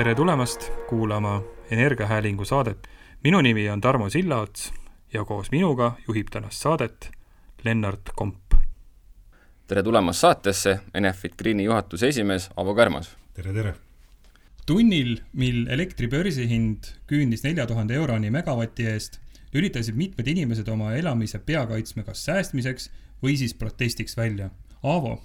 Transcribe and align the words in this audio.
tere 0.00 0.14
tulemast 0.14 0.70
kuulama 0.88 1.42
Energiahäälingu 1.70 2.44
saadet. 2.44 2.88
minu 3.24 3.40
nimi 3.40 3.70
on 3.70 3.80
Tarmo 3.80 4.10
Sillaots 4.10 4.72
ja 5.12 5.24
koos 5.24 5.50
minuga 5.50 5.96
juhib 6.08 6.26
tänast 6.30 6.62
saadet 6.62 7.10
Lennart 7.64 8.00
Komp. 8.16 8.54
tere 9.66 9.82
tulemast 9.82 10.20
saatesse, 10.20 10.78
Enefit 10.94 11.36
Greeni 11.38 11.64
juhatuse 11.64 12.08
esimees 12.08 12.50
Avo 12.56 12.74
Kärmas. 12.74 13.16
tere, 13.34 13.52
tere! 13.52 13.74
tunnil, 14.66 15.20
mil 15.32 15.66
elektri 15.66 16.08
börsihind 16.08 16.78
küündis 17.06 17.44
nelja 17.44 17.66
tuhande 17.66 17.94
euroni 17.94 18.30
megavati 18.30 18.86
eest, 18.86 19.20
lülitasid 19.52 19.94
mitmed 19.94 20.26
inimesed 20.26 20.68
oma 20.68 20.94
elamise 20.94 21.38
pea 21.38 21.66
kaitsma 21.66 22.02
kas 22.02 22.24
säästmiseks 22.24 22.90
või 23.22 23.36
siis 23.36 23.54
protestiks 23.54 24.16
välja. 24.16 24.48
Aavo, 24.82 25.20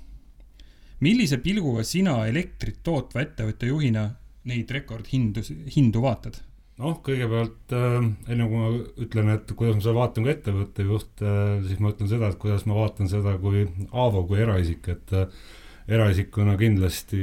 millise 0.99 1.37
pilguga 1.37 1.83
sina 1.83 2.25
elektrit 2.27 2.83
tootva 2.83 3.21
ettevõtte 3.21 3.71
juhina 3.71 4.09
neid 4.49 4.71
rekordhindu, 4.71 5.43
hindu 5.75 6.03
vaatad? 6.05 6.41
noh, 6.81 6.97
kõigepealt 7.05 7.71
äh, 7.71 8.01
enne 8.33 8.47
kui 8.51 8.59
ma 8.59 8.71
ütlen, 9.05 9.29
et 9.31 9.51
kuidas 9.55 9.77
ma 9.77 9.83
seda 9.85 9.95
vaatan 9.95 10.25
kui 10.25 10.33
ettevõtte 10.33 10.87
juht 10.87 11.23
äh,, 11.23 11.61
siis 11.67 11.79
ma 11.79 11.93
ütlen 11.93 12.09
seda, 12.11 12.31
et 12.31 12.39
kuidas 12.41 12.65
ma 12.67 12.75
vaatan 12.75 13.07
seda 13.11 13.37
kui 13.39 13.63
Aavo 13.93 14.25
kui 14.27 14.41
eraisik, 14.43 14.89
et 14.91 15.15
äh, 15.15 15.45
eraisikuna 15.87 16.57
kindlasti 16.59 17.21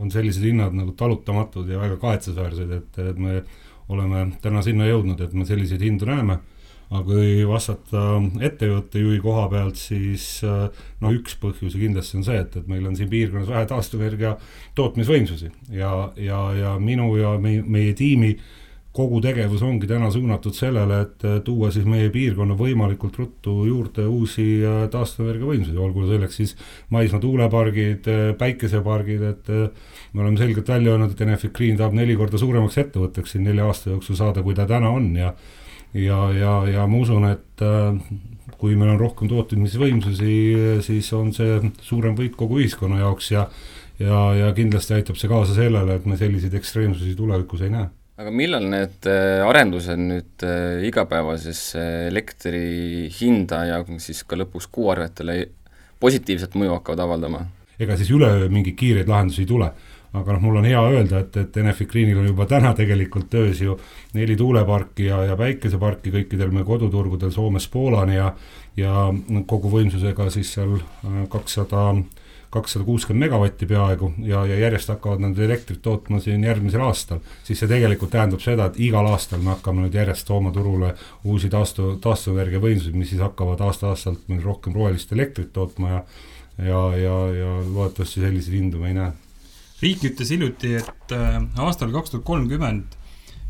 on 0.00 0.10
sellised 0.10 0.42
hinnad 0.48 0.74
nagu 0.74 0.94
talutamatud 0.98 1.68
ja 1.70 1.78
väga 1.78 1.98
kahetsusväärsed, 2.02 2.74
et, 2.74 3.00
et 3.04 3.18
me 3.20 3.42
oleme 3.92 4.24
täna 4.42 4.64
sinna 4.64 4.88
jõudnud, 4.88 5.20
et 5.22 5.34
me 5.36 5.46
selliseid 5.48 5.84
hindu 5.84 6.08
näeme 6.08 6.40
aga 6.88 7.04
kui 7.04 7.32
vastata 7.48 8.02
ettevõtte 8.44 9.02
juhi 9.02 9.18
koha 9.20 9.48
pealt, 9.52 9.76
siis 9.80 10.38
äh, 10.46 10.68
noh, 11.02 11.12
üks 11.12 11.36
põhjusi 11.40 11.80
kindlasti 11.82 12.20
on 12.20 12.24
see, 12.28 12.38
et, 12.40 12.56
et 12.56 12.70
meil 12.70 12.86
on 12.88 12.96
siin 12.96 13.10
piirkonnas 13.12 13.50
vähe 13.50 13.66
taastuvenergia 13.68 14.36
tootmisvõimsusi. 14.78 15.52
Ja, 15.76 15.92
ja, 16.16 16.40
ja 16.56 16.78
minu 16.80 17.10
ja 17.20 17.34
meie, 17.42 17.60
meie 17.66 17.92
tiimi 17.98 18.38
kogu 18.98 19.20
tegevus 19.22 19.60
ongi 19.62 19.86
täna 19.86 20.08
suunatud 20.10 20.56
sellele, 20.56 21.02
et 21.04 21.26
tuua 21.44 21.68
siis 21.70 21.84
meie 21.86 22.08
piirkonna 22.10 22.56
võimalikult 22.58 23.20
ruttu 23.20 23.58
juurde 23.68 24.08
uusi 24.08 24.48
äh, 24.64 24.80
taastuvenergia 24.90 25.52
võimsusi, 25.52 25.76
olgu 25.76 26.08
selleks 26.08 26.40
siis 26.40 26.56
maismaa 26.94 27.20
tuulepargid, 27.22 28.08
äh, 28.08 28.26
päikesepargid, 28.40 29.28
et 29.34 29.54
me 30.16 30.24
oleme 30.24 30.40
selgelt 30.40 30.72
välja 30.72 30.96
öelnud, 30.96 31.12
et 31.12 31.24
Enefit 31.28 31.52
Green 31.52 31.76
tahab 31.76 32.00
neli 32.00 32.16
korda 32.16 32.40
suuremaks 32.40 32.80
ettevõtteks 32.80 33.36
siin 33.36 33.44
nelja 33.44 33.68
aasta 33.68 33.92
jooksul 33.92 34.16
saada, 34.16 34.42
kui 34.42 34.56
ta 34.56 34.64
täna 34.66 34.96
on. 34.96 35.12
Ja 35.20 35.34
ja, 35.94 36.20
ja, 36.36 36.54
ja 36.68 36.86
ma 36.86 37.02
usun, 37.02 37.28
et 37.30 37.64
äh, 37.64 37.96
kui 38.58 38.74
meil 38.76 38.94
on 38.94 39.00
rohkem 39.00 39.30
tootmisvõimsusi, 39.30 40.32
siis 40.84 41.12
on 41.14 41.30
see 41.36 41.60
suurem 41.84 42.16
võit 42.18 42.34
kogu 42.38 42.58
ühiskonna 42.62 43.02
jaoks 43.04 43.30
ja 43.34 43.48
ja, 43.98 44.18
ja 44.34 44.50
kindlasti 44.54 44.94
aitab 44.94 45.18
see 45.18 45.30
kaasa 45.30 45.56
sellele, 45.56 45.98
et 45.98 46.04
me 46.06 46.18
selliseid 46.18 46.54
ekstreemsusi 46.54 47.16
tulevikus 47.18 47.64
ei 47.66 47.72
näe 47.74 47.88
aga 48.18 48.32
millal 48.34 48.64
need 48.66 49.06
äh, 49.06 49.44
arendused 49.46 50.00
nüüd 50.02 50.42
äh, 50.46 50.82
igapäevasesse 50.88 51.84
elektri 52.08 53.06
hinda 53.14 53.62
ja 53.68 53.78
siis 54.02 54.24
ka 54.26 54.38
lõpuks 54.40 54.66
kuuarvetele 54.74 55.38
positiivset 56.02 56.56
mõju 56.58 56.74
hakkavad 56.78 57.04
avaldama? 57.06 57.44
ega 57.78 57.94
siis 57.98 58.10
üleöö 58.10 58.48
mingeid 58.50 58.74
kiireid 58.78 59.10
lahendusi 59.10 59.44
ei 59.44 59.50
tule 59.50 59.70
aga 60.12 60.36
noh, 60.36 60.40
mul 60.40 60.60
on 60.60 60.68
hea 60.68 60.80
öelda, 60.92 61.20
et, 61.24 61.36
et 61.36 61.56
Enefit 61.60 61.90
Greenil 61.90 62.18
on 62.20 62.30
juba 62.30 62.46
täna 62.48 62.72
tegelikult 62.76 63.28
töös 63.30 63.60
ju 63.60 63.76
neli 64.16 64.36
tuuleparki 64.36 65.10
ja, 65.10 65.20
ja 65.28 65.36
päikeseparki 65.36 66.14
kõikidel 66.14 66.54
meie 66.54 66.64
koduturgudel 66.68 67.34
Soomest 67.34 67.70
Poolani 67.72 68.16
ja 68.16 68.32
ja 68.78 69.08
kogu 69.50 69.70
võimsusega 69.72 70.28
siis 70.32 70.52
seal 70.54 70.76
äh, 70.78 71.20
kakssada, 71.32 71.90
kakssada 72.54 72.86
kuuskümmend 72.86 73.26
megavatti 73.26 73.66
peaaegu 73.66 74.12
ja, 74.22 74.44
ja 74.46 74.58
järjest 74.62 74.92
hakkavad 74.94 75.24
nad 75.24 75.38
elektrit 75.42 75.82
tootma 75.82 76.20
siin 76.22 76.44
järgmisel 76.46 76.84
aastal, 76.86 77.20
siis 77.44 77.58
see 77.60 77.70
tegelikult 77.70 78.14
tähendab 78.14 78.42
seda, 78.44 78.68
et 78.68 78.80
igal 78.88 79.10
aastal 79.10 79.42
me 79.42 79.56
hakkame 79.56 79.86
nüüd 79.86 79.98
järjest 79.98 80.28
tooma 80.30 80.54
turule 80.54 80.94
uusi 81.24 81.50
taastu, 81.52 81.96
taastuvenergia 82.02 82.62
võimsusi, 82.62 82.94
mis 82.96 83.12
siis 83.12 83.24
hakkavad 83.24 83.66
aasta-aastalt 83.66 84.28
meil 84.30 84.44
rohkem 84.46 84.76
rohelist 84.78 85.12
elektrit 85.16 85.52
tootma 85.52 85.94
ja 85.96 86.02
ja, 86.58 86.78
ja, 86.98 87.16
ja 87.34 87.50
loodetavasti 87.70 88.20
selliseid 88.20 88.56
hindu 88.56 88.80
me 88.82 88.88
ei 88.90 88.94
näe 88.96 89.27
riik 89.82 90.04
ütles 90.10 90.30
hiljuti, 90.34 90.74
et 90.80 91.14
äh, 91.14 91.36
aastal 91.62 91.92
kaks 91.94 92.14
tuhat 92.14 92.24
kolmkümmend 92.26 92.96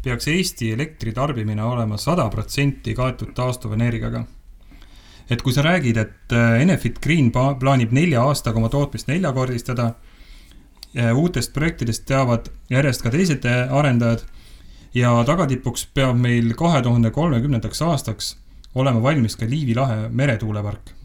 peaks 0.05 0.29
Eesti 0.31 0.73
elektritarbimine 0.73 1.65
olema 1.65 1.99
sada 1.99 2.29
protsenti 2.31 2.95
kaetud 2.95 3.33
taastuvenergiaga. 3.35 4.25
et 5.31 5.43
kui 5.43 5.53
sa 5.53 5.63
räägid, 5.63 5.97
et 5.97 6.33
äh, 6.33 6.61
Enefit 6.63 7.01
Green 7.01 7.31
plaanib 7.33 7.93
nelja 7.93 8.23
aastaga 8.25 8.59
oma 8.59 8.69
tootmist 8.69 9.09
neljakordistada, 9.09 9.95
uutest 11.15 11.53
projektidest 11.53 12.07
teavad 12.09 12.49
järjest 12.71 13.03
ka 13.05 13.11
teised 13.13 13.45
arendajad 13.45 14.23
ja 14.97 15.13
tagatipuks 15.29 15.85
peab 15.95 16.17
meil 16.17 16.55
kahe 16.57 16.81
tuhande 16.83 17.11
kolmekümnendaks 17.13 17.83
aastaks 17.85 18.37
olema 18.75 19.03
valmis 19.03 19.37
ka 19.37 19.47
Liivi 19.47 19.77
lahe 19.77 20.09
meretuulepark 20.09 20.98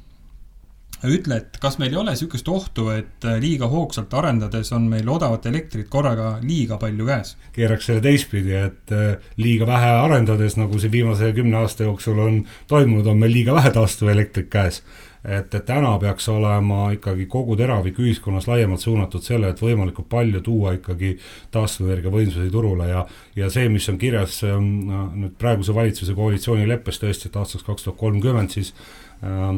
ütle, 1.11 1.39
et 1.41 1.57
kas 1.61 1.77
meil 1.81 1.93
ei 1.93 1.99
ole 2.01 2.13
niisugust 2.13 2.47
ohtu, 2.51 2.87
et 2.95 3.27
äh, 3.27 3.37
liiga 3.43 3.67
hoogsalt 3.71 4.13
arendades 4.17 4.71
on 4.75 4.87
meil 4.91 5.09
odavat 5.09 5.45
elektrit 5.49 5.89
korraga 5.91 6.37
liiga 6.43 6.77
palju 6.81 7.07
käes? 7.07 7.35
keeraks 7.55 7.89
selle 7.89 8.03
teistpidi, 8.05 8.55
et 8.59 8.93
äh, 8.95 9.31
liiga 9.37 9.67
vähe 9.69 9.95
arendades, 10.03 10.57
nagu 10.59 10.79
see 10.79 10.91
viimase 10.93 11.33
kümne 11.35 11.61
aasta 11.63 11.87
jooksul 11.89 12.19
on 12.19 12.43
toimunud, 12.67 13.07
on 13.07 13.19
meil 13.19 13.35
liiga 13.35 13.55
vähe 13.57 13.73
taastuvelektrit 13.75 14.51
käes 14.53 14.83
et, 15.23 15.55
et 15.55 15.65
täna 15.65 15.93
peaks 15.99 16.27
olema 16.31 16.89
ikkagi 16.95 17.25
kogu 17.31 17.55
teravik 17.59 17.99
ühiskonnas 18.03 18.47
laiemalt 18.49 18.83
suunatud 18.83 19.23
selle, 19.23 19.53
et 19.53 19.61
võimalikult 19.61 20.09
palju 20.11 20.41
tuua 20.43 20.73
ikkagi 20.77 21.13
taastuvenergia 21.53 22.11
võimsusi 22.11 22.51
turule 22.51 22.89
ja 22.89 23.05
ja 23.35 23.49
see, 23.53 23.69
mis 23.71 23.87
on 23.89 23.97
kirjas 24.01 24.41
ähm, 24.47 24.67
nüüd 25.15 25.37
praeguse 25.39 25.75
valitsuse 25.75 26.15
koalitsioonileppes 26.17 26.99
tõesti, 27.01 27.31
et 27.31 27.39
aastaks 27.39 27.65
kaks 27.67 27.87
tuhat 27.87 27.99
kolmkümmend 27.99 28.53
siis 28.53 28.73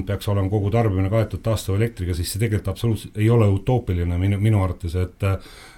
peaks 0.06 0.28
olema 0.30 0.50
kogu 0.50 0.70
tarbimine 0.74 1.10
kaetud 1.10 1.42
taastuvelektriga, 1.46 2.14
siis 2.14 2.34
see 2.34 2.42
tegelikult 2.44 2.74
absoluutselt 2.74 3.18
ei 3.18 3.30
ole 3.34 3.48
utoopiline 3.50 4.18
minu, 4.22 4.40
minu 4.42 4.62
arvates, 4.64 4.96
et 5.00 5.26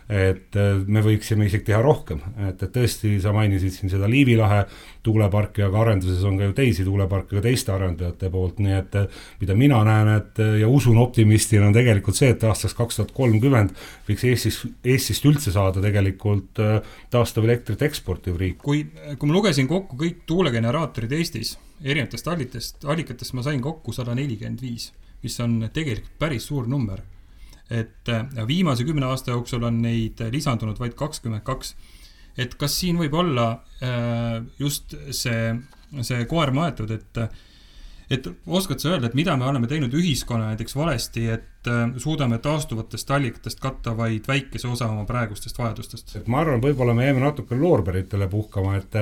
et 0.07 0.55
me 0.87 1.01
võiksime 1.03 1.49
isegi 1.49 1.65
teha 1.67 1.81
rohkem, 1.83 2.21
et, 2.47 2.61
et 2.63 2.71
tõesti, 2.71 3.17
sa 3.19 3.33
mainisid 3.35 3.73
siin 3.75 3.91
seda 3.91 4.07
Liivi 4.07 4.37
lahe 4.39 4.61
tuuleparki, 5.03 5.65
aga 5.65 5.81
arenduses 5.81 6.23
on 6.27 6.39
ka 6.39 6.47
ju 6.47 6.55
teisi 6.55 6.85
tuuleparke 6.87 7.35
ka 7.35 7.43
teiste 7.43 7.73
arendajate 7.75 8.31
poolt, 8.31 8.61
nii 8.63 8.77
et 8.77 8.97
mida 9.41 9.57
mina 9.59 9.81
näen, 9.87 10.13
et 10.15 10.41
ja 10.61 10.71
usun 10.71 10.97
optimistina, 11.01 11.67
on 11.67 11.75
tegelikult 11.75 12.15
see, 12.15 12.31
et 12.31 12.47
aastaks 12.47 12.77
kaks 12.77 13.01
tuhat 13.01 13.13
kolmkümmend 13.17 13.75
võiks 14.07 14.25
Eestis, 14.31 14.63
Eestist 14.85 15.27
üldse 15.27 15.51
saada 15.55 15.83
tegelikult 15.83 16.63
äh, 16.63 16.79
taastuvelektrit 17.11 17.83
eksportiv 17.89 18.39
riik. 18.39 18.61
kui, 18.63 18.85
kui 19.19 19.29
ma 19.29 19.39
lugesin 19.39 19.67
kokku 19.67 19.99
kõik 19.99 20.23
tuulegeneraatorid 20.29 21.19
Eestis 21.19 21.57
erinevatest 21.83 22.27
allitest, 22.27 22.85
allikatest 22.85 23.35
ma 23.37 23.43
sain 23.45 23.61
kokku 23.61 23.93
sada 23.93 24.15
nelikümmend 24.17 24.61
viis, 24.61 24.91
mis 25.23 25.37
on 25.43 25.59
tegelikult 25.73 26.17
päris 26.19 26.49
suur 26.49 26.67
number. 26.69 27.01
Et 27.69 28.09
äh, 28.09 28.25
viimase 28.47 28.85
kümne 28.87 29.09
aasta 29.09 29.33
jooksul 29.35 29.63
on 29.67 29.81
neid 29.83 30.21
lisandunud 30.31 30.79
vaid 30.79 30.95
kakskümmend 30.95 31.43
kaks. 31.47 31.75
et 32.37 32.55
kas 32.55 32.79
siin 32.79 32.99
võib 32.99 33.13
olla 33.17 33.49
äh, 33.83 34.43
just 34.59 34.95
see, 35.11 35.53
see 36.01 36.25
koer 36.25 36.53
maetud, 36.55 36.91
et 36.91 37.21
et 38.07 38.27
oskad 38.47 38.79
sa 38.79 38.93
öelda, 38.93 39.09
et 39.09 39.17
mida 39.19 39.33
me 39.35 39.43
oleme 39.49 39.67
teinud 39.67 39.91
ühiskonna 39.99 40.53
näiteks 40.53 40.77
valesti, 40.79 41.25
et 41.33 41.67
äh, 41.67 41.89
suudame 41.99 42.39
taastuvatest 42.43 43.11
allikatest 43.11 43.59
katta 43.59 43.97
vaid 43.97 44.27
väikese 44.27 44.69
osa 44.71 44.87
oma 44.87 45.03
praegustest 45.09 45.59
vajadustest? 45.59 46.15
et 46.21 46.31
ma 46.31 46.45
arvan, 46.45 46.63
võib-olla 46.63 46.95
me 46.95 47.09
jääme 47.09 47.25
natuke 47.25 47.59
loorberitele 47.59 48.29
puhkama, 48.31 48.77
et 48.79 48.95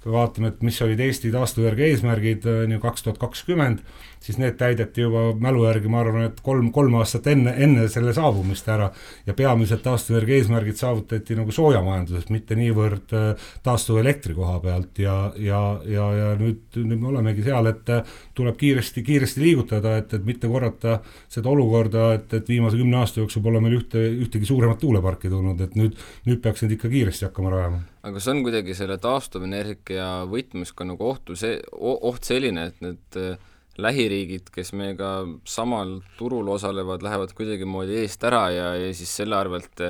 kui 0.00 0.12
vaatame, 0.12 0.48
et 0.50 0.62
mis 0.64 0.78
olid 0.82 1.00
Eesti 1.04 1.30
taastuvenergia 1.32 1.92
eesmärgid 1.92 2.46
on 2.48 2.72
ju 2.72 2.80
kaks 2.82 3.04
tuhat 3.04 3.20
kakskümmend, 3.20 3.82
siis 4.20 4.38
need 4.40 4.56
täideti 4.60 5.04
juba 5.04 5.30
mälu 5.40 5.64
järgi, 5.64 5.88
ma 5.88 6.02
arvan, 6.02 6.26
et 6.28 6.40
kolm, 6.44 6.68
kolm 6.74 6.98
aastat 7.00 7.26
enne, 7.32 7.54
enne 7.64 7.86
selle 7.88 8.12
saabumist 8.16 8.68
ära. 8.68 8.90
ja 9.26 9.34
peamiselt 9.34 9.82
taastuvenergia 9.82 10.40
eesmärgid 10.40 10.76
saavutati 10.76 11.36
nagu 11.38 11.52
soojamajanduses, 11.52 12.28
mitte 12.30 12.56
niivõrd 12.58 13.14
äh, 13.16 13.46
taastuvelektri 13.64 14.34
koha 14.36 14.58
pealt 14.60 14.98
ja, 14.98 15.32
ja, 15.36 15.60
ja, 15.88 16.08
ja 16.16 16.32
nüüd, 16.40 16.62
nüüd 16.76 17.00
me 17.00 17.08
olemegi 17.14 17.44
seal, 17.46 17.70
et 17.72 17.92
äh, 17.92 18.16
tuleb 18.34 18.58
kiiresti, 18.60 19.04
kiiresti 19.06 19.44
liigutada, 19.44 19.96
et, 20.02 20.12
et 20.14 20.26
mitte 20.26 20.48
korrata 20.48 20.98
seda 21.28 21.48
olukorda, 21.52 22.10
et, 22.18 22.34
et 22.36 22.48
viimase 22.48 22.80
kümne 22.80 23.00
aasta 23.00 23.22
jooksul 23.22 23.44
pole 23.44 23.62
meil 23.64 23.78
ühte, 23.80 24.04
ühtegi 24.26 24.48
suuremat 24.48 24.82
tuuleparki 24.82 25.32
tulnud, 25.32 25.60
et 25.64 25.78
nüüd, 25.80 25.96
nüüd 26.28 26.44
peaks 26.44 26.64
neid 26.64 26.76
ikka 26.76 26.92
kiiresti 26.92 27.30
hakkama 27.30 27.54
rajama 27.56 27.80
aga 28.00 28.16
kas 28.16 28.28
on 28.32 28.40
kuidagi 28.44 28.74
selle 28.76 28.96
taastuvenergia 29.00 30.08
võtmes 30.30 30.72
ka 30.76 30.86
nagu 30.88 31.04
ohtu 31.10 31.36
see, 31.36 31.58
oht 31.76 32.24
selline, 32.24 32.70
et 32.70 32.84
need 32.84 33.18
äh, 33.20 33.50
lähiriigid, 33.82 34.52
kes 34.54 34.72
meiega 34.76 35.10
samal 35.48 35.98
turul 36.18 36.48
osalevad, 36.54 37.02
lähevad 37.06 37.34
kuidagimoodi 37.36 38.00
eest 38.02 38.24
ära 38.28 38.46
ja, 38.54 38.70
ja 38.78 38.94
siis 38.96 39.12
selle 39.22 39.38
arvelt 39.38 39.84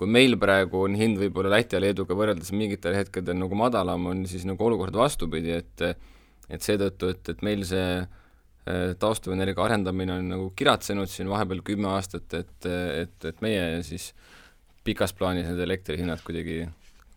kui 0.00 0.08
meil 0.08 0.38
praegu 0.40 0.86
on 0.86 0.94
hind 0.96 1.18
võib-olla 1.20 1.58
Läti 1.58 1.76
ja 1.76 1.82
Leeduga 1.82 2.16
võrreldes 2.16 2.54
mingitel 2.56 2.96
hetkedel 2.96 3.36
nagu 3.36 3.56
madalam, 3.58 4.06
on 4.08 4.24
siis 4.28 4.46
nagu 4.48 4.64
olukord 4.64 4.96
vastupidi, 4.96 5.52
et 5.58 5.84
et 6.50 6.64
seetõttu, 6.66 7.12
et, 7.12 7.28
et 7.30 7.42
meil 7.46 7.60
see 7.68 8.00
äh, 8.00 8.94
taastuvenergia 8.98 9.62
arendamine 9.62 10.16
on 10.18 10.30
nagu 10.32 10.48
kiratsenud 10.58 11.10
siin 11.10 11.30
vahepeal 11.30 11.62
kümme 11.66 11.92
aastat, 11.92 12.32
et, 12.34 12.68
et, 13.04 13.28
et 13.30 13.44
meie 13.44 13.84
siis 13.86 14.10
pikas 14.86 15.14
plaanis 15.14 15.46
need 15.46 15.62
elektrihinnad 15.62 16.24
kuidagi 16.26 16.64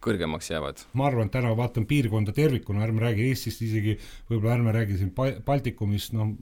kõrgemaks 0.03 0.49
jäävad? 0.51 0.83
ma 0.99 1.07
arvan, 1.09 1.29
et 1.29 1.35
täna 1.35 1.53
vaatan 1.57 1.87
piirkonda 1.89 2.35
tervikuna, 2.35 2.83
ärme 2.85 3.03
räägi 3.03 3.29
Eestist 3.29 3.63
isegi, 3.65 3.95
võib-olla 4.29 4.57
ärme 4.57 4.75
räägi 4.75 4.99
siin 4.99 5.13
Baltikumist, 5.45 6.13
noh, 6.17 6.33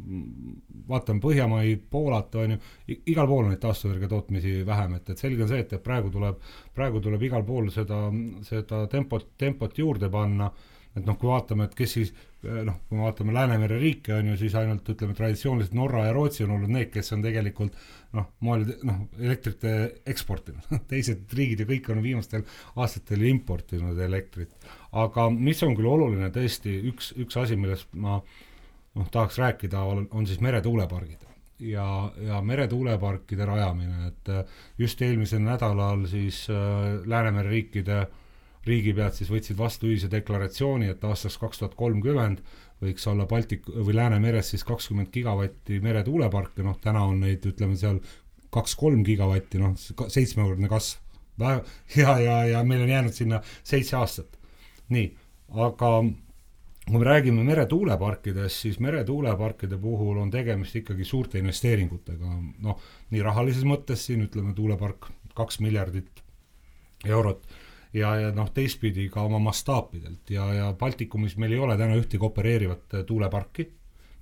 vaatame 0.89 1.23
Põhjamaid, 1.23 1.85
Poolat, 1.93 2.35
on 2.41 2.55
ju, 2.55 2.59
igal 3.13 3.29
pool 3.29 3.45
on 3.45 3.53
neid 3.53 3.63
taastuvenergia 3.63 4.11
tootmisi 4.11 4.57
vähem, 4.67 4.97
et, 4.99 5.13
et 5.13 5.23
selge 5.23 5.45
on 5.45 5.53
see, 5.53 5.63
et, 5.63 5.77
et 5.77 5.85
praegu 5.85 6.11
tuleb, 6.13 6.41
praegu 6.75 7.03
tuleb 7.03 7.29
igal 7.29 7.45
pool 7.47 7.71
seda, 7.73 8.03
seda 8.47 8.85
tempot, 8.91 9.33
tempot 9.39 9.81
juurde 9.83 10.09
panna 10.11 10.51
et 10.97 11.05
noh, 11.07 11.15
kui 11.15 11.29
vaatame, 11.29 11.69
et 11.69 11.75
kes 11.75 11.93
siis 11.95 12.11
noh, 12.43 12.81
kui 12.87 12.97
me 12.97 13.05
vaatame 13.05 13.33
Läänemere 13.35 13.77
riike, 13.79 14.13
on 14.17 14.31
ju, 14.31 14.37
siis 14.41 14.55
ainult 14.59 14.89
ütleme, 14.91 15.15
traditsiooniliselt 15.15 15.75
Norra 15.77 16.07
ja 16.07 16.15
Rootsi 16.15 16.43
on 16.43 16.55
olnud 16.57 16.73
need, 16.73 16.89
kes 16.91 17.13
on 17.15 17.23
tegelikult 17.23 17.77
noh, 18.17 18.27
moel 18.43 18.65
noh, 18.87 19.01
elektrit 19.19 19.65
eksportinud 20.09 20.67
teised 20.91 21.33
riigid 21.37 21.63
ja 21.63 21.69
kõik 21.69 21.89
on 21.93 22.03
viimastel 22.03 22.45
aastatel 22.75 23.25
importinud 23.29 23.99
elektrit. 23.99 24.53
aga 24.91 25.29
mis 25.33 25.63
on 25.67 25.75
küll 25.77 25.89
oluline 25.89 26.31
tõesti, 26.35 26.77
üks, 26.91 27.13
üks 27.21 27.39
asi, 27.39 27.59
millest 27.59 27.91
ma 27.93 28.19
noh, 28.21 29.11
tahaks 29.11 29.39
rääkida, 29.41 29.83
on, 29.83 30.25
siis 30.27 30.41
meretuulepargid 30.43 31.27
ja, 31.61 31.85
ja 32.25 32.41
meretuuleparkide 32.41 33.45
rajamine, 33.45 34.11
et 34.11 34.33
just 34.81 35.01
eelmisel 35.01 35.43
nädalal 35.45 36.07
siis 36.09 36.47
äh, 36.49 36.99
Läänemere 37.05 37.53
riikide 37.53 37.99
äh, 38.01 38.17
riigipead 38.67 39.15
siis 39.17 39.31
võtsid 39.31 39.57
vastu 39.57 39.89
ühise 39.89 40.09
deklaratsiooni, 40.11 40.91
et 40.91 41.03
aastaks 41.03 41.37
kaks 41.41 41.61
tuhat 41.61 41.77
kolmkümmend 41.79 42.43
võiks 42.81 43.05
olla 43.09 43.27
Baltik- 43.29 43.69
või 43.69 43.95
Läänemeres 43.97 44.51
siis 44.53 44.65
kakskümmend 44.65 45.11
gigavatti 45.13 45.79
meretuuleparke, 45.81 46.63
noh 46.65 46.77
täna 46.81 47.03
on 47.09 47.21
neid, 47.25 47.45
ütleme 47.45 47.77
seal 47.77 48.01
kaks-kolm 48.53 49.03
gigavatti, 49.07 49.61
noh 49.61 49.77
seitsmekordne 49.77 50.69
kasv. 50.71 50.99
ja, 52.01 52.17
ja, 52.21 52.35
ja 52.45 52.63
meil 52.67 52.83
on 52.83 52.91
jäänud 52.91 53.15
sinna 53.15 53.39
seitse 53.63 53.95
aastat. 53.97 54.37
nii, 54.91 55.07
aga 55.55 55.91
kui 56.83 56.99
me 56.99 57.05
räägime 57.05 57.43
meretuuleparkidest, 57.47 58.65
siis 58.65 58.79
meretuuleparkide 58.83 59.77
puhul 59.77 60.17
on 60.19 60.31
tegemist 60.31 60.75
ikkagi 60.75 61.05
suurte 61.07 61.39
investeeringutega, 61.39 62.33
noh, 62.65 62.81
nii 63.13 63.21
rahalises 63.23 63.63
mõttes 63.63 64.05
siin 64.05 64.25
ütleme, 64.25 64.53
tuulepark 64.53 65.07
kaks 65.37 65.61
miljardit 65.63 66.23
eurot 67.07 67.47
ja, 67.93 68.13
ja 68.19 68.31
noh, 68.35 68.49
teistpidi 68.53 69.07
ka 69.11 69.25
oma 69.27 69.39
mastaapidelt 69.43 70.31
ja, 70.33 70.47
ja 70.55 70.71
Baltikumis 70.77 71.37
meil 71.41 71.55
ei 71.55 71.61
ole 71.63 71.77
täna 71.79 71.97
ühtegi 71.99 72.25
opereerivat 72.25 72.97
äh, 72.97 73.05
tuuleparki, 73.07 73.67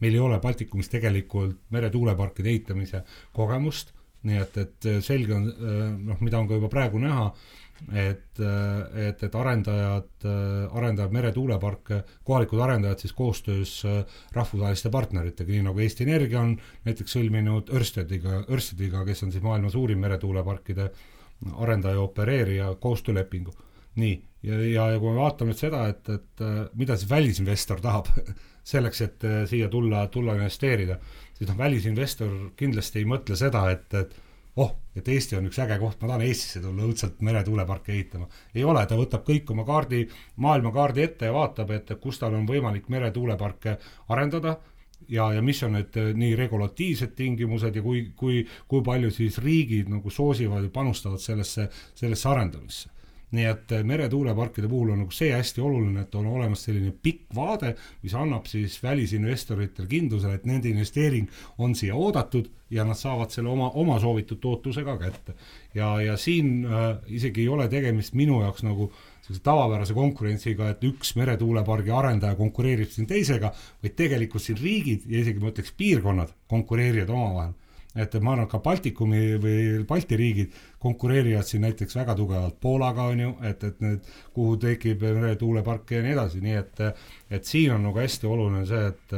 meil 0.01 0.18
ei 0.18 0.25
ole 0.25 0.39
Baltikumis 0.42 0.89
tegelikult 0.92 1.57
meretuuleparkide 1.75 2.54
ehitamise 2.54 3.04
kogemust, 3.36 3.94
nii 4.27 4.42
et, 4.42 4.57
et 4.57 4.92
äh, 4.92 5.01
selge 5.06 5.36
on 5.38 5.50
äh, 5.50 5.81
noh, 6.12 6.21
mida 6.25 6.42
on 6.42 6.50
ka 6.50 6.60
juba 6.60 6.71
praegu 6.71 7.01
näha, 7.04 7.31
et, 7.95 8.42
et, 9.00 9.21
et 9.24 9.36
arendajad 9.39 10.25
arendavad 10.75 11.13
meretuuleparke, 11.16 12.01
kohalikud 12.27 12.60
arendajad 12.60 13.00
siis 13.00 13.13
koostöös 13.16 13.77
rahvusvaheliste 14.36 14.92
partneritega, 14.92 15.54
nii 15.54 15.63
nagu 15.69 15.80
Eesti 15.80 16.04
Energia 16.04 16.42
on 16.42 16.57
näiteks 16.83 17.16
sõlminud 17.16 17.71
Örstediga, 17.80 18.42
Örstediga, 18.51 19.06
kes 19.07 19.24
on 19.24 19.31
siis 19.31 19.45
maailma 19.45 19.71
suurim 19.71 20.04
meretuuleparkide 20.04 20.89
äh, 20.89 21.07
arendaja, 21.56 22.01
opereerija 22.01 22.75
koostöölepingu. 22.80 23.53
nii, 24.00 24.21
ja, 24.44 24.62
ja, 24.62 24.86
ja 24.94 25.00
kui 25.00 25.12
me 25.12 25.19
vaatame 25.19 25.51
nüüd 25.51 25.59
seda, 25.59 25.81
et, 25.91 26.09
et 26.09 26.44
äh, 26.45 26.62
mida 26.77 26.95
siis 26.95 27.09
välisinvestor 27.09 27.81
tahab 27.83 28.07
selleks, 28.71 29.01
et 29.01 29.25
äh, 29.27 29.44
siia 29.50 29.68
tulla, 29.69 30.06
tulla 30.07 30.38
investeerida, 30.38 31.00
siis 31.36 31.50
noh, 31.50 31.57
välisinvestor 31.57 32.36
kindlasti 32.59 33.01
ei 33.01 33.09
mõtle 33.09 33.36
seda, 33.39 33.65
et, 33.74 33.94
et 33.97 34.15
oh, 34.59 34.75
et 34.95 35.07
Eesti 35.07 35.38
on 35.39 35.47
üks 35.50 35.59
äge 35.63 35.77
koht, 35.81 36.00
ma 36.01 36.12
tahan 36.12 36.24
Eestisse 36.25 36.62
tulla 36.63 36.88
õudselt 36.88 37.21
meretuuleparke 37.25 37.94
ehitama. 37.95 38.27
ei 38.56 38.63
ole, 38.63 38.85
ta 38.85 38.97
võtab 39.00 39.24
kõik 39.27 39.51
oma 39.53 39.65
kaardi, 39.68 40.03
maailmakaardi 40.44 41.03
ette 41.03 41.30
ja 41.30 41.35
vaatab, 41.35 41.71
et 41.75 41.94
kus 42.01 42.19
tal 42.19 42.35
on 42.35 42.47
võimalik 42.47 42.89
meretuuleparke 42.92 43.77
arendada 44.09 44.57
ja, 45.09 45.31
ja 45.33 45.41
mis 45.41 45.63
on 45.63 45.75
need 45.77 45.97
äh, 45.97 46.13
nii 46.17 46.35
regulatiivsed 46.39 47.15
tingimused 47.17 47.75
ja 47.75 47.83
kui, 47.85 48.06
kui, 48.15 48.44
kui 48.67 48.85
palju 48.85 49.11
siis 49.11 49.39
riigid 49.44 49.89
nagu 49.91 50.09
soosivad 50.09 50.63
ja 50.63 50.71
panustavad 50.73 51.21
sellesse, 51.23 51.69
sellesse 51.95 52.29
arendamisse 52.29 52.95
nii 53.31 53.45
et 53.45 53.71
äh, 53.71 53.83
meretuuleparkide 53.85 54.67
puhul 54.69 54.94
on 54.94 55.03
nagu 55.03 55.13
see 55.13 55.29
hästi 55.33 55.61
oluline, 55.61 56.01
et 56.06 56.15
on 56.17 56.27
olemas 56.27 56.63
selline 56.65 56.91
pikk 57.03 57.27
vaade, 57.35 57.75
mis 58.03 58.15
annab 58.17 58.50
siis 58.50 58.79
välisinvestoritele 58.83 59.88
kindluse, 59.89 60.33
et 60.33 60.47
nende 60.50 60.71
investeering 60.71 61.29
on 61.57 61.75
siia 61.77 61.95
oodatud 61.95 62.50
ja 62.73 62.85
nad 62.85 62.97
saavad 62.97 63.33
selle 63.33 63.51
oma, 63.53 63.69
oma 63.77 64.00
soovitud 64.01 64.41
tootluse 64.41 64.83
ka 64.85 64.97
kätte. 64.97 65.38
ja, 65.73 65.94
ja 66.01 66.17
siin 66.17 66.65
äh, 66.65 66.97
isegi 67.07 67.45
ei 67.45 67.53
ole 67.53 67.67
tegemist 67.69 68.17
minu 68.17 68.41
jaoks 68.41 68.65
nagu 68.65 68.89
äh, 68.89 69.08
sellise 69.30 69.46
tavapärase 69.46 69.94
konkurentsiga, 69.94 70.74
et 70.74 70.84
üks 70.84 71.14
meretuulepargi 71.20 71.94
arendaja 71.94 72.36
konkureerib 72.40 72.90
siin 72.90 73.08
teisega, 73.08 73.54
vaid 73.84 73.96
tegelikult 73.98 74.44
siin 74.44 74.58
riigid 74.60 75.06
ja 75.10 75.22
isegi 75.22 75.42
ma 75.42 75.54
ütleks 75.54 75.74
piirkonnad 75.78 76.34
konkureerivad 76.50 77.10
omavahel. 77.14 77.58
et 78.00 78.14
ma 78.22 78.36
arvan, 78.36 78.48
ka 78.48 78.60
Baltikumi 78.64 79.40
või 79.42 79.84
Balti 79.88 80.16
riigid 80.16 80.54
konkureerivad 80.80 81.44
siin 81.44 81.64
näiteks 81.66 81.96
väga 81.98 82.14
tugevalt 82.16 82.60
Poolaga, 82.62 83.08
on 83.10 83.20
ju, 83.20 83.31
et, 83.50 83.64
et 83.64 83.81
need, 83.81 84.06
kuhu 84.34 84.58
tekib 84.62 85.02
meretuuleparke 85.02 85.98
ja 85.98 86.04
nii 86.06 86.14
edasi, 86.14 86.42
nii 86.42 86.54
et 86.60 86.84
et 87.30 87.46
siin 87.46 87.74
on 87.74 87.84
nagu 87.90 88.00
hästi 88.00 88.30
oluline 88.30 88.66
see, 88.70 88.86
et, 88.94 89.18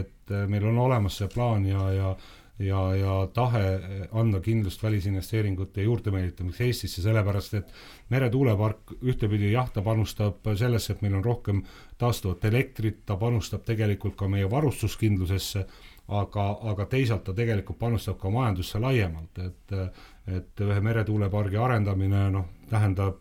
et 0.00 0.34
meil 0.48 0.64
on 0.72 0.78
olemas 0.88 1.20
see 1.20 1.28
plaan 1.28 1.68
ja, 1.68 1.90
ja 1.92 2.16
ja, 2.58 2.80
ja 2.96 3.16
tahe 3.34 3.64
anda 4.12 4.40
kindlust 4.40 4.82
välisinvesteeringute 4.82 5.82
juurdemeelitamiseks 5.82 6.60
Eestisse, 6.66 7.02
sellepärast 7.02 7.54
et 7.58 7.74
meretuulepark 8.10 8.96
ühtepidi 9.02 9.52
jah, 9.52 9.68
ta 9.72 9.82
panustab 9.82 10.46
sellesse, 10.56 10.94
et 10.96 11.04
meil 11.04 11.18
on 11.18 11.24
rohkem 11.24 11.62
taastuvat 11.98 12.44
elektrit, 12.48 13.02
ta 13.06 13.16
panustab 13.20 13.66
tegelikult 13.66 14.16
ka 14.16 14.28
meie 14.28 14.48
varustuskindlusesse, 14.50 15.66
aga, 16.08 16.46
aga 16.72 16.86
teisalt 16.90 17.24
ta 17.26 17.34
tegelikult 17.34 17.78
panustab 17.78 18.18
ka 18.20 18.30
majandusse 18.30 18.80
laiemalt, 18.82 19.44
et 19.44 19.78
et 20.26 20.60
ühe 20.60 20.80
meretuulepargi 20.82 21.54
arendamine 21.62 22.24
noh, 22.34 22.48
tähendab 22.66 23.20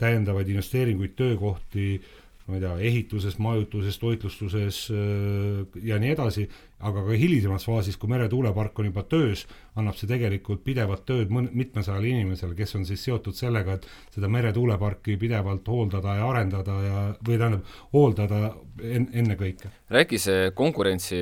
täiendavaid 0.00 0.48
investeeringuid, 0.48 1.12
töökohti, 1.16 2.00
ma 2.46 2.56
ei 2.56 2.62
tea, 2.62 2.72
ehituses, 2.88 3.36
majutuses, 3.42 3.96
toitlustuses 3.98 4.78
äh, 4.94 5.78
ja 5.82 5.98
nii 5.98 6.12
edasi, 6.14 6.44
aga 6.86 7.02
ka 7.06 7.16
hilisemas 7.18 7.64
faasis, 7.66 7.96
kui 7.98 8.10
meretuulepark 8.12 8.78
on 8.78 8.88
juba 8.90 9.02
töös, 9.10 9.42
annab 9.80 9.96
see 9.98 10.08
tegelikult 10.10 10.62
pidevat 10.66 11.02
tööd 11.08 11.32
mõn-, 11.34 11.48
mitmesajale 11.56 12.12
inimesele, 12.12 12.54
kes 12.58 12.76
on 12.78 12.86
siis 12.86 13.02
seotud 13.08 13.34
sellega, 13.36 13.78
et 13.78 14.14
seda 14.14 14.30
meretuuleparki 14.30 15.16
pidevalt 15.20 15.66
hooldada 15.72 16.18
ja 16.20 16.30
arendada 16.30 16.78
ja, 16.84 17.04
või 17.18 17.40
tähendab, 17.40 17.76
hooldada 17.96 18.40
en-, 18.84 19.10
ennekõike. 19.24 19.72
räägi 19.90 20.20
see 20.22 20.50
konkurentsi 20.54 21.20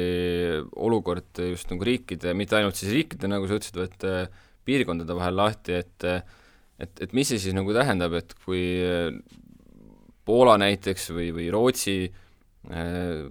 olukord 0.76 1.44
just 1.50 1.72
nagu 1.72 1.88
riikide, 1.88 2.34
mitte 2.36 2.60
ainult 2.60 2.76
siis 2.76 2.92
riikide, 2.92 3.30
nagu 3.32 3.48
sa 3.48 3.56
ütlesid, 3.60 3.80
vaid 3.80 4.08
äh, 4.10 4.42
piirkondade 4.68 5.16
vahel 5.16 5.40
lahti, 5.40 5.80
et 5.80 6.10
et, 6.82 6.90
et 7.00 7.12
mis 7.14 7.28
see 7.28 7.38
siis 7.38 7.54
nagu 7.56 7.72
tähendab, 7.74 8.16
et 8.18 8.34
kui 8.44 8.64
Poola 10.24 10.56
näiteks 10.60 11.10
või, 11.12 11.28
või 11.36 11.50
Rootsi 11.52 11.98
äh, 12.08 13.26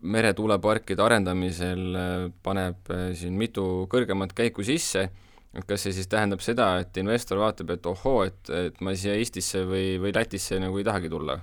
meretuuleparkide 0.00 1.02
arendamisel 1.02 1.82
äh, 1.96 2.28
paneb 2.42 2.90
äh, 2.92 3.10
siin 3.18 3.36
mitu 3.38 3.86
kõrgemat 3.90 4.32
käiku 4.36 4.64
sisse, 4.66 5.08
et 5.50 5.66
kas 5.66 5.84
see 5.84 5.94
siis 5.96 6.08
tähendab 6.10 6.42
seda, 6.44 6.72
et 6.84 6.96
investor 7.02 7.40
vaatab, 7.42 7.74
et 7.74 7.88
ohoo, 7.90 8.22
et, 8.28 8.52
et 8.54 8.78
ma 8.84 8.94
siia 8.94 9.16
Eestisse 9.18 9.64
või, 9.66 9.96
või 10.02 10.14
Lätisse 10.14 10.60
nagu 10.62 10.78
ei 10.78 10.86
tahagi 10.86 11.10
tulla? 11.12 11.40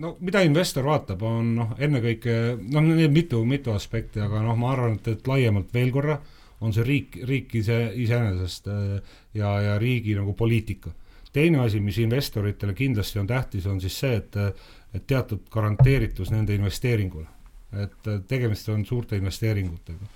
no 0.00 0.12
mida 0.22 0.44
investor 0.46 0.84
vaatab, 0.86 1.24
on 1.26 1.54
noh, 1.56 1.72
ennekõike 1.82 2.34
noh, 2.60 2.84
need 2.84 3.10
mitu, 3.10 3.40
mitu 3.48 3.72
aspekti, 3.74 4.20
aga 4.22 4.44
noh, 4.44 4.54
ma 4.60 4.74
arvan, 4.76 5.00
et, 5.00 5.08
et 5.16 5.26
laiemalt 5.26 5.72
veel 5.74 5.90
korra 5.90 6.20
on 6.60 6.76
see 6.76 6.84
riik, 6.86 7.16
riik 7.26 7.56
ise, 7.58 7.78
iseenesest 7.98 8.68
ja, 9.34 9.50
ja 9.64 9.78
riigi 9.80 10.14
nagu 10.14 10.36
poliitika 10.36 10.92
teine 11.32 11.60
asi, 11.64 11.80
mis 11.80 11.98
investoritele 11.98 12.74
kindlasti 12.74 13.18
on 13.18 13.26
tähtis, 13.26 13.66
on 13.66 13.80
siis 13.80 13.98
see, 14.00 14.16
et, 14.16 14.36
et 14.94 15.06
teatud 15.06 15.46
garanteeritus 15.50 16.30
nende 16.34 16.54
investeeringule. 16.54 17.26
et 17.70 18.08
tegemist 18.26 18.68
on 18.68 18.84
suurte 18.84 19.16
investeeringutega. 19.16 20.06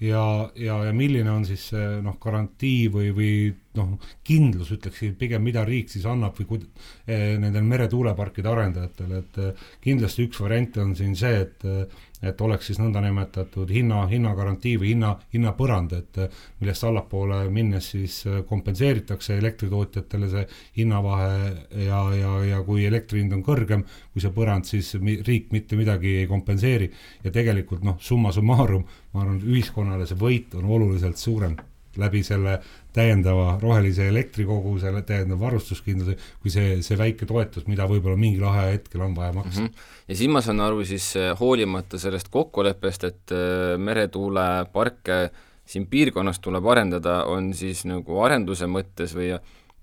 ja, 0.00 0.50
ja, 0.54 0.84
ja 0.84 0.92
milline 0.92 1.30
on 1.30 1.44
siis 1.46 1.68
see 1.68 2.00
noh, 2.02 2.18
garantii 2.18 2.88
või, 2.92 3.12
või 3.14 3.54
noh, 3.78 3.96
kindlus, 4.26 4.72
ütleksin 4.76 5.14
pigem, 5.20 5.44
mida 5.46 5.64
riik 5.66 5.92
siis 5.92 6.06
annab 6.08 6.36
või 6.40 6.48
kud- 6.52 6.66
eh,, 7.06 7.36
nendele 7.38 7.64
meretuuleparkide 7.66 8.52
arendajatele, 8.52 9.22
et 9.22 9.40
eh, 9.42 9.64
kindlasti 9.84 10.28
üks 10.28 10.42
variant 10.42 10.76
on 10.82 10.94
siin 10.98 11.16
see, 11.16 11.40
et 11.46 11.66
eh, 11.68 12.04
et 12.24 12.40
oleks 12.40 12.70
siis 12.70 12.78
nõndanimetatud 12.80 13.70
hinna, 13.72 14.04
hinnagarantii 14.10 14.76
või 14.80 14.92
hinna, 14.94 15.12
hinnapõrand, 15.34 15.92
et 15.98 16.20
millest 16.60 16.86
allapoole 16.88 17.42
minnes 17.52 17.90
siis 17.92 18.22
kompenseeritakse 18.48 19.36
elektritootjatele 19.36 20.30
see 20.32 20.46
hinnavahe 20.78 21.84
ja, 21.84 22.00
ja, 22.16 22.32
ja 22.52 22.62
kui 22.66 22.86
elektri 22.88 23.20
hind 23.22 23.36
on 23.36 23.44
kõrgem 23.46 23.84
kui 24.12 24.24
see 24.24 24.32
põrand, 24.32 24.68
siis 24.68 24.94
riik 25.26 25.52
mitte 25.52 25.76
midagi 25.76 26.16
ei 26.22 26.26
kompenseeri. 26.30 26.90
Ja 27.24 27.32
tegelikult 27.34 27.84
noh, 27.84 28.00
summa 28.00 28.32
summarum, 28.32 28.86
ma 29.12 29.24
arvan, 29.24 29.40
ühiskonnale 29.44 30.08
see 30.08 30.20
võit 30.20 30.56
on 30.56 30.70
oluliselt 30.78 31.20
suurem 31.20 31.56
läbi 32.00 32.22
selle 32.26 32.58
täiendava 32.96 33.58
rohelise 33.62 34.08
elektrikoguse, 34.08 34.92
täiendava 35.06 35.46
varustuskindluse, 35.46 36.16
kui 36.42 36.52
see, 36.52 36.78
see 36.86 36.98
väike 36.98 37.28
toetus, 37.28 37.66
mida 37.70 37.88
võib-olla 37.90 38.16
mingil 38.20 38.46
ajahetkel 38.48 39.04
on 39.06 39.16
vaja 39.16 39.34
maksta 39.36 39.60
mm. 39.60 39.66
-hmm. 39.66 39.90
ja 40.08 40.16
siis 40.16 40.32
ma 40.32 40.40
saan 40.44 40.60
aru 40.60 40.84
siis 40.84 41.10
hoolimata 41.40 41.98
sellest 41.98 42.28
kokkuleppest, 42.30 43.04
et 43.04 43.36
meretuuleparke 43.78 45.20
siin 45.66 45.86
piirkonnas 45.90 46.40
tuleb 46.40 46.66
arendada, 46.66 47.24
on 47.24 47.52
siis 47.54 47.84
nagu 47.84 48.20
arenduse 48.22 48.66
mõttes 48.70 49.14
või 49.16 49.34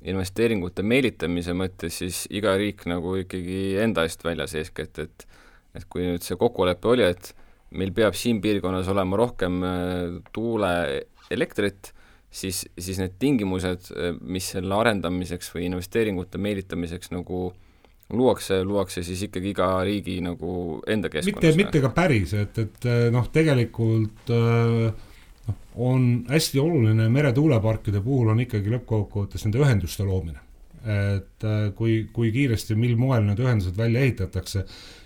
investeeringute 0.04 0.84
meelitamise 0.84 1.54
mõttes 1.56 2.02
siis 2.04 2.26
iga 2.32 2.56
riik 2.60 2.86
nagu 2.90 3.16
ikkagi 3.22 3.78
enda 3.84 4.04
eest 4.08 4.24
väljas 4.24 4.56
eeskätt, 4.60 5.00
et 5.00 5.28
et 5.74 5.88
kui 5.90 6.04
nüüd 6.06 6.22
see 6.22 6.38
kokkulepe 6.38 6.86
oli, 6.92 7.06
et 7.10 7.32
meil 7.74 7.90
peab 7.96 8.14
siin 8.18 8.38
piirkonnas 8.44 8.90
olema 8.94 9.18
rohkem 9.18 9.56
äh, 9.66 10.20
tuuleelektrit, 10.36 11.90
siis, 12.34 12.64
siis 12.80 13.00
need 13.02 13.18
tingimused, 13.22 13.92
äh, 13.94 14.14
mis 14.22 14.50
selle 14.56 14.76
arendamiseks 14.76 15.54
või 15.54 15.68
investeeringute 15.70 16.42
meelitamiseks 16.42 17.14
nagu 17.14 17.46
luuakse, 18.14 18.60
luuakse 18.68 19.04
siis 19.06 19.24
ikkagi 19.28 19.54
iga 19.54 19.68
riigi 19.86 20.20
nagu 20.22 20.80
enda 20.90 21.12
keskkonnas. 21.14 21.44
mitte, 21.44 21.58
mitte 21.64 21.84
ka 21.84 21.94
päris, 21.96 22.36
et, 22.38 22.58
et 22.66 22.90
äh, 22.90 23.04
noh, 23.14 23.30
tegelikult 23.34 24.34
äh, 24.34 24.88
noh, 25.48 25.60
on 25.90 26.10
hästi 26.30 26.62
oluline 26.62 27.08
meretuuleparkide 27.14 28.02
puhul 28.04 28.34
on 28.34 28.44
ikkagi 28.44 28.74
lõppkokkuvõttes 28.74 29.48
nende 29.48 29.64
ühenduste 29.64 30.08
loomine. 30.08 30.42
et 30.84 31.46
kui, 31.78 32.10
kui 32.12 32.28
kiiresti, 32.36 32.76
mil 32.76 32.98
moel 33.00 33.22
need 33.24 33.40
ühendused 33.40 33.78
välja 33.80 34.02
ehitatakse 34.04 34.66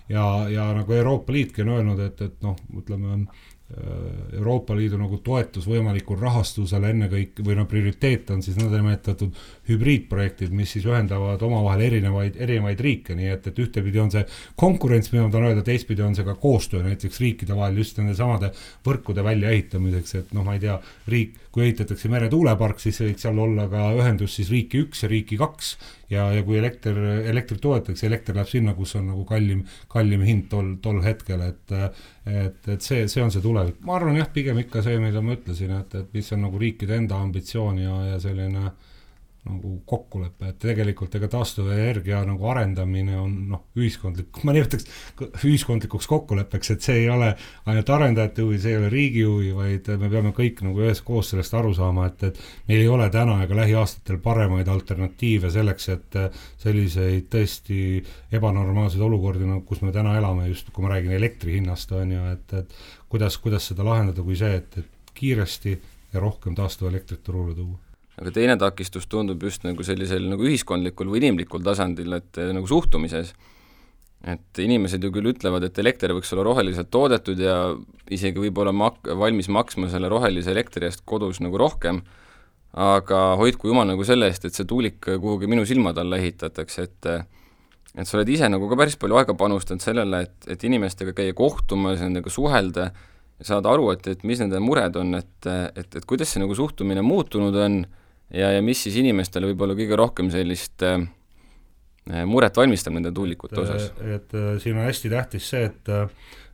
ja, 0.09 0.23
ja 0.49 0.63
nagu 0.73 0.93
Euroopa 0.93 1.35
Liitki 1.35 1.61
on 1.61 1.69
öelnud, 1.75 1.99
et, 2.01 2.23
et 2.25 2.39
noh, 2.41 2.55
ütleme 2.79 3.27
Euroopa 3.67 4.75
Liidu 4.77 4.95
nagu 4.95 5.17
toetus 5.19 5.65
võimalikul 5.67 6.15
rahastusele 6.21 6.87
ennekõike 6.93 7.43
või 7.43 7.57
noh, 7.57 7.65
prioriteet 7.67 8.29
on 8.31 8.39
siis 8.45 8.55
nõndanimetatud 8.55 9.41
hübriidprojektid, 9.67 10.53
mis 10.55 10.71
siis 10.71 10.85
ühendavad 10.87 11.43
omavahel 11.43 11.83
erinevaid, 11.89 12.37
erinevaid 12.39 12.79
riike, 12.85 13.17
nii 13.19 13.27
et, 13.33 13.49
et 13.51 13.59
ühtepidi 13.59 13.99
on 13.99 14.13
see 14.13 14.23
konkurents, 14.55 15.11
mida 15.11 15.25
ma 15.25 15.33
tahan 15.33 15.49
öelda, 15.49 15.65
teistpidi 15.67 16.05
on 16.05 16.15
see 16.15 16.23
ka 16.23 16.37
koostöö 16.39 16.85
näiteks 16.85 17.19
riikide 17.19 17.59
vahel 17.59 17.81
just 17.83 17.99
nende 17.99 18.15
samade 18.15 18.53
võrkude 18.87 19.27
väljaehitamiseks, 19.27 20.15
et 20.21 20.31
noh, 20.37 20.47
ma 20.47 20.55
ei 20.55 20.63
tea, 20.63 20.79
riik, 21.11 21.35
kui 21.57 21.65
ehitatakse 21.65 22.09
meretuulepark, 22.13 22.77
siis 22.77 22.99
võiks 23.01 23.23
seal 23.25 23.39
olla 23.41 23.63
ka 23.71 23.87
ühendus 23.97 24.35
siis 24.37 24.51
riiki 24.53 24.83
üks 24.85 25.01
ja 25.01 25.09
riiki 25.09 25.39
kaks 25.41 25.71
ja, 26.13 26.27
ja 26.35 26.43
kui 26.45 26.59
elekter, 26.59 26.99
elektrit 27.31 27.63
toodetakse, 27.63 28.05
elekter 28.05 28.37
läheb 28.37 28.51
sinna, 28.51 28.75
kus 28.77 28.93
on 28.99 29.07
nagu 29.09 29.25
kallim, 29.25 29.63
kallim 29.89 30.21
hind 30.27 30.45
tol, 30.51 30.75
tol 30.83 31.01
hetkel, 31.01 31.41
et 31.47 31.73
et, 32.27 32.61
et 32.69 32.83
see, 32.83 33.07
see 33.09 33.23
on 33.23 33.33
see 33.33 33.41
tulevik. 33.41 33.81
ma 33.87 33.97
arvan 33.97 34.19
jah, 34.19 34.29
pigem 34.33 34.61
ikka 34.61 34.85
see, 34.85 34.99
mida 35.01 35.23
ma 35.25 35.33
ütlesin, 35.33 35.73
et, 35.79 35.97
et 35.97 36.13
mis 36.13 36.29
on 36.35 36.45
nagu 36.45 36.61
riikide 36.61 37.01
enda 37.01 37.17
ambitsioon 37.25 37.81
ja, 37.81 37.97
ja 38.11 38.21
selline 38.21 38.67
äh, 38.67 38.86
nagu 39.47 39.73
kokkulepe, 39.87 40.51
et 40.51 40.59
tegelikult 40.61 41.15
ega 41.17 41.29
taastuvenergia 41.31 42.19
nagu 42.27 42.49
arendamine 42.51 43.15
on 43.19 43.33
noh, 43.51 43.63
ühiskondlik, 43.77 44.41
ma 44.47 44.55
nimetaks 44.55 44.87
ühiskondlikuks 45.47 46.09
kokkuleppeks, 46.11 46.71
et 46.73 46.85
see 46.85 47.01
ei 47.03 47.09
ole 47.11 47.31
ainult 47.69 47.91
arendajate 47.95 48.45
huvi, 48.45 48.59
see 48.61 48.73
ei 48.73 48.79
ole 48.81 48.91
riigi 48.93 49.23
huvi, 49.27 49.53
vaid 49.55 49.89
me 50.01 50.11
peame 50.11 50.33
kõik 50.37 50.61
nagu 50.65 50.83
üheskoos 50.83 51.31
sellest 51.33 51.57
aru 51.57 51.73
saama, 51.77 52.09
et, 52.11 52.27
et 52.29 52.41
meil 52.69 52.83
ei 52.83 52.91
ole 52.91 53.09
täna 53.13 53.39
ega 53.45 53.59
lähiaastatel 53.61 54.21
paremaid 54.23 54.69
alternatiive 54.71 55.51
selleks, 55.53 55.89
et 55.95 56.19
selliseid 56.63 57.31
tõesti 57.33 57.81
ebanormaalseid 58.37 59.03
olukordi, 59.07 59.47
nagu 59.47 59.63
kus 59.67 59.83
me 59.85 59.95
täna 59.95 60.17
elame, 60.19 60.49
just 60.51 60.71
kui 60.73 60.85
ma 60.85 60.93
räägin 60.95 61.15
elektri 61.17 61.57
hinnast, 61.57 61.91
on 61.95 62.13
ju, 62.17 62.29
et, 62.35 62.55
et 62.61 62.79
kuidas, 63.09 63.39
kuidas 63.41 63.71
seda 63.71 63.87
lahendada, 63.87 64.25
kui 64.25 64.37
see, 64.39 64.59
et, 64.61 64.79
et 64.81 65.17
kiiresti 65.17 65.75
ja 66.13 66.21
rohkem 66.23 66.55
taastuvelektrit 66.55 67.23
turule 67.25 67.55
tuua 67.55 67.86
aga 68.17 68.33
teine 68.33 68.57
takistus 68.59 69.05
tundub 69.09 69.43
just 69.45 69.65
nagu 69.67 69.85
sellisel 69.85 70.25
nagu 70.29 70.47
ühiskondlikul 70.47 71.11
või 71.11 71.21
inimlikul 71.21 71.63
tasandil, 71.65 72.17
et 72.17 72.41
eh, 72.41 72.51
nagu 72.55 72.69
suhtumises. 72.69 73.33
et 74.27 74.59
inimesed 74.59 75.03
ju 75.03 75.11
küll 75.13 75.29
ütlevad, 75.29 75.63
et 75.63 75.77
elekter 75.77 76.09
võiks 76.17 76.31
olla 76.33 76.47
roheliselt 76.47 76.89
toodetud 76.89 77.37
ja 77.37 77.75
isegi 78.09 78.41
võib-olla 78.41 78.73
mak-, 78.73 79.05
valmis 79.05 79.47
maksma 79.47 79.91
selle 79.91 80.09
rohelise 80.09 80.49
elektri 80.51 80.87
eest 80.89 81.03
kodus 81.05 81.37
nagu 81.39 81.57
rohkem, 81.61 82.01
aga 82.73 83.35
hoidku 83.37 83.69
jumal 83.69 83.85
nagu 83.85 84.03
selle 84.03 84.25
eest, 84.25 84.47
et 84.49 84.57
see 84.57 84.65
tuulik 84.65 84.97
kuhugi 85.05 85.47
minu 85.47 85.65
silmade 85.69 86.01
alla 86.01 86.17
ehitatakse, 86.17 86.87
et 86.89 87.11
et 87.97 88.05
sa 88.05 88.17
oled 88.17 88.29
ise 88.29 88.49
nagu 88.49 88.67
ka 88.69 88.77
päris 88.77 88.97
palju 88.99 89.17
aega 89.17 89.33
panustanud 89.37 89.81
sellele, 89.81 90.23
et, 90.27 90.49
et 90.53 90.65
inimestega 90.69 91.13
käia 91.17 91.33
kohtumas, 91.37 92.01
nendega 92.03 92.29
suhelda, 92.29 92.91
saada 93.41 93.71
aru, 93.73 93.91
et, 93.93 94.05
et 94.11 94.25
mis 94.27 94.41
nende 94.41 94.59
mured 94.61 94.97
on, 95.01 95.15
et, 95.17 95.49
et, 95.49 95.97
et 95.97 96.05
kuidas 96.09 96.29
see 96.33 96.41
nagu 96.41 96.57
suhtumine 96.57 97.01
muutunud 97.05 97.57
on 97.63 97.79
ja, 98.33 98.51
ja 98.55 98.63
mis 98.65 98.81
siis 98.87 98.97
inimestele 99.03 99.51
võib-olla 99.51 99.77
kõige 99.77 99.99
rohkem 99.99 100.31
sellist 100.33 100.83
äh, 100.85 100.99
muret 102.25 102.57
valmistab 102.57 102.97
nende 102.97 103.13
tuulikute 103.15 103.61
osas? 103.63 103.91
et 104.01 104.35
siin 104.63 104.77
on 104.77 104.87
hästi 104.87 105.13
tähtis 105.13 105.49
see, 105.53 105.69
et 105.69 105.93
äh, 105.93 106.09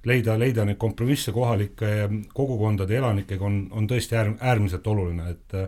leida, 0.09 0.37
leida 0.39 0.65
neid 0.67 0.79
kompromisse 0.81 1.33
kohalike 1.35 1.95
kogukondade 2.35 2.97
elanikega 2.99 3.45
on, 3.45 3.65
on 3.71 3.89
tõesti 3.89 4.17
äär, 4.19 4.33
äärmiselt 4.41 4.87
oluline, 4.87 5.33
et 5.35 5.59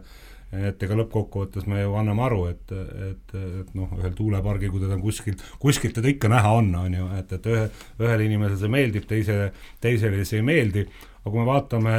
et 0.55 0.83
ega 0.85 0.95
lõppkokkuvõttes 0.95 1.65
me 1.67 1.81
ju 1.81 1.95
anname 1.99 2.23
aru, 2.23 2.45
et, 2.47 2.69
et, 3.09 3.33
et 3.61 3.71
noh, 3.75 3.89
ühel 3.97 4.13
tuulepargil, 4.15 4.69
kui 4.71 4.83
teda 4.83 4.95
on 4.95 5.01
kuskilt, 5.03 5.41
kuskilt 5.59 5.97
teda 5.97 6.11
ikka 6.11 6.29
näha 6.31 6.53
on, 6.59 6.69
on 6.79 6.95
ju, 6.95 7.07
et, 7.17 7.33
et 7.35 7.49
ühe, 7.51 7.65
ühele 7.99 8.27
inimesele 8.29 8.61
see 8.61 8.71
meeldib, 8.71 9.07
teise, 9.09 9.49
teisele 9.83 10.23
see 10.23 10.39
ei 10.39 10.45
meeldi 10.45 10.85
aga 11.25 11.31
kui 11.33 11.41
me 11.41 11.45
vaatame 11.47 11.93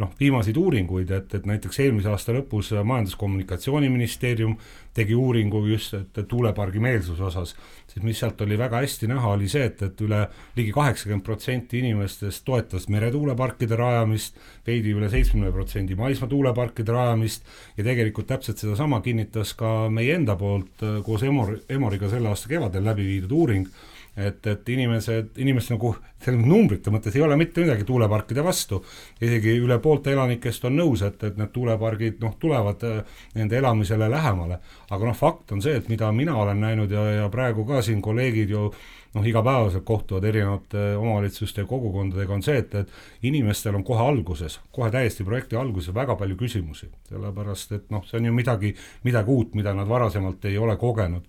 noh, 0.00 0.12
viimaseid 0.16 0.56
uuringuid, 0.56 1.10
et, 1.12 1.34
et 1.36 1.48
näiteks 1.48 1.82
eelmise 1.84 2.08
aasta 2.08 2.32
lõpus 2.32 2.70
Majandus-Kommunikatsiooniministeerium 2.72 4.54
tegi 4.96 5.16
uuringu 5.16 5.60
just, 5.68 5.92
et 5.98 6.22
tuulepargi 6.28 6.80
meelsuse 6.80 7.20
osas, 7.28 7.52
siis 7.92 8.04
mis 8.04 8.16
sealt 8.22 8.40
oli 8.40 8.56
väga 8.56 8.80
hästi 8.80 9.10
näha, 9.12 9.34
oli 9.36 9.50
see, 9.52 9.66
et, 9.68 9.84
et 9.84 10.00
üle 10.04 10.22
ligi 10.56 10.72
kaheksakümmend 10.72 11.24
protsenti 11.26 11.82
inimestest 11.84 12.46
toetas 12.48 12.88
meretuuleparkide 12.92 13.76
rajamist, 13.76 14.40
veidi 14.66 14.96
üle 14.96 15.12
seitsmekümne 15.12 15.52
protsendi 15.52 15.96
maismaa 16.00 16.32
tuuleparkide 16.32 16.96
rajamist 16.96 17.44
ja 17.76 17.84
tegelikult 17.84 18.32
täpselt 18.32 18.64
sedasama 18.64 19.04
kinnitas 19.04 19.52
ka 19.58 19.90
meie 19.92 20.16
enda 20.16 20.38
poolt 20.40 20.80
koos 21.04 21.28
Emor, 21.28 21.58
Emoriga 21.68 22.08
selle 22.08 22.32
aasta 22.32 22.48
kevadel 22.56 22.88
läbi 22.88 23.04
viidud 23.04 23.36
uuring 23.36 23.68
et, 24.16 24.46
et 24.46 24.68
inimesed, 24.68 25.30
inimesed 25.40 25.72
nagu 25.72 25.94
selle 26.22 26.38
numbrite 26.38 26.92
mõttes 26.92 27.14
ei 27.16 27.24
ole 27.24 27.36
mitte 27.40 27.62
midagi 27.64 27.86
tuuleparkide 27.88 28.44
vastu, 28.44 28.82
isegi 29.20 29.56
üle 29.62 29.78
poolte 29.82 30.12
elanikest 30.12 30.66
on 30.68 30.76
nõus, 30.76 31.02
et, 31.06 31.22
et 31.24 31.38
need 31.40 31.52
tuulepargid 31.54 32.20
noh, 32.22 32.34
tulevad 32.40 32.84
äh, 32.88 33.20
nende 33.38 33.56
elamisele 33.58 34.10
lähemale. 34.12 34.58
aga 34.90 35.06
noh, 35.08 35.16
fakt 35.16 35.54
on 35.56 35.62
see, 35.64 35.78
et 35.80 35.88
mida 35.88 36.10
mina 36.12 36.36
olen 36.36 36.60
näinud 36.60 36.92
ja, 36.92 37.04
ja 37.22 37.28
praegu 37.32 37.64
ka 37.68 37.80
siin 37.82 38.02
kolleegid 38.04 38.52
ju 38.52 38.66
noh, 39.14 39.26
igapäevaselt 39.26 39.84
kohtuvad 39.84 40.24
erinevate 40.28 40.96
omavalitsuste 40.96 41.64
ja 41.64 41.68
kogukondadega, 41.68 42.34
on 42.34 42.44
see, 42.44 42.58
et, 42.60 42.74
et 42.74 43.28
inimestel 43.28 43.76
on 43.76 43.84
kohe 43.84 44.04
alguses, 44.04 44.58
kohe 44.72 44.90
täiesti 44.92 45.24
projekti 45.24 45.56
alguses 45.56 45.94
väga 45.94 46.16
palju 46.20 46.36
küsimusi, 46.44 46.90
sellepärast 47.08 47.72
et 47.78 47.88
noh, 47.92 48.04
see 48.08 48.20
on 48.20 48.28
ju 48.28 48.36
midagi, 48.36 48.74
midagi 49.08 49.32
uut, 49.32 49.56
mida 49.56 49.72
nad 49.76 49.88
varasemalt 49.88 50.44
ei 50.48 50.60
ole 50.60 50.76
kogenud 50.80 51.24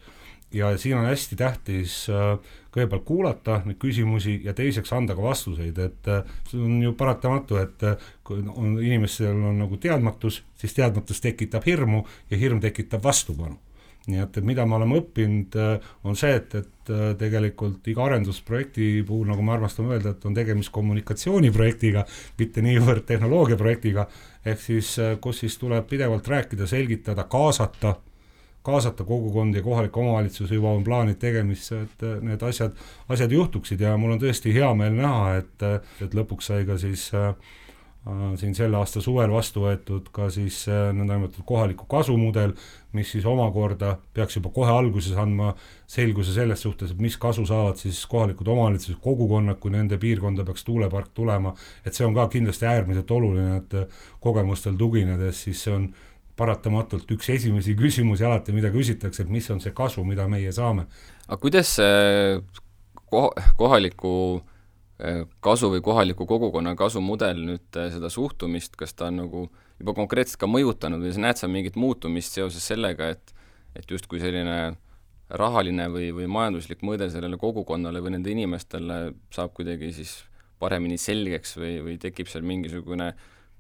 ja 0.53 0.77
siin 0.77 0.98
on 0.98 1.05
hästi 1.05 1.36
tähtis 1.36 1.95
äh, 2.10 2.38
kõigepealt 2.74 3.05
kuulata 3.05 3.60
neid 3.65 3.79
küsimusi 3.81 4.39
ja 4.45 4.53
teiseks 4.53 4.93
anda 4.93 5.15
ka 5.17 5.25
vastuseid, 5.25 5.77
et 5.81 6.10
äh, 6.10 6.24
see 6.50 6.62
on 6.62 6.79
ju 6.83 6.93
paratamatu, 6.98 7.57
et 7.62 7.86
äh, 7.89 8.07
kui 8.24 8.43
on 8.53 8.77
inimestel 8.81 9.33
on 9.33 9.62
nagu 9.63 9.77
teadmatus, 9.81 10.43
siis 10.60 10.77
teadmatus 10.77 11.22
tekitab 11.22 11.65
hirmu 11.65 12.03
ja 12.31 12.38
hirm 12.38 12.62
tekitab 12.63 13.03
vastupanu. 13.03 13.60
nii 14.03 14.19
et, 14.19 14.38
et 14.38 14.43
mida 14.43 14.65
me 14.67 14.75
oleme 14.75 14.98
õppinud, 15.00 15.53
on 16.03 16.17
see, 16.19 16.33
et, 16.36 16.55
et 16.60 16.89
tegelikult 17.15 17.86
iga 17.88 18.03
arendusprojekti 18.03 18.88
puhul, 19.07 19.29
nagu 19.29 19.45
me 19.48 19.53
armastame 19.53 19.93
öelda, 19.95 20.12
et 20.12 20.25
on 20.27 20.36
tegemist 20.36 20.74
kommunikatsiooniprojektiga, 20.75 22.03
mitte 22.36 22.65
niivõrd 22.65 23.05
tehnoloogiaprojektiga, 23.07 24.03
ehk 24.43 24.60
siis 24.60 24.98
kus 25.24 25.39
siis 25.45 25.55
tuleb 25.62 25.88
pidevalt 25.88 26.27
rääkida, 26.27 26.67
selgitada, 26.67 27.24
kaasata 27.31 27.95
kaasata 28.63 29.03
kogukondi 29.03 29.60
ja 29.60 29.63
kohalikke 29.63 30.00
omavalitsusi, 30.00 30.55
juba 30.55 30.72
on 30.72 30.84
plaanid 30.84 31.20
tegemisse, 31.20 31.82
et 31.84 32.05
need 32.24 32.43
asjad, 32.48 32.77
asjad 33.12 33.32
juhtuksid. 33.32 33.82
Ja 33.84 33.98
mul 33.98 34.15
on 34.15 34.22
tõesti 34.22 34.53
hea 34.55 34.70
meel 34.77 34.96
näha, 34.98 35.36
et, 35.41 35.67
et 36.03 36.15
lõpuks 36.15 36.48
sai 36.51 36.63
ka 36.67 36.77
siis 36.79 37.10
äh, 37.17 37.34
siin 38.39 38.55
selle 38.55 38.77
aasta 38.79 39.01
suvel 39.03 39.32
vastu 39.32 39.63
võetud 39.63 40.08
ka 40.15 40.29
siis 40.34 40.62
äh, 40.72 40.89
nõndanimetatud 40.96 41.46
kohaliku 41.48 41.88
kasu 41.91 42.15
mudel, 42.20 42.51
mis 42.96 43.12
siis 43.15 43.27
omakorda 43.27 43.98
peaks 44.13 44.39
juba 44.39 44.51
kohe 44.55 44.72
alguses 44.72 45.15
andma 45.20 45.53
selguse 45.88 46.36
selles 46.36 46.63
suhtes, 46.63 46.91
et 46.91 47.03
mis 47.03 47.15
kasu 47.17 47.46
saavad 47.48 47.79
siis 47.79 48.01
kohalikud 48.12 48.48
omavalitsused, 48.48 49.00
kogukonnad, 49.03 49.60
kui 49.60 49.72
nende 49.75 50.00
piirkonda 50.00 50.43
peaks 50.48 50.67
tuulepark 50.67 51.12
tulema, 51.15 51.53
et 51.86 51.96
see 51.96 52.08
on 52.08 52.15
ka 52.15 52.27
kindlasti 52.32 52.67
äärmiselt 52.67 53.12
oluline, 53.12 53.62
et 53.62 53.96
kogemustel 54.24 54.75
tuginedes 54.79 55.46
siis 55.48 55.63
see 55.63 55.75
on 55.75 55.88
paratamatult 56.37 57.11
üks 57.13 57.29
esimesi 57.29 57.75
küsimusi 57.77 58.25
alati, 58.25 58.55
mida 58.55 58.71
küsitakse, 58.73 59.23
et 59.23 59.29
mis 59.29 59.49
on 59.53 59.61
see 59.61 59.73
kasu, 59.75 60.03
mida 60.07 60.27
meie 60.27 60.51
saame. 60.51 60.87
aga 61.27 61.39
kuidas 61.41 61.75
see 61.77 62.39
koh-, 63.11 63.33
kohaliku 63.57 64.15
kasu 65.43 65.69
või 65.73 65.81
kohaliku 65.83 66.25
kogukonna 66.29 66.75
kasumudel 66.79 67.41
nüüd 67.43 67.79
seda 67.91 68.09
suhtumist, 68.13 68.77
kas 68.79 68.93
ta 68.93 69.09
on 69.09 69.23
nagu 69.23 69.47
juba 69.79 69.95
konkreetselt 69.97 70.39
ka 70.39 70.47
mõjutanud 70.47 71.01
või 71.03 71.13
näed 71.25 71.39
sa 71.41 71.49
mingit 71.51 71.75
muutumist 71.75 72.37
seoses 72.37 72.65
sellega, 72.67 73.13
et 73.15 73.33
et 73.73 73.89
justkui 73.89 74.19
selline 74.21 74.75
rahaline 75.33 75.87
või, 75.89 76.11
või 76.13 76.27
majanduslik 76.29 76.83
mõõde 76.85 77.07
sellele 77.09 77.39
kogukonnale 77.41 78.03
või 78.05 78.13
nende 78.13 78.29
inimestele 78.29 78.97
saab 79.33 79.55
kuidagi 79.57 79.89
siis 79.95 80.11
paremini 80.61 80.99
selgeks 81.01 81.57
või, 81.57 81.79
või 81.81 81.95
tekib 82.01 82.29
seal 82.29 82.45
mingisugune 82.45 83.13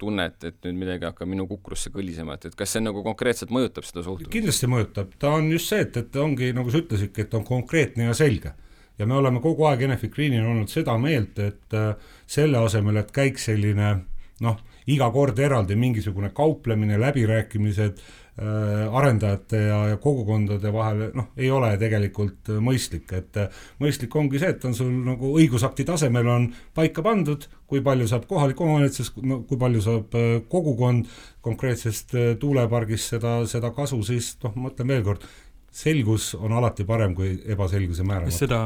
tunne, 0.03 0.27
et, 0.29 0.49
et 0.49 0.67
nüüd 0.67 0.81
midagi 0.83 1.07
hakkab 1.07 1.29
minu 1.31 1.47
kukrusse 1.49 1.91
kõlisema, 1.93 2.37
et, 2.37 2.49
et 2.51 2.57
kas 2.59 2.75
see 2.75 2.83
nagu 2.83 3.03
konkreetselt 3.05 3.53
mõjutab 3.55 3.87
seda 3.87 4.03
suhtumist? 4.03 4.33
kindlasti 4.33 4.69
mõjutab, 4.71 5.15
ta 5.19 5.33
on 5.39 5.47
just 5.53 5.71
see, 5.71 5.85
et, 5.87 5.97
et 6.03 6.19
ongi, 6.19 6.51
nagu 6.55 6.73
sa 6.73 6.83
ütlesidki, 6.83 7.25
et 7.25 7.39
on 7.39 7.47
konkreetne 7.47 8.09
ja 8.09 8.17
selge. 8.17 8.53
ja 8.99 9.07
me 9.09 9.15
oleme 9.17 9.41
kogu 9.41 9.65
aeg 9.69 9.87
Enefit 9.87 10.13
Greenil 10.13 10.45
olnud 10.45 10.69
seda 10.69 10.97
meelt, 11.01 11.39
et 11.39 11.77
äh, 11.79 11.95
selle 12.27 12.59
asemel, 12.61 12.99
et 13.01 13.15
käiks 13.15 13.49
selline 13.49 13.95
noh, 14.43 14.59
iga 14.91 15.07
kord 15.15 15.39
eraldi 15.39 15.75
mingisugune 15.79 16.33
kauplemine, 16.35 16.99
läbirääkimised 16.99 17.97
äh, 17.97 18.22
arendajate 18.33 19.59
ja, 19.61 19.79
ja 19.91 19.97
kogukondade 20.01 20.71
vahel, 20.73 21.03
noh, 21.13 21.27
ei 21.37 21.51
ole 21.53 21.69
tegelikult 21.77 22.49
mõistlik, 22.65 23.11
et 23.13 23.37
äh, 23.37 23.59
mõistlik 23.83 24.15
ongi 24.17 24.41
see, 24.41 24.55
et 24.55 24.65
on 24.65 24.73
sul 24.73 24.89
nagu 25.05 25.35
õigusakti 25.37 25.85
tasemel 25.85 26.31
on 26.33 26.47
paika 26.73 27.05
pandud, 27.05 27.45
kui 27.69 27.83
palju 27.85 28.07
saab 28.09 28.25
kohalik 28.29 28.61
omavalitsus, 28.65 29.13
no 29.21 29.43
kui 29.49 29.59
palju 29.61 29.83
saab 29.85 30.17
äh, 30.17 30.31
kogukond 30.49 31.09
konkreetsest 31.45 32.17
äh, 32.17 32.31
tuulepargist 32.41 33.15
seda, 33.15 33.35
seda 33.49 33.73
kasu, 33.75 34.01
siis 34.07 34.33
noh, 34.43 34.57
ma 34.57 34.73
ütlen 34.73 34.89
veel 34.95 35.05
kord, 35.05 35.27
selgus 35.73 36.31
on 36.37 36.53
alati 36.57 36.85
parem 36.89 37.13
kui 37.17 37.35
ebaselguse 37.49 38.05
määramata. 38.05 38.37
seda 38.37 38.63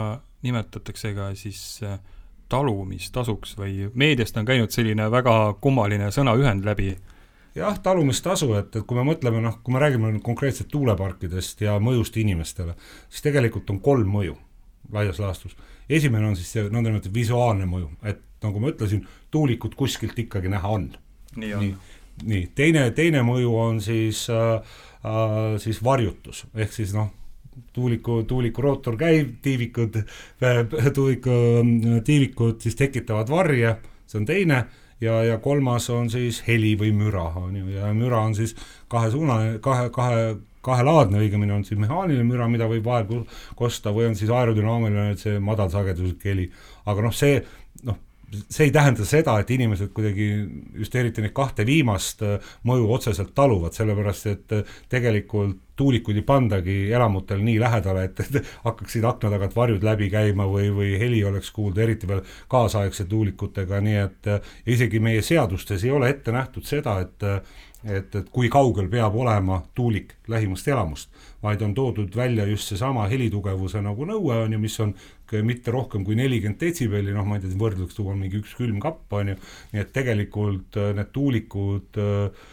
nimetatakse 0.47 1.11
ka 1.17 1.33
siis 1.35 1.61
äh, 1.83 1.99
talumistasuks 2.51 3.57
või 3.59 3.89
meediast 3.95 4.37
on 4.39 4.47
käinud 4.47 4.71
selline 4.71 5.09
väga 5.11 5.57
kummaline 5.61 6.11
sõnaühend 6.15 6.67
läbi. 6.67 6.95
Jah, 7.57 7.79
talumistasu, 7.83 8.51
et, 8.59 8.75
et 8.75 8.85
kui 8.87 8.97
me 8.97 9.05
mõtleme, 9.07 9.41
noh, 9.43 9.59
kui 9.63 9.75
me 9.75 9.81
räägime 9.83 10.11
nüüd 10.13 10.23
konkreetselt 10.25 10.69
tuuleparkidest 10.73 11.63
ja 11.65 11.77
mõjust 11.83 12.17
inimestele, 12.21 12.77
siis 13.09 13.25
tegelikult 13.25 13.69
on 13.73 13.81
kolm 13.83 14.13
mõju 14.13 14.37
laias 14.93 15.19
laastus. 15.19 15.57
esimene 15.89 16.27
on 16.27 16.35
siis 16.35 16.51
see 16.51 16.63
nõndanimetatud 16.69 17.15
visuaalne 17.15 17.67
mõju, 17.67 17.91
et 18.03 18.21
nagu 18.43 18.59
ma 18.59 18.71
ütlesin, 18.71 19.05
tuulikut 19.31 19.75
kuskilt 19.75 20.19
ikkagi 20.19 20.51
näha 20.51 20.69
on. 20.69 20.89
nii 21.35 21.53
on. 21.53 21.69
nii, 22.23 22.47
teine, 22.55 22.89
teine 22.91 23.21
mõju 23.25 23.53
on 23.59 23.81
siis 23.81 24.27
äh, 24.29 24.61
äh, 25.05 25.57
siis 25.61 25.83
varjutus, 25.83 26.45
ehk 26.55 26.73
siis 26.73 26.93
noh, 26.95 27.11
tuuliku, 27.73 28.23
tuuliku 28.23 28.61
rootor 28.61 28.97
käib, 28.97 29.37
tiivikud, 29.41 29.97
tuuliku 30.95 31.31
tiivikud 32.05 32.61
siis 32.61 32.75
tekitavad 32.75 33.29
varje, 33.29 33.75
see 34.07 34.21
on 34.21 34.27
teine, 34.29 34.65
ja, 35.01 35.21
ja 35.23 35.37
kolmas 35.43 35.89
on 35.93 36.09
siis 36.09 36.41
heli 36.47 36.75
või 36.79 36.93
müra, 36.95 37.27
on 37.39 37.55
ju, 37.55 37.67
ja 37.75 37.91
müra 37.95 38.23
on 38.25 38.35
siis 38.37 38.55
kahesuunaline, 38.91 39.59
kahe, 39.63 39.89
kahe, 39.93 40.23
kahelaadne, 40.67 41.21
õigemini 41.23 41.55
on 41.55 41.63
siis 41.67 41.79
mehaaniline 41.79 42.25
müra, 42.27 42.47
mida 42.51 42.67
võib 42.69 42.87
vahel 42.87 43.23
kosta, 43.55 43.93
või 43.95 44.09
on 44.09 44.17
siis 44.19 44.31
aerodünaamiline, 44.33 45.11
et 45.13 45.23
see 45.23 45.39
madalsageduslik 45.43 46.25
heli. 46.27 46.49
aga 46.85 47.05
noh, 47.05 47.15
see 47.15 47.39
noh, 47.87 47.99
see 48.49 48.67
ei 48.67 48.71
tähenda 48.75 49.05
seda, 49.07 49.37
et 49.39 49.51
inimesed 49.55 49.93
kuidagi 49.95 50.25
just 50.75 50.95
eriti 50.99 51.23
neid 51.23 51.33
kahte 51.35 51.65
viimast 51.67 52.23
äh, 52.25 52.51
mõju 52.67 52.89
otseselt 52.97 53.33
taluvad, 53.37 53.75
sellepärast 53.77 54.27
et 54.31 54.55
äh, 54.57 54.75
tegelikult 54.91 55.63
tuulikuid 55.77 56.17
ei 56.17 56.25
pandagi 56.25 56.75
elamutel 56.91 57.43
nii 57.45 57.59
lähedale, 57.61 58.07
et, 58.09 58.19
et 58.25 58.49
hakkaksid 58.63 59.05
akna 59.05 59.29
tagant 59.35 59.55
varjud 59.55 59.85
läbi 59.85 60.09
käima 60.09 60.47
või, 60.49 60.71
või 60.73 60.95
heli 60.99 61.21
oleks 61.27 61.51
kuulda, 61.53 61.83
eriti 61.85 62.09
veel 62.09 62.23
kaasaegse 62.51 63.05
tuulikutega, 63.07 63.79
nii 63.85 63.99
et 64.01 64.31
äh, 64.33 64.51
isegi 64.75 64.99
meie 65.03 65.21
seadustes 65.21 65.85
ei 65.85 65.93
ole 65.93 66.11
ette 66.11 66.35
nähtud 66.35 66.67
seda, 66.67 66.99
et 67.05 67.29
et, 67.85 68.15
et 68.15 68.29
kui 68.33 68.49
kaugel 68.49 68.89
peab 68.89 69.15
olema 69.15 69.59
tuulik 69.75 70.15
lähimast 70.31 70.67
elamust, 70.67 71.09
vaid 71.43 71.61
on 71.61 71.75
toodud 71.77 72.15
välja 72.15 72.47
just 72.49 72.71
seesama 72.71 73.07
helitugevuse 73.11 73.81
nagu 73.85 74.07
nõue 74.09 74.41
on 74.43 74.55
ju, 74.55 74.59
mis 74.61 74.79
on 74.83 74.93
mitte 75.45 75.71
rohkem 75.71 76.05
kui 76.07 76.17
nelikümmend 76.17 76.59
detsibelli, 76.61 77.13
noh, 77.13 77.27
ma 77.27 77.37
ei 77.37 77.43
tea, 77.43 77.57
võrdluseks 77.59 77.99
tuua 77.99 78.15
mingi 78.17 78.39
üks 78.41 78.55
külmkapp 78.57 79.17
on 79.19 79.33
ju, 79.33 79.41
nii 79.73 79.83
et 79.83 79.91
tegelikult 79.95 80.79
äh, 80.79 80.93
need 80.97 81.11
tuulikud 81.15 82.01
äh, 82.01 82.47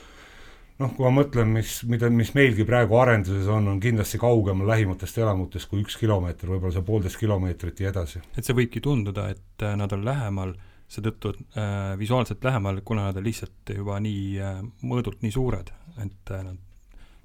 noh, 0.83 0.93
kui 0.97 1.07
ma 1.07 1.15
mõtlen, 1.21 1.55
mis, 1.55 1.79
mida, 1.89 2.11
mis 2.13 2.35
meilgi 2.37 2.67
praegu 2.69 2.99
arenduses 3.01 3.49
on, 3.53 3.71
on 3.73 3.81
kindlasti 3.83 4.21
kaugemal 4.21 4.69
lähimatest 4.75 5.23
elamutest 5.23 5.71
kui 5.71 5.85
üks 5.85 5.97
kilomeeter, 6.01 6.51
võib-olla 6.51 6.75
see 6.75 6.87
poolteist 6.87 7.21
kilomeetrit 7.21 7.85
ja 7.85 7.95
edasi. 7.95 8.23
et 8.37 8.45
see 8.45 8.57
võibki 8.59 8.83
tunduda, 8.85 9.31
et 9.35 9.67
äh, 9.67 9.77
nad 9.81 9.93
on 9.95 10.05
lähemal 10.05 10.57
seetõttu 10.91 11.33
äh, 11.57 11.95
visuaalselt 11.99 12.45
lähemal, 12.45 12.81
kuna 12.85 13.09
nad 13.09 13.19
on 13.19 13.27
lihtsalt 13.27 13.75
juba 13.77 13.99
nii 14.03 14.27
äh, 14.43 14.61
mõõdult 14.85 15.25
nii 15.25 15.35
suured, 15.35 15.73
et 16.05 16.35
äh, 16.35 16.45
nad 16.45 16.61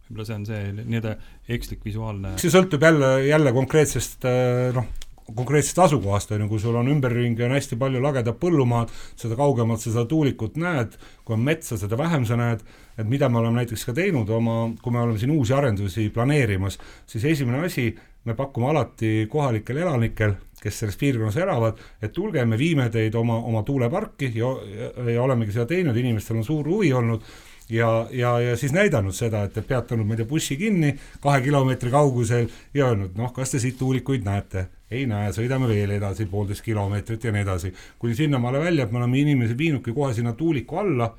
võib-olla 0.09 0.25
see 0.25 0.39
on 0.39 0.47
see 0.47 0.71
nii-öelda 0.79 1.13
ekslik 1.53 1.83
visuaalne 1.85 2.33
see 2.41 2.53
sõltub 2.53 2.81
jälle, 2.81 3.11
jälle 3.27 3.53
konkreetsest 3.53 4.25
äh, 4.25 4.71
noh, 4.75 4.87
konkreetsest 5.35 5.79
asukohast, 5.79 6.31
on 6.33 6.43
ju, 6.43 6.49
kui 6.49 6.61
sul 6.61 6.77
on 6.79 6.89
ümberringi 6.89 7.43
on 7.45 7.53
hästi 7.53 7.77
palju 7.79 8.01
lagedat 8.01 8.39
põllumaad, 8.41 8.91
seda 9.19 9.37
kaugemalt 9.39 9.83
sa 9.83 9.91
seda 9.91 10.05
tuulikut 10.09 10.57
näed, 10.61 10.95
kui 11.25 11.35
on 11.35 11.43
metsa, 11.45 11.77
seda 11.77 11.97
vähem 11.99 12.25
sa 12.25 12.37
näed, 12.39 12.63
et 12.97 13.09
mida 13.09 13.29
me 13.29 13.41
oleme 13.41 13.61
näiteks 13.61 13.85
ka 13.89 13.95
teinud 13.97 14.29
oma, 14.33 14.61
kui 14.81 14.95
me 14.95 15.03
oleme 15.03 15.21
siin 15.21 15.33
uusi 15.35 15.53
arendusi 15.55 16.09
planeerimas, 16.15 16.79
siis 17.09 17.27
esimene 17.33 17.61
asi, 17.67 17.91
me 18.25 18.35
pakume 18.35 18.71
alati 18.71 19.27
kohalikele 19.31 19.85
elanikel 19.85 20.35
kes 20.61 20.79
selles 20.81 20.97
piirkonnas 20.99 21.37
elavad, 21.39 21.77
et 22.01 22.13
tulge, 22.13 22.43
me 22.45 22.57
viime 22.59 22.89
teid 22.93 23.15
oma, 23.15 23.37
oma 23.47 23.63
tuuleparki 23.63 24.31
ja, 24.35 24.49
ja, 24.79 24.89
ja 25.13 25.21
olemegi 25.23 25.55
seda 25.55 25.69
teinud, 25.69 25.97
inimestel 25.97 26.41
on 26.41 26.47
suur 26.47 26.67
huvi 26.67 26.91
olnud 26.93 27.23
ja, 27.69 28.07
ja, 28.11 28.39
ja 28.39 28.57
siis 28.57 28.73
näidanud 28.73 29.15
seda, 29.15 29.43
et, 29.47 29.59
peatanud, 29.67 30.07
ma 30.07 30.15
ei 30.15 30.23
tea, 30.23 30.29
bussi 30.29 30.57
kinni 30.57 30.91
kahe 31.21 31.41
kilomeetri 31.45 31.91
kaugusel 31.93 32.49
ja 32.73 32.89
öelnud, 32.89 33.15
noh, 33.17 33.31
kas 33.33 33.53
te 33.53 33.61
siit 33.61 33.77
tuulikuid 33.79 34.27
näete? 34.27 34.67
ei 34.89 35.03
näe, 35.05 35.29
sõidame 35.29 35.67
veel 35.69 35.91
edasi 35.93 36.25
poolteist 36.25 36.63
kilomeetrit 36.65 37.27
ja 37.27 37.31
nii 37.31 37.43
edasi, 37.45 37.69
kuni 38.01 38.15
sinnamaale 38.17 38.57
välja, 38.63 38.87
et 38.87 38.91
me 38.91 38.97
oleme 38.97 39.19
inimesi 39.21 39.57
viinudki 39.57 39.93
kohe 39.93 40.15
sinna 40.17 40.33
tuuliku 40.33 40.79
alla 40.81 41.11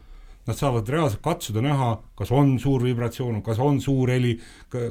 nad 0.47 0.57
saavad 0.57 0.89
reaalselt 0.89 1.21
katsuda 1.23 1.63
näha, 1.65 1.91
kas 2.17 2.31
on 2.35 2.55
suur 2.63 2.85
vibratsioon, 2.85 3.43
kas 3.45 3.59
on 3.63 3.81
suur 3.81 4.11
heli, 4.11 4.33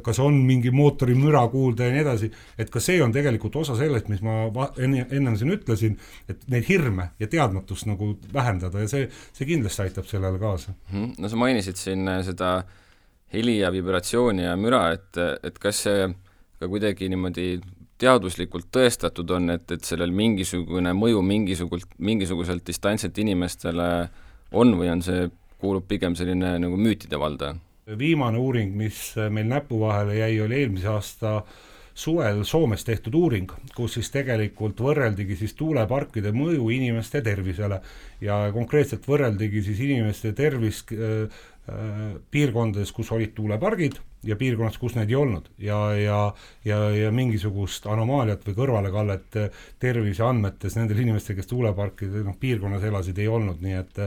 kas 0.06 0.20
on 0.24 0.38
mingi 0.46 0.72
mootori 0.72 1.16
müra 1.18 1.42
kuulda 1.52 1.88
ja 1.88 1.96
nii 1.96 2.04
edasi, 2.04 2.30
et 2.60 2.70
ka 2.74 2.82
see 2.84 3.00
on 3.04 3.14
tegelikult 3.16 3.58
osa 3.62 3.76
sellest, 3.80 4.12
mis 4.14 4.22
ma 4.26 4.70
enne, 4.78 5.08
ennem 5.10 5.38
siin 5.40 5.56
ütlesin, 5.56 5.98
et 6.30 6.46
neid 6.54 6.70
hirme 6.70 7.10
ja 7.20 7.28
teadmatust 7.32 7.90
nagu 7.90 8.14
vähendada 8.34 8.86
ja 8.86 8.92
see, 8.92 9.10
see 9.34 9.50
kindlasti 9.50 9.88
aitab 9.88 10.08
sellele 10.10 10.42
kaasa. 10.42 10.76
Mhm. 10.92 11.18
no 11.18 11.32
sa 11.32 11.42
mainisid 11.42 11.82
siin 11.82 12.08
äh, 12.08 12.22
seda 12.28 12.54
heli 13.34 13.60
ja 13.60 13.74
vibratsiooni 13.74 14.46
ja 14.46 14.56
müra, 14.58 14.90
et, 14.98 15.18
et 15.44 15.60
kas 15.62 15.84
see 15.86 16.08
ka 16.60 16.68
kuidagi 16.68 17.10
niimoodi 17.10 17.60
teaduslikult 18.00 18.70
tõestatud 18.74 19.32
on, 19.36 19.52
et, 19.56 19.68
et 19.76 19.84
sellel 19.86 20.14
mingisugune 20.16 20.94
mõju 20.96 21.22
mingisugult, 21.26 21.90
mingisuguselt 22.00 22.64
distantselt 22.68 23.18
inimestele 23.20 23.90
on 24.56 24.74
või 24.80 24.90
on 24.94 25.04
see 25.06 25.28
kuulub 25.60 25.88
pigem 25.88 26.16
selline 26.16 26.58
nagu 26.62 26.78
müütide 26.80 27.20
valda? 27.20 27.56
viimane 27.98 28.38
uuring, 28.38 28.76
mis 28.78 29.16
meil 29.34 29.48
näpu 29.50 29.80
vahele 29.82 30.20
jäi, 30.20 30.36
oli 30.44 30.60
eelmise 30.62 30.92
aasta 30.92 31.32
suvel 32.00 32.44
Soomes 32.48 32.86
tehtud 32.88 33.16
uuring, 33.18 33.52
kus 33.76 33.98
siis 33.98 34.12
tegelikult 34.14 34.80
võrreldigi 34.84 35.36
siis 35.40 35.56
tuuleparkide 35.60 36.32
mõju 36.36 36.70
inimeste 36.76 37.24
tervisele 37.26 37.82
ja 38.24 38.44
konkreetselt 38.56 39.08
võrreldigi 39.10 39.64
siis 39.66 39.82
inimeste 39.84 40.32
tervist 40.38 40.94
äh, 40.96 41.26
äh, 41.72 42.06
piirkondades, 42.32 42.94
kus 42.96 43.12
olid 43.16 43.34
tuulepargid 43.36 44.00
ja 44.24 44.38
piirkonnades, 44.40 44.80
kus 44.80 44.96
neid 44.96 45.12
ei 45.12 45.20
olnud 45.20 45.50
ja, 45.64 45.80
ja, 46.00 46.20
ja, 46.68 46.80
ja 46.96 47.12
mingisugust 47.16 47.88
anomaaliat 47.88 48.48
või 48.48 48.58
kõrvalekallet 48.62 49.40
terviseandmetes 49.80 50.76
nendel 50.80 51.04
inimestel, 51.04 51.40
kes 51.40 51.52
tuuleparkide 51.52 52.24
noh, 52.24 52.38
piirkonnas 52.40 52.86
elasid, 52.88 53.20
ei 53.20 53.32
olnud, 53.32 53.60
nii 53.64 53.80
et 53.80 54.04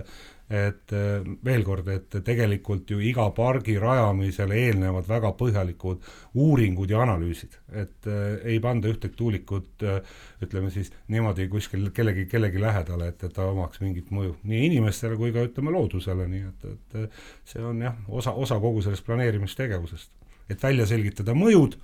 et 0.53 0.93
äh, 0.93 1.25
veel 1.45 1.63
kord, 1.65 1.87
et 1.89 2.17
tegelikult 2.25 2.91
ju 2.93 2.99
iga 3.01 3.25
pargi 3.33 3.79
rajamisele 3.81 4.59
eelnevad 4.67 5.07
väga 5.09 5.31
põhjalikud 5.39 6.03
uuringud 6.45 6.93
ja 6.93 7.01
analüüsid, 7.07 7.57
et 7.83 8.09
äh, 8.11 8.35
ei 8.53 8.59
panda 8.61 8.91
ühtegi 8.93 9.17
tuulikut 9.17 9.87
äh, 9.89 10.03
ütleme 10.45 10.73
siis 10.75 10.93
niimoodi 11.13 11.49
kuskil 11.53 11.89
kellegi, 11.97 12.27
kellegi 12.29 12.61
lähedale, 12.61 13.09
et, 13.15 13.25
et 13.25 13.33
ta 13.37 13.47
omaks 13.49 13.81
mingit 13.85 14.13
mõju 14.13 14.35
nii 14.49 14.67
inimestele 14.69 15.17
kui 15.21 15.33
ka 15.33 15.47
ütleme 15.49 15.73
loodusele, 15.73 16.29
nii 16.35 16.45
et, 16.51 16.69
et 16.75 17.17
see 17.49 17.65
on 17.65 17.81
jah, 17.87 17.97
osa, 18.13 18.37
osa 18.37 18.61
kogu 18.61 18.85
sellest 18.85 19.07
planeerimistegevusest. 19.09 20.13
et 20.53 20.63
välja 20.63 20.85
selgitada 20.87 21.33
mõjud, 21.39 21.79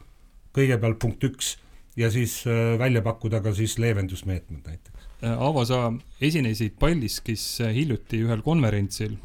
kõigepealt 0.52 1.00
punkt 1.00 1.24
üks, 1.24 1.56
ja 1.96 2.10
siis 2.12 2.42
välja 2.78 3.00
pakkuda 3.02 3.40
ka 3.40 3.54
siis 3.56 3.78
leevendusmeetmed 3.80 4.66
näiteks 4.66 4.97
Aavo, 5.22 5.64
sa 5.66 5.88
esinesid 6.22 6.76
Paldiskis 6.78 7.60
äh, 7.60 7.72
hiljuti 7.74 8.20
ühel 8.22 8.42
konverentsil, 8.46 9.16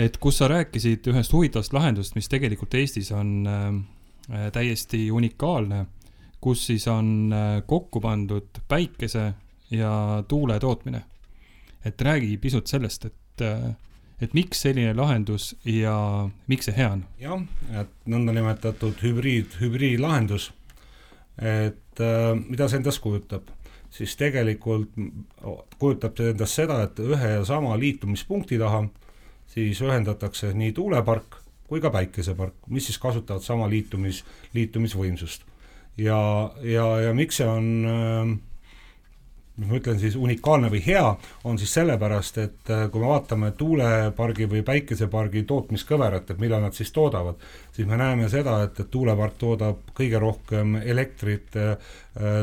et 0.00 0.16
kus 0.20 0.40
sa 0.40 0.48
rääkisid 0.48 1.04
ühest 1.12 1.34
huvitavast 1.36 1.76
lahendusest, 1.76 2.16
mis 2.16 2.30
tegelikult 2.32 2.74
Eestis 2.74 3.12
on 3.12 3.34
äh, 3.46 4.46
täiesti 4.52 5.10
unikaalne, 5.12 5.84
kus 6.40 6.66
siis 6.68 6.86
on 6.88 7.32
kokku 7.66 8.00
pandud 8.00 8.60
päikese 8.68 9.32
ja 9.70 10.24
tuule 10.28 10.60
tootmine. 10.60 11.02
et 11.84 12.02
räägi 12.02 12.36
pisut 12.36 12.66
sellest, 12.66 13.04
et, 13.04 13.42
et 14.20 14.34
miks 14.34 14.62
selline 14.62 14.94
lahendus 14.94 15.56
ja 15.64 16.28
miks 16.46 16.66
see 16.66 16.74
hea 16.76 16.88
on? 16.92 17.04
jah, 17.20 17.42
et 17.80 17.92
nõndanimetatud 18.06 19.02
hübriid, 19.02 19.58
hübriidlahendus, 19.60 20.50
et 21.38 22.00
äh, 22.00 22.32
mida 22.48 22.68
see 22.68 22.80
endast 22.80 23.02
kujutab? 23.04 23.52
Siis 23.90 24.16
tegelikult 24.16 24.94
kujutab 25.78 26.16
see 26.16 26.30
endast 26.32 26.60
seda, 26.60 26.82
et 26.86 27.00
ühe 27.00 27.32
ja 27.36 27.44
sama 27.44 27.76
liitumispunkti 27.78 28.58
taha 28.58 28.84
siis 29.46 29.80
ühendatakse 29.82 30.52
nii 30.54 30.72
tuulepark 30.76 31.40
kui 31.66 31.80
ka 31.82 31.90
päikesepark, 31.90 32.54
mis 32.70 32.86
siis 32.86 32.98
kasutavad 33.02 33.42
sama 33.42 33.68
liitumis, 33.70 34.22
liitumisvõimsust. 34.54 35.42
ja, 35.98 36.18
ja, 36.62 36.86
ja 37.00 37.14
miks 37.14 37.40
see 37.40 37.48
on 37.48 37.66
äh, 37.90 38.34
mis 39.56 39.70
ma 39.70 39.78
ütlen 39.78 39.98
siis 40.00 40.16
unikaalne 40.20 40.68
või 40.72 40.82
hea, 40.84 41.04
on 41.48 41.58
siis 41.58 41.72
sellepärast, 41.78 42.38
et 42.42 42.72
äh, 42.72 42.84
kui 42.92 43.00
me 43.00 43.08
vaatame 43.10 43.52
tuulepargi 43.56 44.48
või 44.50 44.62
päikesepargi 44.66 45.46
tootmiskõverat, 45.48 46.30
et 46.30 46.42
millal 46.42 46.64
nad 46.66 46.76
siis 46.76 46.92
toodavad, 46.92 47.40
siis 47.72 47.88
me 47.88 47.96
näeme 48.00 48.28
seda, 48.32 48.58
et, 48.66 48.80
et 48.80 48.92
tuulepark 48.92 49.40
toodab 49.40 49.90
kõige 49.96 50.20
rohkem 50.20 50.76
elektrit 50.82 51.56
äh, 51.56 51.74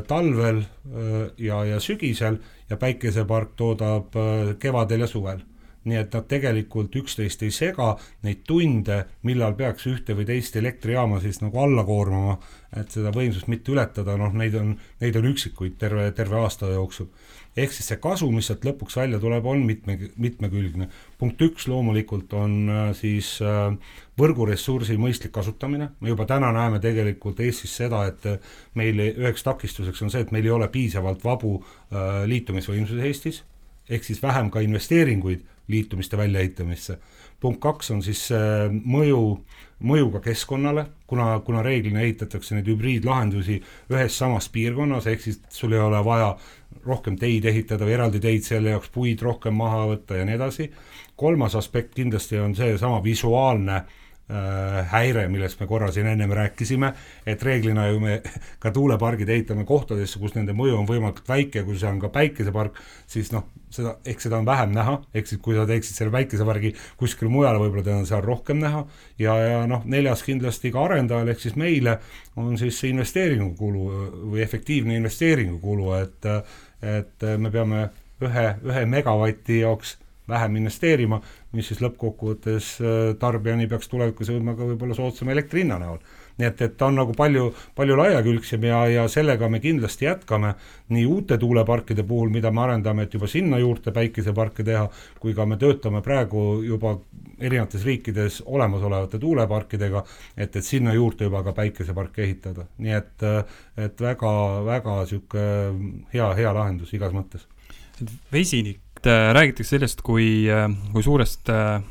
talvel 0.09 0.63
äh, 0.63 1.15
ja, 1.37 1.63
ja 1.69 1.79
sügisel 1.83 2.41
ja 2.69 2.77
päikesepark 2.81 3.57
toodab 3.59 4.15
äh, 4.17 4.53
kevadel 4.59 5.05
ja 5.05 5.09
suvel 5.09 5.43
nii 5.89 5.99
et 5.99 6.15
nad 6.15 6.27
tegelikult 6.29 6.95
üksteist 6.95 7.43
ei 7.43 7.51
sega, 7.51 7.93
neid 8.23 8.43
tunde, 8.47 9.03
millal 9.27 9.55
peaks 9.59 9.87
ühte 9.91 10.15
või 10.15 10.27
teist 10.29 10.55
elektrijaama 10.59 11.19
siis 11.23 11.41
nagu 11.43 11.59
alla 11.59 11.83
koormama, 11.87 12.37
et 12.79 12.93
seda 12.93 13.11
võimsust 13.13 13.49
mitte 13.51 13.73
ületada, 13.73 14.15
noh, 14.17 14.33
neid 14.37 14.55
on, 14.57 14.73
neid 15.01 15.17
on 15.19 15.27
üksikuid 15.29 15.75
terve, 15.81 16.07
terve 16.15 16.39
aasta 16.39 16.71
jooksul. 16.71 17.09
ehk 17.57 17.73
siis 17.75 17.91
see 17.91 17.99
kasu, 18.01 18.31
mis 18.33 18.47
sealt 18.49 18.63
lõpuks 18.65 18.95
välja 18.97 19.19
tuleb, 19.21 19.45
on 19.45 19.61
mitme, 19.67 19.97
mitmekülgne. 20.17 20.87
punkt 21.17 21.41
üks 21.41 21.67
loomulikult 21.67 22.33
on 22.33 22.69
äh, 22.69 22.95
siis 22.97 23.35
äh, 23.41 23.75
võrguressursi 24.17 24.97
mõistlik 24.97 25.31
kasutamine, 25.35 25.91
me 25.99 26.09
juba 26.09 26.25
täna 26.25 26.51
näeme 26.51 26.79
tegelikult 26.79 27.39
Eestis 27.39 27.75
seda, 27.75 28.05
et 28.07 28.25
äh, 28.25 28.39
meil 28.73 28.99
üheks 29.11 29.43
takistuseks 29.43 30.01
on 30.01 30.09
see, 30.09 30.21
et 30.21 30.31
meil 30.31 30.45
ei 30.45 30.55
ole 30.55 30.67
piisavalt 30.67 31.23
vabu 31.23 31.59
liitumisvõimsusi 32.25 33.05
Eestis, 33.05 33.43
ehk 33.89 34.03
siis 34.03 34.21
vähem 34.23 34.49
ka 34.49 34.63
investeeringuid 34.63 35.43
liitumiste 35.67 36.17
väljaehitamisse. 36.17 36.97
punkt 37.39 37.59
kaks 37.61 37.91
on 37.91 38.01
siis 38.03 38.29
mõju, 38.71 39.21
mõju 39.83 40.11
ka 40.11 40.19
keskkonnale, 40.23 40.85
kuna, 41.07 41.39
kuna 41.45 41.63
reeglina 41.63 42.01
ehitatakse 42.01 42.55
neid 42.55 42.67
hübriidlahendusi 42.71 43.57
ühes 43.91 44.17
samas 44.17 44.49
piirkonnas, 44.49 45.07
ehk 45.07 45.21
siis 45.21 45.41
sul 45.49 45.73
ei 45.73 45.79
ole 45.79 45.99
vaja 46.05 46.35
rohkem 46.85 47.17
teid 47.19 47.45
ehitada 47.45 47.85
või 47.85 47.97
eraldi 47.97 48.19
teid 48.23 48.47
selle 48.47 48.75
jaoks, 48.75 48.91
puid 48.93 49.21
rohkem 49.21 49.55
maha 49.59 49.85
võtta 49.91 50.19
ja 50.19 50.25
nii 50.25 50.35
edasi. 50.39 50.71
kolmas 51.15 51.55
aspekt 51.55 51.93
kindlasti 51.95 52.39
on 52.39 52.55
seesama 52.55 53.03
visuaalne 53.03 53.75
äh, 53.75 53.83
Äh, 53.85 54.02
häire, 54.89 55.25
millest 55.27 55.59
me 55.59 55.67
korra 55.67 55.89
siin 55.91 56.07
ennem 56.07 56.31
rääkisime, 56.31 56.93
et 57.27 57.41
reeglina 57.43 57.89
ju 57.89 57.99
me 57.99 58.21
ka 58.63 58.71
tuulepargid 58.71 59.29
ehitame 59.29 59.65
kohtadesse, 59.67 60.19
kus 60.19 60.37
nende 60.37 60.55
mõju 60.55 60.77
on 60.79 60.87
võimalikult 60.87 61.27
väike, 61.27 61.65
kui 61.67 61.75
see 61.77 61.89
on 61.89 61.99
ka 61.99 62.09
päikesepark, 62.13 62.79
siis 63.09 63.33
noh, 63.35 63.49
seda, 63.73 63.97
ehk 64.07 64.23
seda 64.23 64.39
on 64.39 64.47
vähem 64.47 64.71
näha, 64.75 64.95
ehk 65.13 65.27
siis 65.27 65.41
kui 65.43 65.57
sa 65.57 65.65
teeksid 65.67 65.99
selle 65.99 66.13
päikesepargi 66.15 66.71
kuskil 66.99 67.31
mujal, 67.33 67.59
võib-olla 67.59 67.83
teda 67.83 67.97
on 67.99 68.07
seal 68.09 68.23
rohkem 68.23 68.61
näha, 68.63 68.85
ja, 69.19 69.35
ja 69.43 69.65
noh, 69.69 69.83
neljas 69.91 70.23
kindlasti 70.23 70.71
ka 70.71 70.85
arendajale, 70.87 71.35
ehk 71.35 71.43
siis 71.43 71.57
meile 71.59 71.97
on 72.39 72.55
siis 72.61 72.79
see 72.79 72.93
investeeringukulu 72.95 73.89
või 74.31 74.45
efektiivne 74.45 74.95
investeeringukulu, 75.01 75.91
et 75.99 76.31
et 76.83 77.23
me 77.39 77.47
peame 77.47 77.85
ühe, 78.23 78.47
ühe 78.67 78.81
megavati 78.91 79.61
jaoks 79.61 79.97
vähem 80.27 80.55
investeerima, 80.55 81.21
mis 81.53 81.69
siis 81.69 81.81
lõppkokkuvõttes 81.83 82.73
äh, 82.81 82.99
tarbijani 83.21 83.67
peaks 83.69 83.89
tulevikus 83.91 84.31
jõudma 84.33 84.55
ka 84.57 84.67
võib-olla 84.71 84.97
soodsama 84.97 85.33
elektri 85.35 85.63
hinna 85.63 85.79
näol. 85.81 85.99
nii 86.37 86.47
et, 86.47 86.61
et 86.65 86.77
ta 86.77 86.87
on 86.89 86.95
nagu 86.97 87.13
palju, 87.13 87.51
palju 87.77 87.97
laiakülgsem 87.99 88.63
ja, 88.65 88.79
ja 88.89 89.03
sellega 89.11 89.49
me 89.53 89.59
kindlasti 89.61 90.07
jätkame 90.07 90.55
nii 90.89 91.03
uute 91.05 91.37
tuuleparkide 91.37 92.03
puhul, 92.09 92.31
mida 92.33 92.51
me 92.51 92.63
arendame, 92.63 93.05
et 93.05 93.13
juba 93.13 93.29
sinna 93.29 93.59
juurde 93.61 93.93
päikeseparke 93.93 94.65
teha, 94.65 94.87
kui 95.21 95.35
ka 95.37 95.45
me 95.45 95.59
töötame 95.61 96.01
praegu 96.01 96.63
juba 96.65 96.95
erinevates 97.37 97.85
riikides 97.85 98.41
olemasolevate 98.45 99.19
tuuleparkidega, 99.21 100.03
et, 100.37 100.55
et 100.55 100.65
sinna 100.65 100.93
juurde 100.97 101.29
juba 101.29 101.43
ka 101.45 101.53
päikeseparke 101.59 102.25
ehitada, 102.25 102.65
nii 102.81 102.97
et, 102.97 103.27
et 103.85 104.01
väga, 104.01 104.33
väga 104.65 104.97
niisugune 105.03 106.01
hea, 106.13 106.31
hea 106.39 106.55
lahendus 106.55 106.93
igas 106.97 107.13
mõttes. 107.13 107.45
vesinik 108.33 108.81
et 109.03 109.11
äh, 109.11 109.33
räägitakse 109.33 109.75
sellest 109.75 110.01
kui, 110.01 110.47
äh, 110.47 110.69
kui 110.93 111.03
suurest 111.03 111.49
äh, 111.49 111.83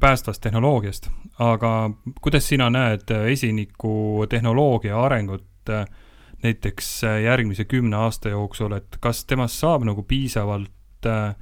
päästvast 0.00 0.40
tehnoloogiast, 0.40 1.10
aga 1.38 1.90
kuidas 2.24 2.48
sina 2.48 2.70
näed 2.72 3.10
vesinikutehnoloogia 3.10 4.96
arengut 4.96 5.44
näiteks 6.42 7.02
järgmise 7.24 7.64
kümne 7.64 7.96
aasta 7.96 8.32
jooksul, 8.32 8.72
et 8.72 8.96
kas 9.00 9.24
temast 9.28 9.60
saab 9.60 9.84
nagu 9.84 10.02
piisavalt 10.02 11.06
äh, 11.06 11.34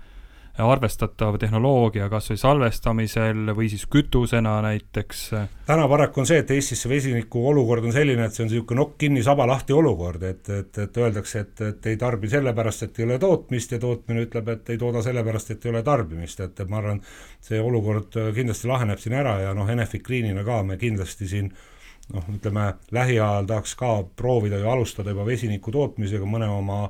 arvestatav 0.63 1.35
tehnoloogia 1.43 2.07
kas 2.13 2.31
või 2.31 2.39
salvestamisel 2.39 3.51
või 3.57 3.67
siis 3.73 3.87
kütusena 3.91 4.55
näiteks? 4.63 5.23
täna 5.67 5.89
paraku 5.91 6.23
on 6.23 6.29
see, 6.31 6.39
et 6.45 6.51
Eestis 6.55 6.85
see 6.85 6.93
vesiniku 6.93 7.43
olukord 7.51 7.85
on 7.89 7.95
selline, 7.97 8.29
et 8.29 8.37
see 8.37 8.45
on 8.45 8.51
niisugune 8.53 8.81
nokk 8.81 8.97
kinni, 9.03 9.25
saba 9.27 9.49
lahti 9.51 9.75
olukord, 9.75 10.23
et, 10.23 10.49
et, 10.49 10.79
et 10.87 11.03
öeldakse, 11.03 11.43
et, 11.43 11.65
et 11.69 11.91
ei 11.91 11.99
tarbi 11.99 12.31
sellepärast, 12.31 12.87
et 12.87 13.01
ei 13.01 13.09
ole 13.09 13.19
tootmist 13.19 13.75
ja 13.75 13.83
tootmine 13.83 14.27
ütleb, 14.29 14.55
et 14.55 14.75
ei 14.75 14.79
tooda 14.79 15.03
sellepärast, 15.03 15.51
et 15.57 15.67
ei 15.67 15.75
ole 15.75 15.83
tarbimist, 15.83 16.41
et 16.47 16.65
ma 16.71 16.79
arvan, 16.83 17.03
see 17.43 17.61
olukord 17.61 18.15
kindlasti 18.37 18.71
laheneb 18.71 19.03
siin 19.03 19.19
ära 19.19 19.41
ja 19.43 19.55
noh, 19.59 19.71
Enefit 19.75 20.07
Greenina 20.07 20.47
ka 20.47 20.63
me 20.63 20.79
kindlasti 20.79 21.29
siin 21.29 21.51
noh, 22.15 22.31
ütleme 22.31 22.71
lähiajal 22.95 23.51
tahaks 23.51 23.75
ka 23.81 23.97
proovida 24.17 24.61
ju 24.61 24.71
alustada 24.71 25.15
juba 25.15 25.27
vesiniku 25.27 25.73
tootmisega 25.75 26.29
mõne 26.29 26.49
oma 26.53 26.81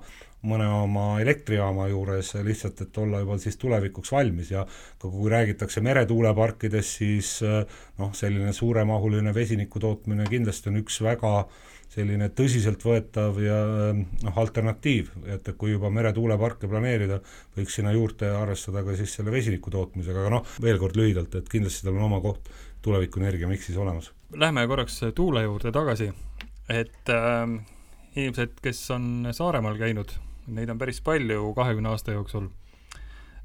mõne 0.44 0.66
oma 0.68 1.06
elektrijaama 1.22 1.88
juures 1.88 2.34
lihtsalt, 2.46 2.84
et 2.84 2.98
olla 3.02 3.22
juba 3.22 3.38
siis 3.42 3.56
tulevikuks 3.60 4.12
valmis. 4.12 4.50
Ja 4.54 4.64
ka 5.00 5.10
kui 5.10 5.30
räägitakse 5.32 5.82
meretuuleparkidest, 5.84 6.98
siis 7.00 7.36
noh, 7.98 8.12
selline 8.16 8.52
suuremahuline 8.52 9.34
vesiniku 9.34 9.80
tootmine 9.82 10.28
kindlasti 10.30 10.70
on 10.72 10.82
üks 10.84 11.00
väga 11.04 11.36
selline 11.94 12.28
tõsiseltvõetav 12.34 13.38
ja 13.42 13.58
noh, 13.94 14.38
alternatiiv, 14.42 15.12
et 15.30 15.50
kui 15.58 15.74
juba 15.74 15.90
meretuuleparke 15.94 16.68
planeerida, 16.70 17.20
võiks 17.56 17.78
sinna 17.78 17.94
juurde 17.94 18.30
arvestada 18.34 18.82
ka 18.86 18.96
siis 18.98 19.14
selle 19.18 19.34
vesiniku 19.34 19.72
tootmisega, 19.74 20.24
aga 20.24 20.32
noh, 20.38 20.54
veel 20.64 20.80
kord 20.82 20.98
lühidalt, 20.98 21.36
et 21.38 21.50
kindlasti 21.50 21.86
tal 21.86 21.98
on 21.98 22.08
oma 22.08 22.20
koht 22.24 22.50
tulevikuenergia 22.84 23.48
miksis 23.50 23.78
olemas. 23.80 24.10
Lähme 24.34 24.66
korraks 24.68 25.00
tuule 25.14 25.44
juurde 25.46 25.72
tagasi, 25.74 26.10
et 26.72 27.14
äh, 27.14 27.56
inimesed, 28.16 28.58
kes 28.64 28.84
on 28.94 29.30
Saaremaal 29.32 29.78
käinud 29.80 30.16
neid 30.46 30.70
on 30.70 30.78
päris 30.78 31.00
palju 31.04 31.52
kahekümne 31.56 31.88
aasta 31.88 32.12
jooksul, 32.12 32.48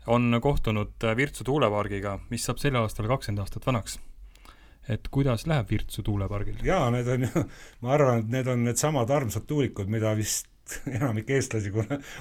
on 0.08 0.40
kohtunud 0.42 1.08
Virtsu 1.16 1.44
tuulepargiga, 1.44 2.20
mis 2.30 2.46
saab 2.46 2.62
sel 2.62 2.78
aastal 2.80 3.08
kakskümmend 3.08 3.44
aastat 3.46 3.66
vanaks. 3.68 4.00
et 4.90 5.08
kuidas 5.12 5.46
läheb 5.48 5.70
Virtsu 5.70 6.04
tuulepargil? 6.04 6.64
jaa, 6.64 6.90
need 6.92 7.08
on 7.08 7.28
ju, 7.28 7.44
ma 7.82 7.94
arvan, 7.94 8.24
et 8.24 8.32
need 8.34 8.48
on 8.48 8.64
needsamad 8.64 9.10
armsad 9.10 9.46
tuulikud, 9.48 9.88
mida 9.88 10.16
vist 10.18 10.48
enamik 11.00 11.30
eestlasi 11.30 11.72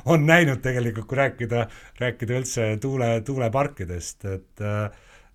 on 0.04 0.26
näinud 0.26 0.60
tegelikult, 0.64 1.06
kui 1.08 1.16
rääkida, 1.16 1.66
rääkida 2.00 2.40
üldse 2.40 2.70
tuule, 2.80 3.20
tuuleparkidest, 3.20 4.24
et 4.24 4.66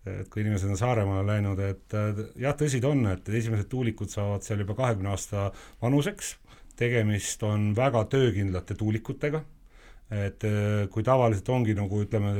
et 0.03 0.27
kui 0.27 0.41
inimesed 0.43 0.67
on 0.67 0.75
Saaremaale 0.75 1.23
läinud, 1.29 1.59
et 1.63 1.93
jah, 2.35 2.55
tõsi 2.59 2.81
ta 2.83 2.89
on, 2.91 3.05
et 3.07 3.29
esimesed 3.29 3.69
tuulikud 3.71 4.11
saavad 4.11 4.43
seal 4.43 4.59
juba 4.59 4.75
kahekümne 4.75 5.13
aasta 5.13 5.45
vanuseks 5.81 6.33
tegemist 6.79 7.43
on 7.43 7.71
väga 7.75 8.05
töökindlate 8.11 8.75
tuulikutega, 8.77 9.43
et 10.13 10.45
äh, 10.47 10.85
kui 10.93 11.03
tavaliselt 11.05 11.49
ongi 11.49 11.75
nagu 11.77 12.01
ütleme, 12.03 12.33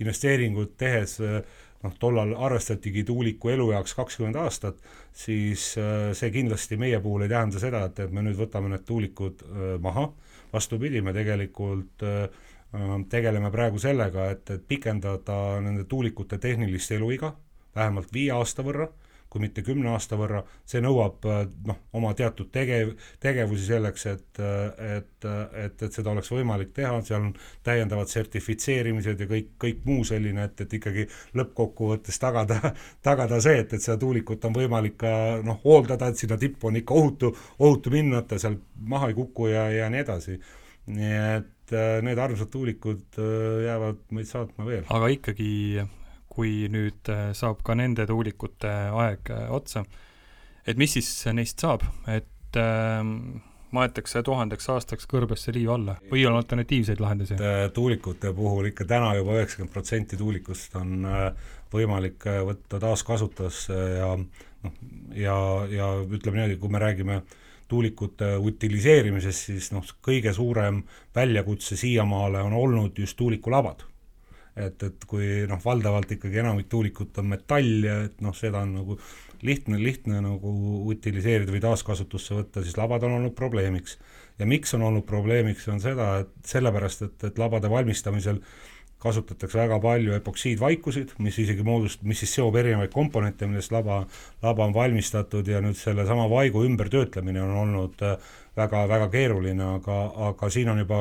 investeeringut 0.00 0.76
tehes 0.80 1.18
äh, 1.24 1.40
noh, 1.84 1.94
tollal 2.00 2.34
arvestatigi 2.48 3.04
tuuliku 3.08 3.52
elueaks 3.52 3.96
kakskümmend 3.98 4.38
aastat, 4.40 4.80
siis 5.12 5.72
äh, 5.80 6.10
see 6.16 6.32
kindlasti 6.34 6.78
meie 6.80 7.00
puhul 7.04 7.26
ei 7.26 7.32
tähenda 7.32 7.62
seda, 7.62 7.86
et, 7.88 8.04
et 8.04 8.12
me 8.12 8.24
nüüd 8.26 8.38
võtame 8.40 8.72
need 8.72 8.84
tuulikud 8.88 9.46
maha, 9.82 10.10
vastupidi, 10.52 11.02
me 11.04 11.12
tegelikult 11.16 12.04
tegeleme 13.10 13.48
praegu 13.50 13.78
sellega, 13.80 14.30
et, 14.34 14.50
et 14.52 14.62
pikendada 14.68 15.36
nende 15.64 15.86
tuulikute 15.88 16.38
tehnilist 16.42 16.92
eluiga 16.92 17.30
vähemalt 17.76 18.12
viie 18.12 18.32
aasta 18.34 18.64
võrra 18.66 18.88
kui 19.36 19.44
mitte 19.44 19.64
kümne 19.66 19.90
aasta 19.92 20.16
võrra, 20.16 20.40
see 20.68 20.80
nõuab 20.84 21.26
äh, 21.28 21.42
noh, 21.68 21.78
oma 21.96 22.12
teatud 22.16 22.48
tegev, 22.54 22.94
tegevusi 23.22 23.68
selleks, 23.68 24.06
et, 24.12 24.40
et, 24.40 25.28
et, 25.28 25.82
et 25.88 25.98
seda 25.98 26.12
oleks 26.14 26.32
võimalik 26.32 26.72
teha, 26.76 26.94
seal 27.06 27.28
on 27.28 27.32
täiendavad 27.66 28.10
sertifitseerimised 28.12 29.20
ja 29.20 29.30
kõik, 29.30 29.52
kõik 29.60 29.82
muu 29.88 30.04
selline, 30.08 30.48
et, 30.48 30.64
et 30.64 30.76
ikkagi 30.80 31.06
lõppkokkuvõttes 31.36 32.20
tagada, 32.22 32.72
tagada 33.08 33.40
see, 33.44 33.60
et, 33.64 33.76
et 33.76 33.84
seda 33.84 33.98
tuulikut 34.00 34.48
on 34.48 34.56
võimalik 34.56 34.96
ka 35.04 35.12
noh, 35.44 35.60
hooldada, 35.64 36.08
et 36.08 36.22
sinna 36.24 36.40
tippu 36.40 36.70
on 36.70 36.80
ikka 36.80 36.96
ohutu, 36.96 37.34
ohutu 37.58 37.92
minna, 37.92 38.24
et 38.24 38.32
ta 38.32 38.40
seal 38.40 38.56
maha 38.88 39.12
ei 39.12 39.18
kuku 39.18 39.52
ja, 39.52 39.68
ja 39.74 39.90
nii 39.92 40.06
edasi. 40.06 40.40
nii 40.86 41.20
et 41.36 41.52
et 41.66 42.04
need 42.06 42.18
armsad 42.22 42.50
tuulikud 42.52 43.18
jäävad 43.64 44.04
meid 44.14 44.28
saatma 44.30 44.66
veel. 44.68 44.84
aga 44.86 45.08
ikkagi, 45.10 45.82
kui 46.36 46.66
nüüd 46.68 47.08
saab 47.32 47.62
ka 47.64 47.74
nende 47.78 48.04
tuulikute 48.06 48.68
aeg 48.92 49.32
otsa, 49.56 49.86
et 50.68 50.76
mis 50.76 50.92
siis 50.98 51.08
neist 51.32 51.62
saab, 51.64 51.86
et 52.12 52.58
äh, 52.60 53.00
maetakse 53.74 54.22
tuhandeks 54.26 54.68
aastaks 54.74 55.08
kõrbesse 55.10 55.54
liiva 55.54 55.76
alla. 55.76 55.96
Või 56.10 56.24
on 56.28 56.36
alternatiivseid 56.38 57.00
lahendusi? 57.02 57.38
tuulikute 57.74 58.32
puhul 58.36 58.70
ikka 58.70 58.86
täna 58.88 59.14
juba 59.18 59.38
üheksakümmend 59.40 59.72
protsenti 59.74 60.18
tuulikust 60.20 60.76
on 60.80 61.08
äh, 61.08 61.48
võimalik 61.72 62.28
äh, 62.30 62.42
võtta 62.46 62.80
taaskasutusse 62.82 63.80
ja 63.98 64.12
noh, 64.16 64.78
ja, 65.14 65.40
ja 65.72 65.90
ütleme 66.04 66.40
niimoodi, 66.40 66.60
kui 66.62 66.72
me 66.72 66.82
räägime 66.82 67.20
tuulikute 67.66 68.36
utiliseerimisest, 68.38 69.50
siis 69.50 69.72
noh, 69.74 69.86
kõige 70.04 70.30
suurem 70.34 70.84
väljakutse 71.14 71.78
siiamaale 71.78 72.44
on 72.46 72.54
olnud 72.54 72.98
just 73.02 73.18
tuulikulabad 73.18 73.82
et, 74.56 74.82
et 74.82 75.06
kui 75.08 75.44
noh, 75.48 75.60
valdavalt 75.64 76.16
ikkagi 76.16 76.40
enamik 76.42 76.68
tuulikut 76.72 77.18
on 77.20 77.30
metall 77.34 77.84
ja 77.84 77.96
et 78.06 78.20
noh, 78.24 78.34
seda 78.36 78.62
on 78.64 78.76
nagu 78.78 78.98
lihtne, 79.46 79.78
lihtne 79.82 80.22
nagu 80.24 80.52
utiliseerida 80.92 81.52
või 81.52 81.62
taaskasutusse 81.64 82.38
võtta, 82.38 82.62
siis 82.64 82.78
labad 82.80 83.04
on 83.06 83.18
olnud 83.18 83.34
probleemiks. 83.36 83.98
ja 84.38 84.46
miks 84.46 84.74
on 84.76 84.82
olnud 84.88 85.04
probleemiks, 85.08 85.68
on 85.68 85.80
seda, 85.80 86.08
et 86.24 86.48
sellepärast, 86.48 87.02
et, 87.02 87.28
et 87.30 87.38
labade 87.38 87.70
valmistamisel 87.70 88.40
kasutatakse 89.06 89.58
väga 89.58 89.78
palju 89.82 90.16
epoksiidvaikusid, 90.18 91.16
mis 91.24 91.38
isegi 91.42 91.64
moodust-, 91.66 92.02
mis 92.06 92.24
siis 92.24 92.34
seob 92.38 92.58
erinevaid 92.60 92.92
komponente, 92.94 93.48
millest 93.48 93.74
laba, 93.74 94.02
laba 94.42 94.66
on 94.66 94.74
valmistatud 94.74 95.48
ja 95.48 95.62
nüüd 95.64 95.78
sellesama 95.78 96.28
vaigu 96.30 96.66
ümbertöötlemine 96.66 97.42
on 97.42 97.56
olnud 97.62 98.06
väga, 98.56 98.86
väga 98.88 99.08
keeruline, 99.12 99.64
aga, 99.78 99.98
aga 100.30 100.50
siin 100.52 100.70
on 100.72 100.80
juba 100.80 101.00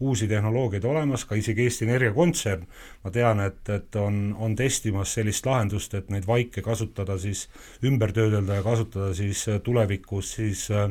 uusi 0.00 0.28
tehnoloogiaid 0.28 0.84
olemas, 0.88 1.26
ka 1.28 1.36
isegi 1.36 1.66
Eesti 1.66 1.84
Energia 1.84 2.12
kontsern, 2.16 2.64
ma 3.04 3.12
tean, 3.12 3.42
et, 3.44 3.60
et 3.68 3.96
on, 4.00 4.20
on 4.40 4.54
testimas 4.56 5.12
sellist 5.16 5.46
lahendust, 5.46 5.94
et 5.94 6.08
neid 6.12 6.28
vaike 6.28 6.64
kasutada 6.64 7.18
siis, 7.20 7.46
ümber 7.84 8.14
töödelda 8.16 8.60
ja 8.60 8.64
kasutada 8.64 9.12
siis 9.16 9.46
äh, 9.48 9.60
tulevikus 9.64 10.34
siis 10.38 10.66
äh, 10.72 10.88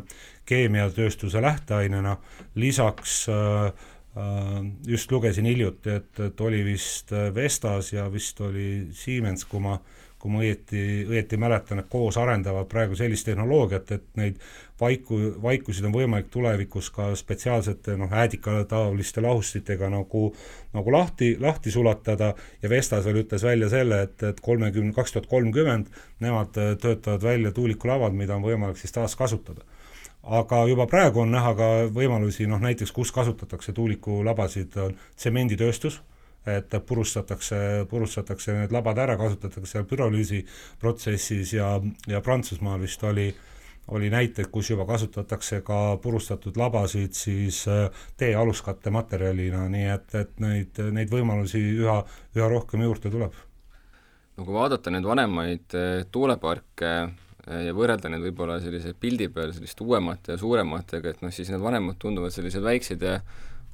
keemiatööstuse 0.50 1.41
lähteainena, 1.41 2.17
lisaks 2.56 3.24
äh, 3.34 3.89
just 4.88 5.12
lugesin 5.12 5.45
hiljuti, 5.45 5.89
et, 6.00 6.19
et 6.26 6.41
oli 6.41 6.63
vist 6.65 7.12
Vestas 7.36 7.93
ja 7.93 8.08
vist 8.12 8.41
oli 8.41 8.88
Siemens, 8.98 9.45
kui 9.45 9.62
ma 9.63 9.78
kui 10.19 10.32
ma 10.34 10.41
õieti, 10.43 10.82
õieti 11.08 11.38
mäletan, 11.39 11.80
et 11.80 11.88
koos 11.91 12.17
arendavad 12.19 12.67
praegu 12.67 12.98
sellist 13.00 13.24
tehnoloogiat, 13.30 13.91
et 13.95 14.06
neid 14.19 14.41
vaiku, 14.82 15.19
vaikusid 15.41 15.88
on 15.88 15.95
võimalik 15.95 16.28
tulevikus 16.34 16.89
ka 16.95 17.08
spetsiaalsete 17.15 17.95
noh, 18.00 18.12
äädikataoliste 18.12 19.24
lahustitega 19.24 19.89
nagu, 19.93 20.26
nagu 20.76 20.95
lahti, 20.95 21.32
lahti 21.39 21.72
sulatada. 21.72 22.34
Ja 22.63 22.72
Vestas 22.72 23.08
veel 23.08 23.24
ütles 23.24 23.48
välja 23.48 23.72
selle, 23.72 24.04
et, 24.10 24.19
et 24.28 24.43
kolmekümne, 24.43 24.91
kaks 24.95 25.15
tuhat 25.15 25.32
kolmkümmend 25.32 25.88
nemad 26.19 26.52
töötavad 26.52 27.24
välja 27.24 27.56
tuulikulavad, 27.56 28.15
mida 28.15 28.36
on 28.36 28.43
võimalik 28.43 28.82
siis 28.82 28.95
taaskasutada 28.95 29.63
aga 30.30 30.63
juba 30.70 30.86
praegu 30.88 31.24
on 31.24 31.32
näha 31.34 31.54
ka 31.58 31.68
võimalusi, 31.94 32.48
noh 32.48 32.62
näiteks 32.62 32.92
kus 32.94 33.12
kasutatakse 33.12 33.74
tuulikulabasid, 33.74 34.78
on 34.78 34.96
tsemenditööstus 35.18 36.02
et 36.48 36.74
purustatakse, 36.86 37.86
purustatakse 37.89 38.56
need 38.56 38.74
labad 38.74 38.98
ära, 39.04 39.18
kasutatakse 39.20 39.84
pürolüüsi 39.89 40.39
protsessis 40.80 41.54
ja, 41.54 41.74
ja 42.08 42.22
Prantsusmaal 42.26 42.80
vist 42.82 43.04
oli, 43.04 43.28
oli 43.96 44.10
näiteid, 44.10 44.48
kus 44.52 44.72
juba 44.72 44.86
kasutatakse 44.89 45.62
ka 45.68 45.98
purustatud 46.02 46.58
labasid 46.58 47.13
siis 47.18 47.65
äh, 47.68 47.89
tee 48.18 48.34
aluskatte 48.36 48.89
materjalina, 48.94 49.68
nii 49.70 49.88
et, 49.94 50.15
et 50.15 50.44
neid, 50.44 50.84
neid 50.96 51.12
võimalusi 51.13 51.62
üha, 51.84 52.02
üha 52.38 52.50
rohkem 52.50 52.86
juurde 52.88 53.12
tuleb. 53.12 53.36
no 54.38 54.46
kui 54.46 54.56
vaadata 54.56 54.94
neid 54.96 55.06
vanemaid 55.06 55.76
äh, 55.76 56.06
tuuleparke 56.12 56.94
ja 57.50 57.74
võrrelda 57.74 58.12
neid 58.12 58.24
võib-olla 58.28 58.60
sellise 58.62 58.94
pildi 58.94 59.30
peal 59.34 59.54
selliste 59.56 59.84
uuemate 59.84 60.36
ja 60.36 60.42
suurematega, 60.42 61.16
et 61.16 61.24
noh, 61.26 61.34
siis 61.34 61.50
need 61.50 61.64
vanemad 61.64 61.98
tunduvad 62.02 62.34
sellised 62.34 62.62
väiksed 62.66 63.02
ja 63.02 63.20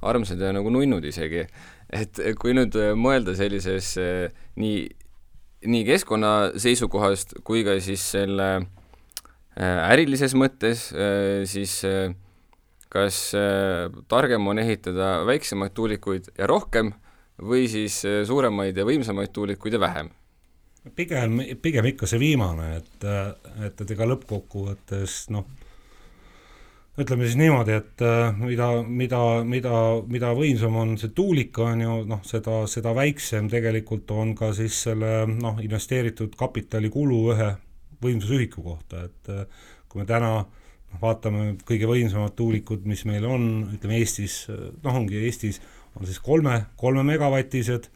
armsad 0.06 0.40
ja 0.40 0.52
nagu 0.52 0.70
nunnud 0.72 1.04
isegi. 1.04 1.46
et 1.92 2.20
kui 2.40 2.54
nüüd 2.56 2.74
mõelda 2.98 3.36
sellises 3.36 3.94
nii, 4.56 4.78
nii 5.64 5.84
keskkonna 5.86 6.32
seisukohast 6.60 7.36
kui 7.46 7.64
ka 7.66 7.76
siis 7.82 8.02
selle 8.16 8.48
äh, 8.56 9.90
ärilises 9.90 10.34
mõttes, 10.38 10.90
äh, 10.92 11.44
siis 11.48 11.78
äh, 11.88 12.12
kas 12.92 13.34
targem 14.08 14.46
on 14.48 14.60
ehitada 14.62 15.26
väiksemaid 15.26 15.74
tuulikuid 15.76 16.30
ja 16.38 16.46
rohkem 16.48 16.92
või 17.42 17.66
siis 17.68 17.98
suuremaid 18.24 18.78
ja 18.78 18.86
võimsamaid 18.88 19.34
tuulikuid 19.34 19.74
ja 19.76 19.80
vähem? 19.82 20.08
Pigem, 20.94 21.40
pigem 21.62 21.92
ikka 21.92 22.08
see 22.08 22.20
viimane, 22.20 22.72
et, 22.80 23.06
et, 23.66 23.80
et 23.80 23.94
ega 23.94 24.08
lõppkokkuvõttes 24.08 25.16
noh, 25.34 25.46
ütleme 26.96 27.26
siis 27.26 27.36
niimoodi, 27.40 27.76
et 27.76 28.04
mida, 28.40 28.68
mida, 28.88 29.22
mida, 29.44 29.78
mida 30.08 30.32
võimsam 30.36 30.78
on 30.80 30.94
see 31.00 31.12
tuulik, 31.16 31.58
on 31.60 31.82
ju, 31.84 31.96
noh, 32.08 32.22
seda, 32.24 32.62
seda 32.70 32.94
väiksem 32.96 33.50
tegelikult 33.52 34.12
on 34.16 34.34
ka 34.38 34.52
siis 34.56 34.78
selle 34.88 35.26
noh, 35.32 35.60
investeeritud 35.64 36.36
kapitali 36.38 36.92
kulu 36.92 37.20
ühe 37.34 37.50
võimsusühiku 38.04 38.64
kohta, 38.64 39.06
et 39.08 39.32
kui 39.88 40.00
me 40.00 40.08
täna 40.08 40.32
noh, 40.38 40.46
vaatame 41.02 41.56
kõige 41.66 41.88
võimsamad 41.90 42.36
tuulikud, 42.38 42.86
mis 42.88 43.04
meil 43.08 43.26
on, 43.28 43.66
ütleme 43.76 44.00
Eestis, 44.00 44.44
noh, 44.48 44.94
ongi 44.94 45.20
Eestis, 45.26 45.60
on 45.96 46.08
siis 46.08 46.20
kolme, 46.24 46.62
kolme 46.80 47.04
megavatised 47.08 47.90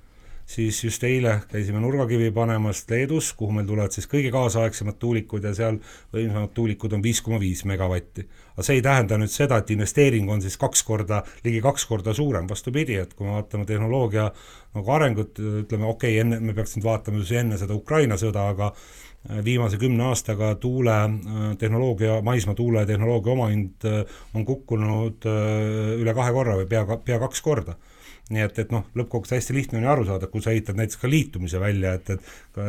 siis 0.50 0.84
just 0.84 1.04
eile 1.06 1.36
käisime 1.48 1.80
nurgakivi 1.80 2.30
panemas 2.34 2.82
Leedus, 2.90 3.32
kuhu 3.38 3.54
meil 3.54 3.66
tulevad 3.68 3.94
siis 3.94 4.08
kõige 4.10 4.32
kaasaegsemad 4.34 4.96
tuulikud 4.98 5.44
ja 5.46 5.52
seal 5.54 5.76
võimsamad 6.14 6.50
tuulikud 6.56 6.96
on 6.96 7.02
viis 7.04 7.20
koma 7.22 7.38
viis 7.40 7.62
megavatti. 7.70 8.26
aga 8.54 8.64
see 8.66 8.80
ei 8.80 8.82
tähenda 8.82 9.18
nüüd 9.20 9.30
seda, 9.30 9.60
et 9.60 9.70
investeering 9.70 10.30
on 10.30 10.42
siis 10.42 10.56
kaks 10.58 10.82
korda, 10.86 11.22
ligi 11.44 11.60
kaks 11.62 11.86
korda 11.86 12.14
suurem, 12.14 12.48
vastupidi, 12.50 12.98
et 12.98 13.14
kui 13.14 13.28
me 13.28 13.36
vaatame 13.36 13.66
tehnoloogia 13.68 14.26
nagu 14.74 14.90
arengut, 14.96 15.38
ütleme 15.38 15.86
okei 15.86 16.16
okay,, 16.16 16.24
enne, 16.24 16.40
me 16.40 16.56
peaks 16.56 16.74
nüüd 16.76 16.88
vaatama 16.88 17.22
siis 17.22 17.44
enne 17.44 17.60
seda 17.60 17.76
Ukraina 17.78 18.18
sõda, 18.18 18.48
aga 18.50 18.72
äh, 18.72 19.44
viimase 19.46 19.78
kümne 19.78 20.08
aastaga 20.10 20.56
tuule 20.58 20.98
äh, 20.98 22.18
maismaa 22.26 22.58
tuuletehnoloogia 22.58 23.38
omahind 23.38 23.86
äh, 23.86 24.02
on 24.34 24.44
kukkunud 24.50 25.30
üle 26.00 26.14
kahe 26.18 26.34
korra 26.34 26.58
või 26.58 26.66
pea, 26.74 26.84
pea 27.06 27.22
kaks 27.22 27.46
korda 27.46 27.78
nii 28.30 28.44
et, 28.44 28.58
et 28.62 28.70
noh, 28.74 28.84
lõppkokkuvõttes 28.94 29.40
hästi 29.40 29.54
lihtne 29.56 29.80
on 29.80 29.86
ju 29.86 29.90
aru 29.90 30.06
saada, 30.06 30.28
kui 30.30 30.42
sa 30.44 30.52
ehitad 30.54 30.78
näiteks 30.78 31.00
ka 31.02 31.10
liitumise 31.10 31.60
välja, 31.62 31.96
et, 31.98 32.12
et 32.14 32.60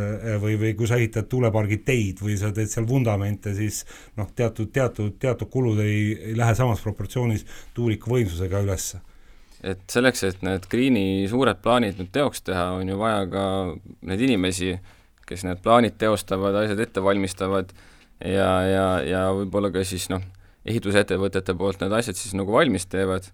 või, 0.41 0.55
või 0.61 0.71
kui 0.77 0.89
sa 0.89 0.97
ehitad 0.97 1.29
tuulepargi 1.29 1.81
teid 1.85 2.23
või 2.25 2.37
sa 2.41 2.49
teed 2.55 2.71
seal 2.71 2.87
vundamente, 2.89 3.53
siis 3.57 3.83
noh, 4.17 4.29
teatud, 4.35 4.71
teatud, 4.73 5.13
teatud 5.21 5.51
kulud 5.53 5.83
ei, 5.85 6.01
ei 6.31 6.35
lähe 6.37 6.55
samas 6.57 6.81
proportsioonis 6.81 7.45
tuuliku 7.77 8.15
võimsusega 8.15 8.63
ülesse. 8.65 9.03
Et 9.61 9.81
selleks, 9.93 10.23
et 10.25 10.41
need 10.41 10.65
Green'i 10.69 11.27
suured 11.29 11.61
plaanid 11.61 12.01
nüüd 12.01 12.09
teoks 12.15 12.41
teha, 12.47 12.71
on 12.79 12.89
ju 12.89 12.97
vaja 12.97 13.27
ka 13.29 13.45
neid 14.09 14.25
inimesi, 14.25 14.73
kes 15.29 15.45
need 15.45 15.61
plaanid 15.61 15.99
teostavad, 16.01 16.57
asjad 16.63 16.81
ette 16.81 17.03
valmistavad 17.05 17.69
ja, 18.25 18.49
ja, 18.65 18.87
ja 19.05 19.21
võib-olla 19.37 19.69
ka 19.73 19.85
siis 19.85 20.09
noh, 20.09 20.25
ehitusettevõtete 20.65 21.53
poolt 21.57 21.81
need 21.81 21.93
asjad 21.93 22.17
siis 22.17 22.33
nagu 22.37 22.53
valmis 22.53 22.89
teevad 22.89 23.29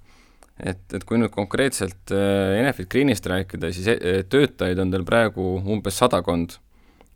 et, 0.64 0.82
et 0.94 1.04
kui 1.06 1.20
nüüd 1.22 1.34
konkreetselt 1.34 2.14
äh, 2.14 2.58
Enefit 2.62 2.90
Greenist 2.92 3.28
rääkida, 3.30 3.72
siis 3.74 3.90
äh, 3.92 4.24
töötajaid 4.30 4.80
on 4.82 4.94
teil 4.94 5.06
praegu 5.08 5.58
umbes 5.60 6.00
sadakond. 6.02 6.58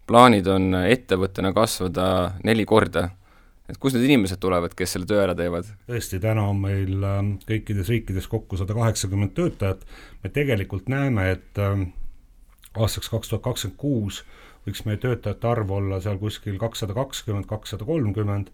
plaanid 0.08 0.48
on 0.48 0.74
ettevõttena 0.76 1.54
kasvada 1.54 2.34
neli 2.44 2.66
korda. 2.66 3.10
et 3.70 3.78
kust 3.80 3.96
need 3.96 4.10
inimesed 4.10 4.42
tulevad, 4.44 4.74
kes 4.76 4.94
selle 4.94 5.08
töö 5.08 5.24
ära 5.24 5.36
teevad? 5.36 5.66
tõesti, 5.88 6.20
täna 6.20 6.46
on 6.50 6.62
meil 6.62 7.04
äh, 7.04 7.22
kõikides 7.48 7.90
riikides 7.90 8.28
kokku 8.28 8.58
sada 8.58 8.74
kaheksakümmend 8.78 9.34
töötajat, 9.34 9.86
me 10.24 10.30
tegelikult 10.30 10.90
näeme, 10.90 11.32
et 11.32 11.62
aastaks 12.78 13.10
kaks 13.10 13.30
tuhat 13.30 13.44
kakskümmend 13.44 13.80
kuus 13.80 14.24
võiks 14.68 14.86
meie 14.86 15.00
töötajate 15.02 15.48
arv 15.48 15.72
olla 15.74 15.98
seal 16.02 16.20
kuskil 16.22 16.60
kakssada 16.62 16.94
kakskümmend, 16.94 17.48
kakssada 17.50 17.86
kolmkümmend 17.88 18.52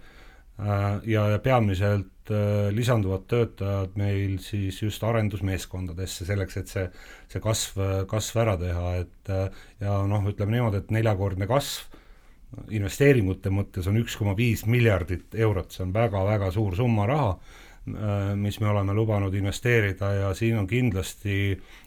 ja, 1.04 1.26
ja 1.34 1.40
peamiselt 1.44 2.08
Äh, 2.28 2.74
lisanduvad 2.76 3.24
töötajad 3.32 3.94
meil 3.96 4.34
siis 4.44 4.82
just 4.82 5.04
arendusmeeskondadesse, 5.08 6.26
selleks 6.28 6.58
et 6.60 6.72
see, 6.72 6.84
see 7.32 7.40
kasv, 7.40 7.78
kasv 8.12 8.40
ära 8.42 8.56
teha, 8.60 8.88
et 9.00 9.32
äh, 9.32 9.62
ja 9.80 9.94
noh, 10.10 10.26
ütleme 10.28 10.58
niimoodi, 10.58 10.82
et 10.82 10.90
neljakordne 10.92 11.48
kasv 11.48 12.66
investeeringute 12.76 13.52
mõttes 13.54 13.88
on 13.88 14.00
üks 14.02 14.18
koma 14.20 14.34
viis 14.36 14.66
miljardit 14.68 15.38
eurot, 15.40 15.72
see 15.72 15.86
on 15.86 15.94
väga-väga 15.96 16.50
suur 16.52 16.76
summa 16.76 17.06
raha, 17.08 17.30
äh, 17.38 18.34
mis 18.40 18.60
me 18.60 18.68
oleme 18.74 18.96
lubanud 18.98 19.38
investeerida 19.40 20.10
ja 20.18 20.32
siin 20.36 20.60
on 20.60 20.68
kindlasti 20.68 21.38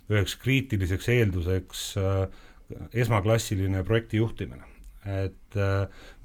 üheks 0.09 0.39
kriitiliseks 0.41 1.11
eelduseks 1.19 1.83
esmaklassiline 2.97 3.85
projekti 3.85 4.23
juhtimine. 4.23 4.65
et 5.01 5.57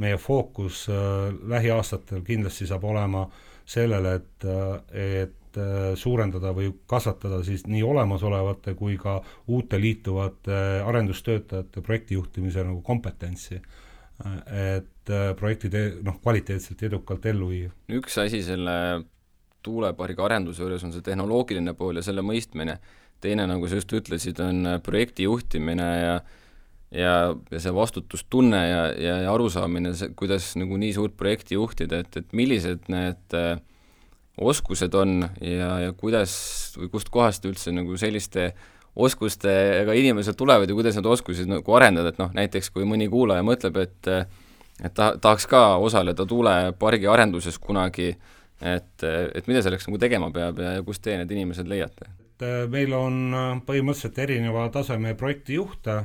meie 0.03 0.17
fookus 0.19 0.81
lähiaastatel 1.47 2.21
kindlasti 2.27 2.67
saab 2.67 2.83
olema 2.83 3.21
äh, 3.23 3.54
sellele, 3.65 4.15
et, 4.19 4.45
et 4.93 5.59
suurendada 5.95 6.51
või 6.53 6.67
kasvatada 6.87 7.39
siis 7.47 7.63
nii 7.67 7.83
olemasolevate 7.83 8.73
kui 8.75 8.97
ka 8.99 9.21
uute 9.47 9.79
liituvate 9.79 10.57
arendustöötajate 10.85 11.81
projektijuhtimise 11.81 12.65
nagu 12.67 12.81
kompetentsi 12.83 13.61
et 14.23 15.11
projektid 15.39 15.75
noh, 16.03 16.19
kvaliteetselt 16.23 16.83
edukalt 16.87 17.25
ellu 17.27 17.49
viia. 17.51 17.71
üks 17.91 18.15
asi 18.21 18.41
selle 18.43 18.75
tuulepargi 19.65 20.21
arenduse 20.21 20.63
juures 20.63 20.83
on 20.85 20.93
see 20.93 21.03
tehnoloogiline 21.05 21.73
pool 21.77 21.99
ja 21.99 22.05
selle 22.05 22.23
mõistmine, 22.25 22.77
teine, 23.23 23.47
nagu 23.49 23.67
sa 23.67 23.79
just 23.79 23.91
ütlesid, 23.97 24.39
on 24.43 24.77
projekti 24.85 25.25
juhtimine 25.27 25.87
ja 25.99 26.15
ja, 26.95 27.15
ja 27.51 27.61
see 27.61 27.73
vastutustunne 27.75 28.61
ja, 28.69 28.83
ja, 28.93 29.15
ja 29.25 29.33
arusaamine, 29.33 29.93
see, 29.97 30.13
kuidas 30.17 30.53
nagu 30.59 30.77
nii 30.79 30.93
suurt 30.95 31.15
projekti 31.19 31.57
juhtida, 31.59 32.01
et, 32.05 32.21
et 32.21 32.35
millised 32.37 32.87
need 32.91 33.37
äh, 33.37 33.57
oskused 34.41 34.95
on 34.95 35.27
ja, 35.41 35.69
ja 35.85 35.91
kuidas 35.97 36.35
või 36.79 36.89
kustkohast 36.95 37.45
üldse 37.47 37.73
nagu 37.75 37.97
selliste 37.99 38.53
oskustega 38.95 39.95
inimesed 39.95 40.37
tulevad 40.39 40.71
ja 40.71 40.75
kuidas 40.75 40.95
neid 40.95 41.07
oskusi 41.11 41.47
nagu 41.49 41.75
arendada, 41.75 42.13
et 42.13 42.19
noh, 42.21 42.31
näiteks 42.35 42.71
kui 42.71 42.87
mõni 42.87 43.09
kuulaja 43.11 43.43
mõtleb, 43.45 43.79
et 43.83 44.11
et 44.83 44.91
ta 44.91 45.13
tahaks 45.21 45.45
ka 45.47 45.77
osaleda 45.79 46.25
tuulepargi 46.27 47.07
arenduses 47.07 47.55
kunagi, 47.63 48.09
et, 48.59 49.03
et 49.07 49.47
mida 49.47 49.63
selleks 49.63 49.87
nagu 49.87 49.99
tegema 49.99 50.27
peab 50.35 50.59
ja, 50.59 50.75
ja 50.79 50.83
kust 50.83 51.03
te 51.03 51.15
need 51.15 51.31
inimesed 51.31 51.67
leiate? 51.71 52.11
Et 52.35 52.43
äh, 52.43 52.65
meil 52.67 52.91
on 52.93 53.19
äh, 53.31 53.43
põhimõtteliselt 53.67 54.17
erineva 54.19 54.65
taseme 54.73 55.13
projektijuhte, 55.15 55.95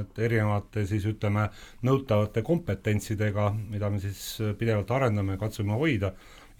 et 0.00 0.18
erinevate 0.22 0.84
siis 0.86 1.06
ütleme, 1.10 1.48
nõutavate 1.82 2.44
kompetentsidega, 2.46 3.50
mida 3.72 3.90
me 3.90 3.98
siis 4.02 4.22
pidevalt 4.58 4.90
arendame, 4.94 5.38
katsume 5.40 5.74
hoida, 5.78 6.12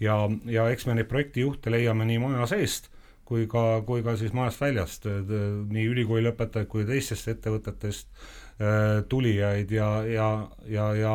ja, 0.03 0.17
ja 0.51 0.67
eks 0.71 0.87
me 0.89 0.97
neid 0.97 1.07
projektijuhte 1.07 1.71
leiame 1.71 2.07
nii 2.09 2.19
maja 2.25 2.49
seest 2.51 2.91
kui 3.25 3.47
ka, 3.49 3.81
kui 3.87 4.03
ka 4.05 4.13
siis 4.19 4.35
majast 4.37 4.61
väljast, 4.61 5.07
nii 5.07 5.85
ülikooli 5.89 6.27
lõpetajaid 6.27 6.69
kui 6.69 6.83
teistest 6.85 7.31
ettevõtetest 7.31 8.11
äh, 8.59 9.01
tulijaid 9.09 9.71
ja, 9.73 9.89
ja, 10.05 10.29
ja, 10.69 10.91
ja 10.99 11.13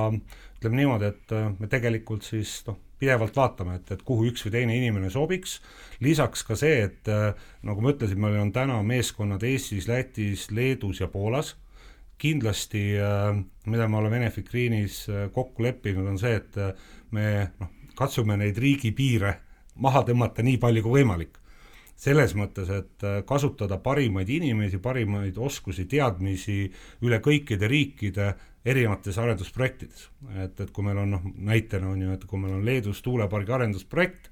ütleme 0.57 0.81
niimoodi, 0.81 1.13
et 1.13 1.37
me 1.61 1.69
tegelikult 1.71 2.27
siis 2.27 2.63
noh, 2.67 2.81
pidevalt 3.01 3.37
vaatame, 3.37 3.79
et, 3.81 3.91
et 3.95 4.05
kuhu 4.07 4.29
üks 4.31 4.45
või 4.47 4.55
teine 4.55 4.77
inimene 4.77 5.11
sobiks, 5.13 5.59
lisaks 6.05 6.45
ka 6.47 6.57
see, 6.59 6.85
et 6.89 7.09
äh, 7.11 7.33
nagu 7.67 7.83
ma 7.85 7.95
ütlesin, 7.95 8.21
meil 8.21 8.39
on 8.43 8.53
täna 8.55 8.81
meeskonnad 8.87 9.45
Eestis, 9.47 9.89
Lätis, 9.89 10.49
Leedus 10.55 11.01
ja 11.01 11.09
Poolas, 11.13 11.55
kindlasti 12.21 12.85
äh, 13.01 13.33
mida 13.67 13.89
me 13.89 14.01
oleme 14.01 14.21
Enefit 14.21 14.51
Greenis 14.53 15.03
äh, 15.09 15.29
kokku 15.33 15.65
leppinud, 15.65 16.09
on 16.13 16.21
see, 16.21 16.37
et 16.37 16.61
me 17.17 17.27
noh, 17.61 17.73
katsume 17.97 18.37
neid 18.41 18.59
riigipiire 18.61 19.37
maha 19.81 20.05
tõmmata 20.09 20.45
nii 20.45 20.61
palju 20.61 20.85
kui 20.85 21.01
võimalik. 21.01 21.37
selles 22.01 22.33
mõttes, 22.33 22.71
et 22.73 23.03
kasutada 23.29 23.77
parimaid 23.77 24.29
inimesi, 24.33 24.79
parimaid 24.81 25.37
oskusi, 25.37 25.85
teadmisi 25.85 26.63
üle 27.05 27.19
kõikide 27.21 27.69
riikide 27.69 28.31
erinevates 28.65 29.19
arendusprojektides. 29.19 30.09
et, 30.45 30.61
et 30.61 30.71
kui 30.71 30.85
meil 30.85 30.99
on 31.01 31.17
noh, 31.17 31.25
näitena 31.37 31.89
on 31.89 32.03
ju, 32.03 32.13
et 32.13 32.25
kui 32.29 32.41
meil 32.41 32.59
on 32.59 32.65
Leedus 32.65 33.03
tuulepargi 33.03 33.53
arendusprojekt, 33.57 34.31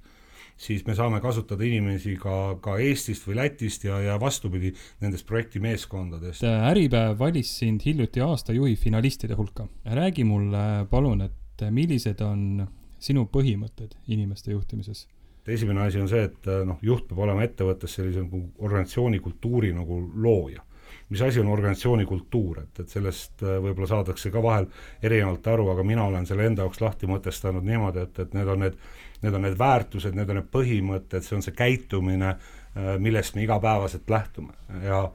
siis 0.58 0.84
me 0.86 0.94
saame 0.98 1.20
kasutada 1.24 1.64
inimesi 1.64 2.16
ka, 2.20 2.58
ka 2.60 2.76
Eestist 2.82 3.28
või 3.28 3.38
Lätist 3.38 3.86
ja, 3.86 4.00
ja 4.04 4.18
vastupidi, 4.20 4.72
nendest 5.00 5.26
projektimeeskondadest. 5.28 6.44
Äripäev 6.44 7.18
valis 7.18 7.52
sind 7.60 7.84
hiljuti 7.86 8.24
aasta 8.24 8.56
juhi 8.56 8.76
finalistide 8.76 9.38
hulka. 9.38 9.68
räägi 9.84 10.24
mulle 10.24 10.86
palun, 10.90 11.22
et 11.22 11.70
millised 11.70 12.20
on 12.20 12.66
sinu 12.98 13.28
põhimõtted 13.32 13.96
inimeste 14.08 14.52
juhtimises? 14.52 15.06
esimene 15.48 15.80
asi 15.80 15.96
on 15.96 16.08
see, 16.10 16.26
et 16.28 16.48
noh, 16.68 16.76
juht 16.84 17.06
peab 17.08 17.22
olema 17.24 17.40
ettevõttes 17.40 17.94
sellise 17.96 18.20
nagu 18.20 18.42
organisatsiooni 18.58 19.16
kultuuri 19.24 19.70
nagu 19.72 19.96
looja 20.20 20.60
mis 21.08 21.22
asi 21.22 21.40
on 21.40 21.48
organisatsiooni 21.48 22.04
kultuur, 22.06 22.60
et, 22.62 22.80
et 22.82 22.92
sellest 22.92 23.42
äh, 23.42 23.56
võib-olla 23.62 23.88
saadakse 23.88 24.32
ka 24.32 24.42
vahel 24.44 24.68
erinevalt 25.02 25.46
aru, 25.54 25.70
aga 25.72 25.86
mina 25.86 26.04
olen 26.04 26.28
selle 26.28 26.46
enda 26.48 26.66
jaoks 26.66 26.82
lahti 26.84 27.08
mõtestanud 27.08 27.64
niimoodi, 27.64 28.04
et, 28.04 28.20
et 28.24 28.36
need 28.36 28.52
on 28.52 28.62
need, 28.66 28.76
need 29.22 29.38
on 29.38 29.46
need 29.46 29.58
väärtused, 29.58 30.16
need 30.18 30.30
on 30.30 30.40
need 30.42 30.52
põhimõtted, 30.52 31.24
see 31.24 31.38
on 31.38 31.44
see 31.46 31.56
käitumine, 31.56 32.34
äh, 32.36 32.94
millest 33.00 33.36
me 33.36 33.46
igapäevaselt 33.46 34.10
lähtume. 34.10 34.54
Ja 34.84 35.08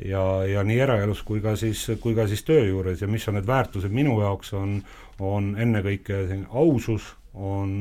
ja, 0.00 0.22
ja 0.48 0.62
nii 0.64 0.78
eraelus 0.80 1.20
kui 1.26 1.42
ka 1.44 1.52
siis, 1.60 1.82
kui 2.00 2.14
ka 2.16 2.24
siis 2.30 2.40
töö 2.46 2.62
juures 2.64 3.02
ja 3.02 3.08
mis 3.10 3.26
on 3.28 3.36
need 3.36 3.48
väärtused 3.48 3.92
minu 3.92 4.14
jaoks, 4.22 4.54
on, 4.56 4.78
on 5.20 5.50
ennekõike 5.60 6.22
ausus, 6.56 7.10
on, 7.34 7.74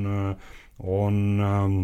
on 0.83 1.21
ähm, 1.45 1.77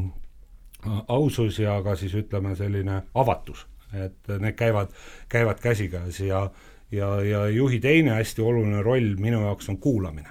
ausus 1.08 1.62
ja 1.62 1.78
ka 1.86 1.95
siis 1.95 2.17
ütleme, 2.19 2.56
selline 2.60 3.00
avatus 3.15 3.63
et 3.93 4.39
need 4.39 4.56
käivad, 4.58 4.93
käivad 5.30 5.60
käsikäes 5.62 6.19
ja, 6.19 6.50
ja, 6.91 7.21
ja 7.24 7.48
juhi 7.48 7.80
teine 7.80 8.17
hästi 8.19 8.41
oluline 8.41 8.82
roll 8.84 9.15
minu 9.19 9.41
jaoks 9.41 9.69
on 9.69 9.78
kuulamine. 9.78 10.30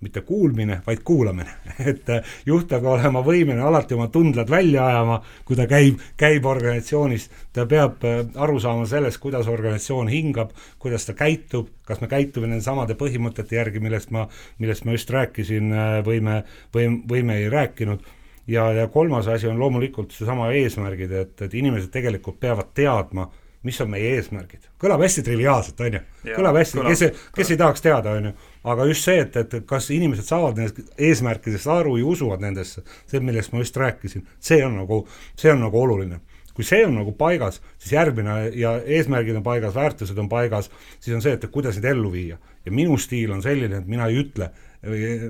mitte 0.00 0.20
kuulmine, 0.20 0.80
vaid 0.86 0.98
kuulamine 1.04 1.50
et 1.90 2.04
juht 2.46 2.68
peab 2.68 2.84
olema 2.84 3.22
võimeline 3.24 3.64
alati 3.64 3.94
oma 3.96 4.10
tundlad 4.12 4.50
välja 4.50 4.84
ajama, 4.86 5.22
kui 5.44 5.56
ta 5.56 5.64
käib, 5.66 6.02
käib 6.20 6.44
organisatsioonis, 6.46 7.30
ta 7.52 7.64
peab 7.66 8.04
äh, 8.04 8.20
aru 8.34 8.60
saama 8.60 8.84
sellest, 8.86 9.18
kuidas 9.22 9.48
organisatsioon 9.48 10.12
hingab, 10.12 10.52
kuidas 10.78 11.08
ta 11.08 11.14
käitub, 11.16 11.72
kas 11.88 12.04
me 12.04 12.10
käitume 12.12 12.46
nende 12.46 12.64
samade 12.64 12.94
põhimõtete 12.94 13.56
järgi, 13.56 13.80
millest 13.80 14.12
ma, 14.12 14.26
millest 14.58 14.84
ma 14.84 14.98
just 14.98 15.10
rääkisin 15.16 15.72
äh, 15.72 15.96
või 16.04 16.20
me, 16.20 16.42
või, 16.76 16.90
või 17.08 17.24
me 17.24 17.40
ei 17.40 17.48
rääkinud 17.50 18.04
ja, 18.46 18.72
ja 18.72 18.86
kolmas 18.88 19.28
asi 19.28 19.48
on 19.48 19.58
loomulikult 19.58 20.14
seesama 20.14 20.50
eesmärgid, 20.52 21.12
et, 21.12 21.42
et 21.42 21.54
inimesed 21.54 21.90
tegelikult 21.92 22.38
peavad 22.40 22.70
teadma, 22.74 23.28
mis 23.66 23.80
on 23.82 23.90
meie 23.90 24.12
eesmärgid. 24.16 24.68
kõlab 24.82 25.02
hästi 25.02 25.24
triviaalselt, 25.26 25.80
on 25.82 25.98
ju, 25.98 26.02
kõlab 26.28 26.60
hästi, 26.60 26.84
kes, 26.86 27.24
kes 27.34 27.50
ei 27.50 27.58
tahaks 27.58 27.82
teada, 27.82 28.14
on 28.18 28.30
ju, 28.30 28.32
aga 28.72 28.86
just 28.92 29.08
see, 29.08 29.18
et, 29.24 29.36
et 29.42 29.56
kas 29.66 29.90
inimesed 29.94 30.28
saavad 30.28 30.60
nendest 30.60 30.94
eesmärkidest 31.08 31.70
aru 31.74 31.96
ja 31.98 32.06
usuvad 32.06 32.44
nendesse, 32.44 32.84
see, 33.10 33.22
millest 33.24 33.54
ma 33.54 33.64
just 33.64 33.76
rääkisin, 33.82 34.26
see 34.38 34.62
on 34.66 34.78
nagu, 34.82 35.02
see 35.38 35.52
on 35.52 35.64
nagu 35.66 35.82
oluline. 35.82 36.22
Kui 36.56 36.64
see 36.64 36.86
on 36.86 36.94
nagu 36.96 37.12
paigas, 37.12 37.58
siis 37.76 37.90
järgmine 37.92 38.36
ja 38.56 38.78
eesmärgid 38.80 39.36
on 39.36 39.42
paigas, 39.44 39.74
väärtused 39.76 40.16
on 40.16 40.30
paigas, 40.32 40.70
siis 41.04 41.12
on 41.12 41.20
see, 41.24 41.34
et 41.36 41.42
kuidas 41.52 41.76
neid 41.76 41.90
ellu 41.90 42.12
viia. 42.14 42.38
ja 42.64 42.72
minu 42.72 42.96
stiil 42.98 43.30
on 43.30 43.42
selline, 43.42 43.82
et 43.82 43.86
mina 43.86 44.06
ei 44.08 44.16
ütle, 44.22 44.48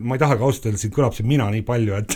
ma 0.01 0.16
ei 0.16 0.21
tahagi 0.21 0.45
ausalt 0.45 0.69
öelda, 0.69 0.81
siin 0.81 0.92
kõlab 0.95 1.14
see 1.16 1.27
mina 1.29 1.47
nii 1.53 1.62
palju, 1.66 1.97
et 1.97 2.14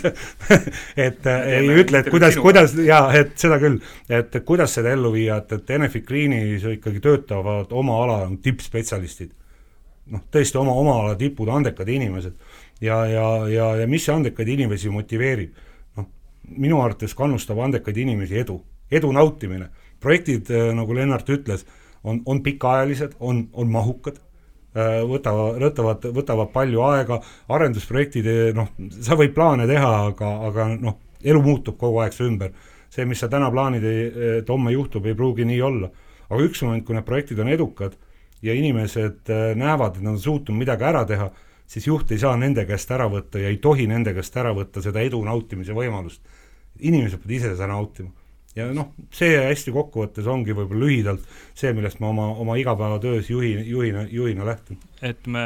et 1.07 1.27
ei 1.31 1.69
ütle, 1.81 2.01
et 2.01 2.09
kuidas, 2.13 2.37
kuidas 2.41 2.75
ja 2.85 3.03
et 3.17 3.33
seda 3.41 3.57
küll, 3.61 3.79
et 4.11 4.37
kuidas 4.47 4.75
seda 4.77 4.93
ellu 4.95 5.13
viia, 5.15 5.39
et, 5.41 5.53
et 5.57 5.75
Enefit 5.77 6.05
Greenis 6.07 6.65
ikkagi 6.75 7.01
töötavad 7.03 7.73
oma 7.77 7.99
ala 8.05 8.17
tippspetsialistid. 8.43 9.33
noh, 10.11 10.23
tõesti 10.33 10.59
oma, 10.59 10.75
oma 10.75 10.97
ala 11.03 11.17
tipud, 11.19 11.49
andekad 11.49 11.89
inimesed. 11.89 12.33
ja, 12.81 13.03
ja, 13.09 13.27
ja, 13.49 13.75
ja 13.81 13.87
mis 13.87 14.05
see 14.05 14.15
andekaid 14.15 14.55
inimesi 14.57 14.89
motiveerib? 14.93 15.53
noh, 15.97 16.09
minu 16.57 16.81
arvates 16.81 17.15
kannustab 17.17 17.59
andekaid 17.59 17.97
inimesi 17.97 18.41
edu, 18.45 18.61
edu 18.91 19.11
nautimine. 19.11 19.69
projektid, 19.99 20.49
nagu 20.75 20.93
Lennart 20.93 21.29
ütles, 21.29 21.65
on, 22.03 22.21
on 22.25 22.43
pikaajalised, 22.43 23.17
on, 23.19 23.47
on 23.53 23.69
mahukad 23.69 24.17
võtavad, 24.73 25.59
võtavad, 25.59 26.05
võtavad 26.15 26.51
palju 26.53 26.83
aega, 26.87 27.19
arendusprojektid, 27.51 28.27
noh, 28.55 28.69
sa 29.03 29.17
võid 29.19 29.33
plaane 29.35 29.67
teha, 29.67 29.89
aga, 30.11 30.29
aga 30.47 30.67
noh, 30.79 30.99
elu 31.23 31.41
muutub 31.43 31.77
kogu 31.77 31.99
aeg 32.03 32.15
su 32.15 32.25
ümber. 32.27 32.53
see, 32.91 33.05
mis 33.05 33.19
sa 33.19 33.29
täna 33.31 33.47
plaanid, 33.51 33.83
et 33.83 34.49
homme 34.49 34.71
juhtub, 34.71 35.05
ei 35.05 35.15
pruugi 35.15 35.45
nii 35.45 35.61
olla. 35.61 35.89
aga 36.29 36.43
üks 36.43 36.61
moment, 36.63 36.85
kui 36.85 36.95
need 36.95 37.05
projektid 37.05 37.39
on 37.39 37.49
edukad 37.51 37.97
ja 38.41 38.53
inimesed 38.53 39.29
äh, 39.29 39.55
näevad, 39.55 39.97
et 39.97 40.03
nad 40.03 40.13
on 40.13 40.19
suutnud 40.19 40.57
midagi 40.57 40.83
ära 40.83 41.03
teha, 41.05 41.29
siis 41.67 41.87
juht 41.87 42.11
ei 42.11 42.19
saa 42.19 42.37
nende 42.37 42.65
käest 42.65 42.91
ära 42.91 43.09
võtta 43.11 43.39
ja 43.39 43.49
ei 43.49 43.57
tohi 43.57 43.87
nende 43.87 44.13
käest 44.13 44.35
ära 44.37 44.53
võtta 44.55 44.81
seda 44.81 45.01
edu 45.01 45.21
nautimise 45.23 45.73
võimalust. 45.73 46.21
inimesed 46.79 47.19
peavad 47.19 47.35
ise 47.35 47.51
seda 47.51 47.67
nautima 47.67 48.20
ja 48.55 48.67
noh, 48.75 48.91
see 49.15 49.35
hästi 49.39 49.73
kokkuvõttes 49.75 50.27
ongi 50.29 50.55
võib-olla 50.55 50.85
lühidalt 50.85 51.23
see, 51.53 51.71
millest 51.75 52.01
ma 52.03 52.11
oma, 52.11 52.27
oma 52.43 52.57
igapäevatöös 52.59 53.29
juhi, 53.31 53.53
juhina, 53.69 54.03
juhina 54.11 54.45
lähtun. 54.47 54.79
et 55.01 55.27
me 55.27 55.45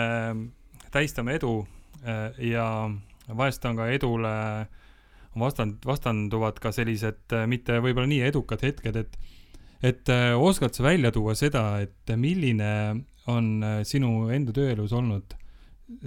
tähistame 0.91 1.38
edu 1.38 1.60
äh, 2.01 2.34
ja 2.41 2.89
vahest 3.38 3.66
on 3.66 3.78
ka 3.78 3.89
edule 3.93 4.34
vastand, 5.39 5.78
vastanduvad 5.86 6.60
ka 6.64 6.72
sellised 6.76 7.36
äh, 7.36 7.45
mitte 7.51 7.80
võib-olla 7.84 8.10
nii 8.10 8.24
edukad 8.32 8.66
hetked, 8.66 9.01
et 9.03 9.18
et 9.86 10.10
äh, 10.10 10.34
oskad 10.34 10.74
sa 10.74 10.88
välja 10.88 11.12
tuua 11.14 11.36
seda, 11.38 11.68
et 11.84 12.16
milline 12.18 13.06
on 13.30 13.64
sinu 13.86 14.30
enda 14.34 14.53
tööelus 14.53 14.93
olnud 14.93 15.34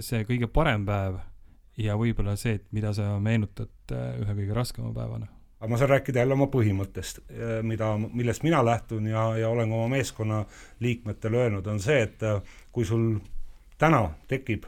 see 0.03 0.25
kõige 0.27 0.47
parem 0.51 0.85
päev 0.87 1.19
ja 1.79 1.95
võib-olla 1.99 2.35
see, 2.39 2.57
et 2.59 2.67
mida 2.75 2.91
sa 2.95 3.13
meenutad 3.23 3.91
ühe 3.91 4.35
kõige 4.35 4.55
raskema 4.55 4.91
päevana? 4.95 5.38
Aga 5.59 5.69
ma 5.69 5.77
saan 5.77 5.89
rääkida 5.89 6.23
jälle 6.23 6.33
oma 6.33 6.47
põhimõttest, 6.47 7.19
eh, 7.29 7.59
mida, 7.63 7.91
millest 7.97 8.43
mina 8.43 8.61
lähtun 8.65 9.07
ja, 9.07 9.25
ja 9.37 9.49
olen 9.49 9.71
oma 9.71 9.87
meeskonna 9.91 10.45
liikmetele 10.79 11.37
öelnud, 11.37 11.67
on 11.67 11.79
see, 11.83 12.01
et 12.07 12.23
eh, 12.23 12.41
kui 12.71 12.85
sul 12.87 13.17
täna 13.77 14.05
tekib 14.27 14.65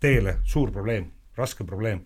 teele 0.00 0.38
suur 0.44 0.72
probleem, 0.72 1.10
raske 1.36 1.64
probleem, 1.64 2.00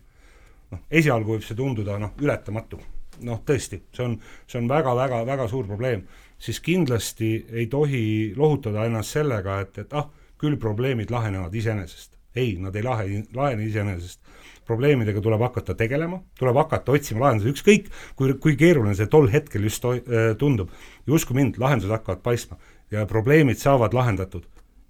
noh, 0.72 0.84
esialgu 0.90 1.36
võib 1.36 1.46
see 1.46 1.58
tunduda 1.58 1.98
noh, 1.98 2.14
ületamatu. 2.22 2.80
noh, 3.26 3.40
tõesti, 3.42 3.80
see 3.90 4.04
on, 4.04 4.12
see 4.46 4.60
on 4.60 4.68
väga-väga-väga 4.70 5.48
suur 5.50 5.66
probleem, 5.66 6.04
siis 6.38 6.60
kindlasti 6.62 7.46
ei 7.50 7.66
tohi 7.66 8.34
lohutada 8.36 8.84
ennast 8.86 9.16
sellega, 9.16 9.60
et, 9.64 9.78
et 9.82 9.94
ah, 9.98 10.06
küll 10.38 10.54
probleemid 10.56 11.10
lahenevad 11.10 11.54
iseenesest. 11.54 12.14
ei, 12.38 12.56
nad 12.62 12.76
ei 12.76 12.82
lahe, 12.82 13.22
lahene 13.34 13.64
iseenesest. 13.66 14.27
Probleemidega 14.68 15.22
tuleb 15.24 15.42
hakata 15.46 15.74
tegelema, 15.78 16.20
tuleb 16.38 16.60
hakata 16.60 16.94
otsima 16.94 17.24
lahendusi, 17.26 17.54
ükskõik 17.56 17.90
kui, 18.18 18.34
kui 18.42 18.56
keeruline 18.60 18.94
see 18.98 19.10
tol 19.10 19.28
hetkel 19.32 19.64
just 19.66 19.84
äh, 19.88 20.32
tundub. 20.38 20.70
ja 21.06 21.16
usku 21.16 21.34
mind, 21.34 21.58
lahendused 21.58 21.92
hakkavad 21.96 22.22
paistma 22.22 22.60
ja 22.92 23.06
probleemid 23.06 23.58
saavad 23.58 23.96
lahendatud. 23.96 24.46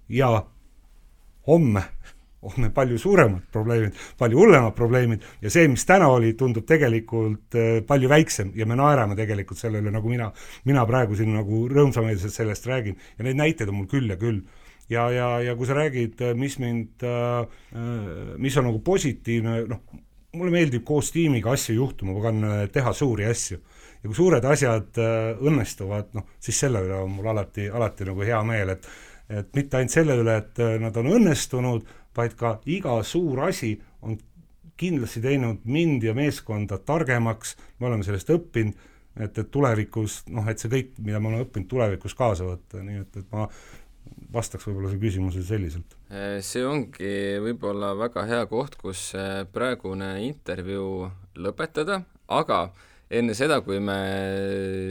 ja 0.09 0.45
homme 1.47 1.83
on 2.41 2.71
palju 2.71 2.97
suuremad 2.97 3.41
probleemid, 3.51 3.95
palju 4.17 4.37
hullemad 4.39 4.75
probleemid 4.75 5.23
ja 5.41 5.51
see, 5.51 5.67
mis 5.67 5.83
täna 5.85 6.07
oli, 6.07 6.33
tundub 6.39 6.65
tegelikult 6.67 7.57
äh, 7.59 7.81
palju 7.87 8.09
väiksem 8.09 8.53
ja 8.55 8.67
me 8.69 8.77
naerame 8.79 9.17
tegelikult 9.19 9.59
selle 9.59 9.81
üle, 9.83 9.91
nagu 9.91 10.09
mina, 10.09 10.29
mina 10.69 10.85
praegu 10.87 11.17
siin 11.19 11.33
nagu 11.35 11.65
rõõmsameelselt 11.71 12.35
sellest 12.35 12.67
räägin 12.69 12.95
ja 13.17 13.27
neid 13.27 13.41
näiteid 13.41 13.71
on 13.71 13.81
mul 13.81 13.91
küll 13.91 14.07
ja 14.09 14.19
küll. 14.19 14.39
Ja, 14.89 15.07
ja, 15.13 15.27
ja 15.45 15.55
kui 15.57 15.67
sa 15.69 15.77
räägid, 15.77 16.21
äh, 16.21 16.35
mis 16.37 16.59
mind, 16.61 17.03
äh, 17.05 18.37
mis 18.37 18.57
on 18.57 18.69
nagu 18.69 18.81
positiivne, 18.85 19.61
noh, 19.69 19.83
mulle 20.37 20.53
meeldib 20.53 20.85
koos 20.85 21.11
tiimiga 21.13 21.53
asju 21.55 21.75
juhtuma, 21.75 22.15
ma 22.15 22.25
tahan 22.25 22.71
teha 22.73 22.93
suuri 22.93 23.25
asju. 23.25 23.59
ja 23.99 24.07
kui 24.07 24.15
suured 24.15 24.45
asjad 24.45 24.95
õnnestuvad, 25.43 26.13
noh, 26.15 26.27
siis 26.39 26.59
selle 26.61 26.79
üle 26.85 27.01
on 27.03 27.09
mul 27.11 27.27
alati, 27.27 27.65
alati 27.67 28.05
nagu 28.07 28.23
hea 28.23 28.41
meel, 28.47 28.75
et 28.77 28.91
et 29.29 29.49
mitte 29.53 29.77
ainult 29.77 29.93
selle 29.93 30.15
üle, 30.17 30.35
et 30.41 30.59
nad 30.81 30.95
on 30.97 31.05
õnnestunud, 31.05 31.83
vaid 32.17 32.33
ka 32.37 32.55
iga 32.65 32.95
suur 33.05 33.43
asi 33.45 33.75
on 34.01 34.15
kindlasti 34.79 35.21
teinud 35.23 35.65
mind 35.67 36.05
ja 36.07 36.15
meeskonda 36.17 36.79
targemaks, 36.87 37.55
me 37.79 37.89
oleme 37.89 38.05
sellest 38.07 38.31
õppinud, 38.33 38.87
et, 39.19 39.37
et 39.41 39.51
tulevikus 39.51 40.21
noh, 40.31 40.47
et 40.47 40.61
see 40.61 40.71
kõik, 40.71 40.93
mida 41.03 41.19
me 41.19 41.31
oleme 41.31 41.45
õppinud, 41.47 41.67
tulevikus 41.69 42.15
kaasa 42.17 42.47
võtta, 42.47 42.83
nii 42.85 43.01
et, 43.03 43.19
et 43.19 43.27
ma 43.35 43.47
vastaks 44.33 44.67
võib-olla 44.67 44.89
selle 44.91 45.01
küsimuse 45.01 45.43
selliselt. 45.45 45.95
see 46.45 46.65
ongi 46.65 47.39
võib-olla 47.43 47.93
väga 47.97 48.25
hea 48.29 48.45
koht, 48.51 48.77
kus 48.81 49.11
praegune 49.53 50.11
intervjuu 50.27 51.09
lõpetada, 51.39 52.03
aga 52.27 52.59
enne 53.09 53.33
seda, 53.37 53.61
kui 53.65 53.79
me 53.81 53.99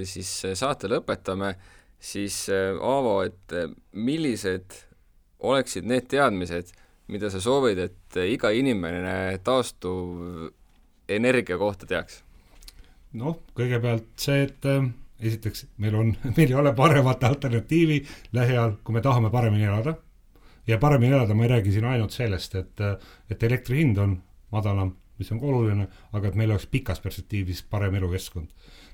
siis 0.08 0.30
saate 0.58 0.88
lõpetame, 0.90 1.54
siis 1.98 2.48
Aavo, 2.50 3.22
et 3.26 3.54
millised 3.94 4.88
oleksid 5.38 5.84
need 5.86 6.08
teadmised, 6.10 6.72
mida 7.08 7.30
sa 7.32 7.40
soovid, 7.42 7.78
et 7.78 8.16
iga 8.26 8.50
inimene 8.54 9.38
taastuvenergia 9.46 11.58
kohta 11.60 11.86
teaks? 11.88 12.22
noh, 13.16 13.38
kõigepealt 13.56 14.04
see, 14.20 14.42
et 14.44 14.66
äh, 14.68 14.84
esiteks 15.20 15.66
meil 15.82 15.96
on, 15.98 16.12
meil 16.36 16.46
ei 16.48 16.54
ole 16.54 16.74
paremat 16.76 17.24
alternatiivi 17.24 18.02
lähiajal, 18.32 18.78
kui 18.84 18.96
me 18.96 19.02
tahame 19.04 19.30
paremini 19.30 19.64
elada. 19.64 19.96
ja 20.66 20.78
paremini 20.78 21.12
elada 21.12 21.34
ma 21.34 21.44
ei 21.46 21.48
räägi 21.48 21.72
siin 21.72 21.84
ainult 21.84 22.10
sellest, 22.10 22.54
et, 22.54 22.80
äh, 22.80 22.96
et 23.30 23.42
elektri 23.42 23.78
hind 23.82 23.98
on 23.98 24.18
madalam, 24.52 24.94
mis 25.18 25.32
on 25.32 25.40
ka 25.40 25.46
oluline, 25.46 25.88
aga 26.12 26.28
et 26.28 26.36
meil 26.38 26.50
oleks 26.50 26.66
pikas 26.66 27.00
perspektiivis 27.00 27.62
parem 27.70 27.94
elukeskkond. 27.94 28.48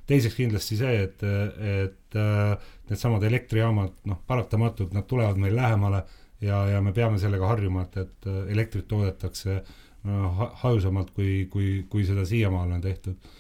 teiseks 0.07 0.35
kindlasti 0.37 0.77
see, 0.77 0.97
et, 1.03 1.23
et 1.25 2.19
äh, 2.21 2.59
needsamad 2.91 3.23
elektrijaamad, 3.25 3.95
noh, 4.05 4.21
paratamatult 4.27 4.93
nad 4.93 5.07
tulevad 5.09 5.41
meil 5.41 5.57
lähemale 5.57 6.05
ja, 6.41 6.67
ja 6.69 6.81
me 6.85 6.93
peame 6.93 7.19
sellega 7.19 7.49
harjuma, 7.49 7.87
et, 7.89 7.97
et 7.97 8.29
äh, 8.29 8.43
elektrit 8.53 8.89
toodetakse 8.89 9.63
no, 10.05 10.51
hajusamalt, 10.63 11.15
kui, 11.17 11.47
kui, 11.53 11.71
kui 11.91 12.05
seda 12.07 12.27
siiamaani 12.29 12.79
on 12.79 12.85
tehtud. 12.85 13.35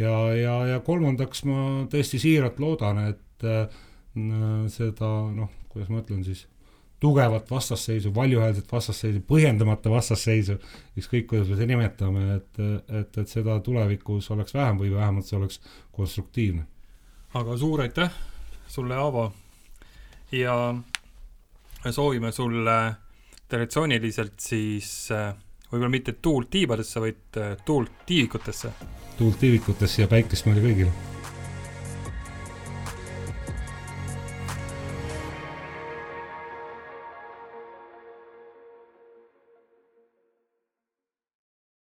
Ja, 0.00 0.14
ja, 0.36 0.54
ja 0.74 0.80
kolmandaks 0.84 1.44
ma 1.48 1.66
tõesti 1.90 2.20
siiralt 2.22 2.60
loodan, 2.62 3.02
et 3.12 3.46
äh, 3.46 3.66
seda 4.72 5.10
noh, 5.34 5.52
kuidas 5.70 5.90
ma 5.92 6.02
ütlen 6.02 6.24
siis, 6.26 6.46
tugevat 7.00 7.50
vastasseisu, 7.50 8.14
valjuhäälset 8.14 8.72
vastasseisu, 8.72 9.22
põhjendamata 9.28 9.90
vastasseisu, 9.90 10.58
ükskõik 11.00 11.30
kuidas 11.30 11.48
me 11.48 11.56
seda 11.56 11.68
nimetame, 11.70 12.24
et, 12.36 12.60
et, 13.00 13.20
et 13.22 13.30
seda 13.30 13.56
tulevikus 13.64 14.28
oleks 14.34 14.54
vähem 14.54 14.82
või 14.82 14.92
vähemalt 14.92 15.28
see 15.28 15.38
oleks 15.38 15.62
konstruktiivne. 15.96 16.66
aga 17.34 17.56
suur 17.56 17.80
aitäh 17.86 18.12
sulle, 18.68 18.94
Aavo, 18.94 19.30
ja 20.32 20.74
soovime 21.90 22.32
sulle 22.32 22.76
traditsiooniliselt 23.48 24.36
siis 24.40 25.08
äh, 25.14 25.32
võib-olla 25.70 25.92
mitte 25.92 26.16
tuult 26.22 26.50
tiibadesse, 26.50 27.00
vaid 27.00 27.38
äh, 27.38 27.54
tuult 27.64 28.02
tiivikutesse. 28.06 28.72
tuult 29.18 29.38
tiivikutesse 29.38 30.02
ja 30.02 30.08
päikest 30.10 30.46
meile 30.48 30.64
kõigile 30.64 31.09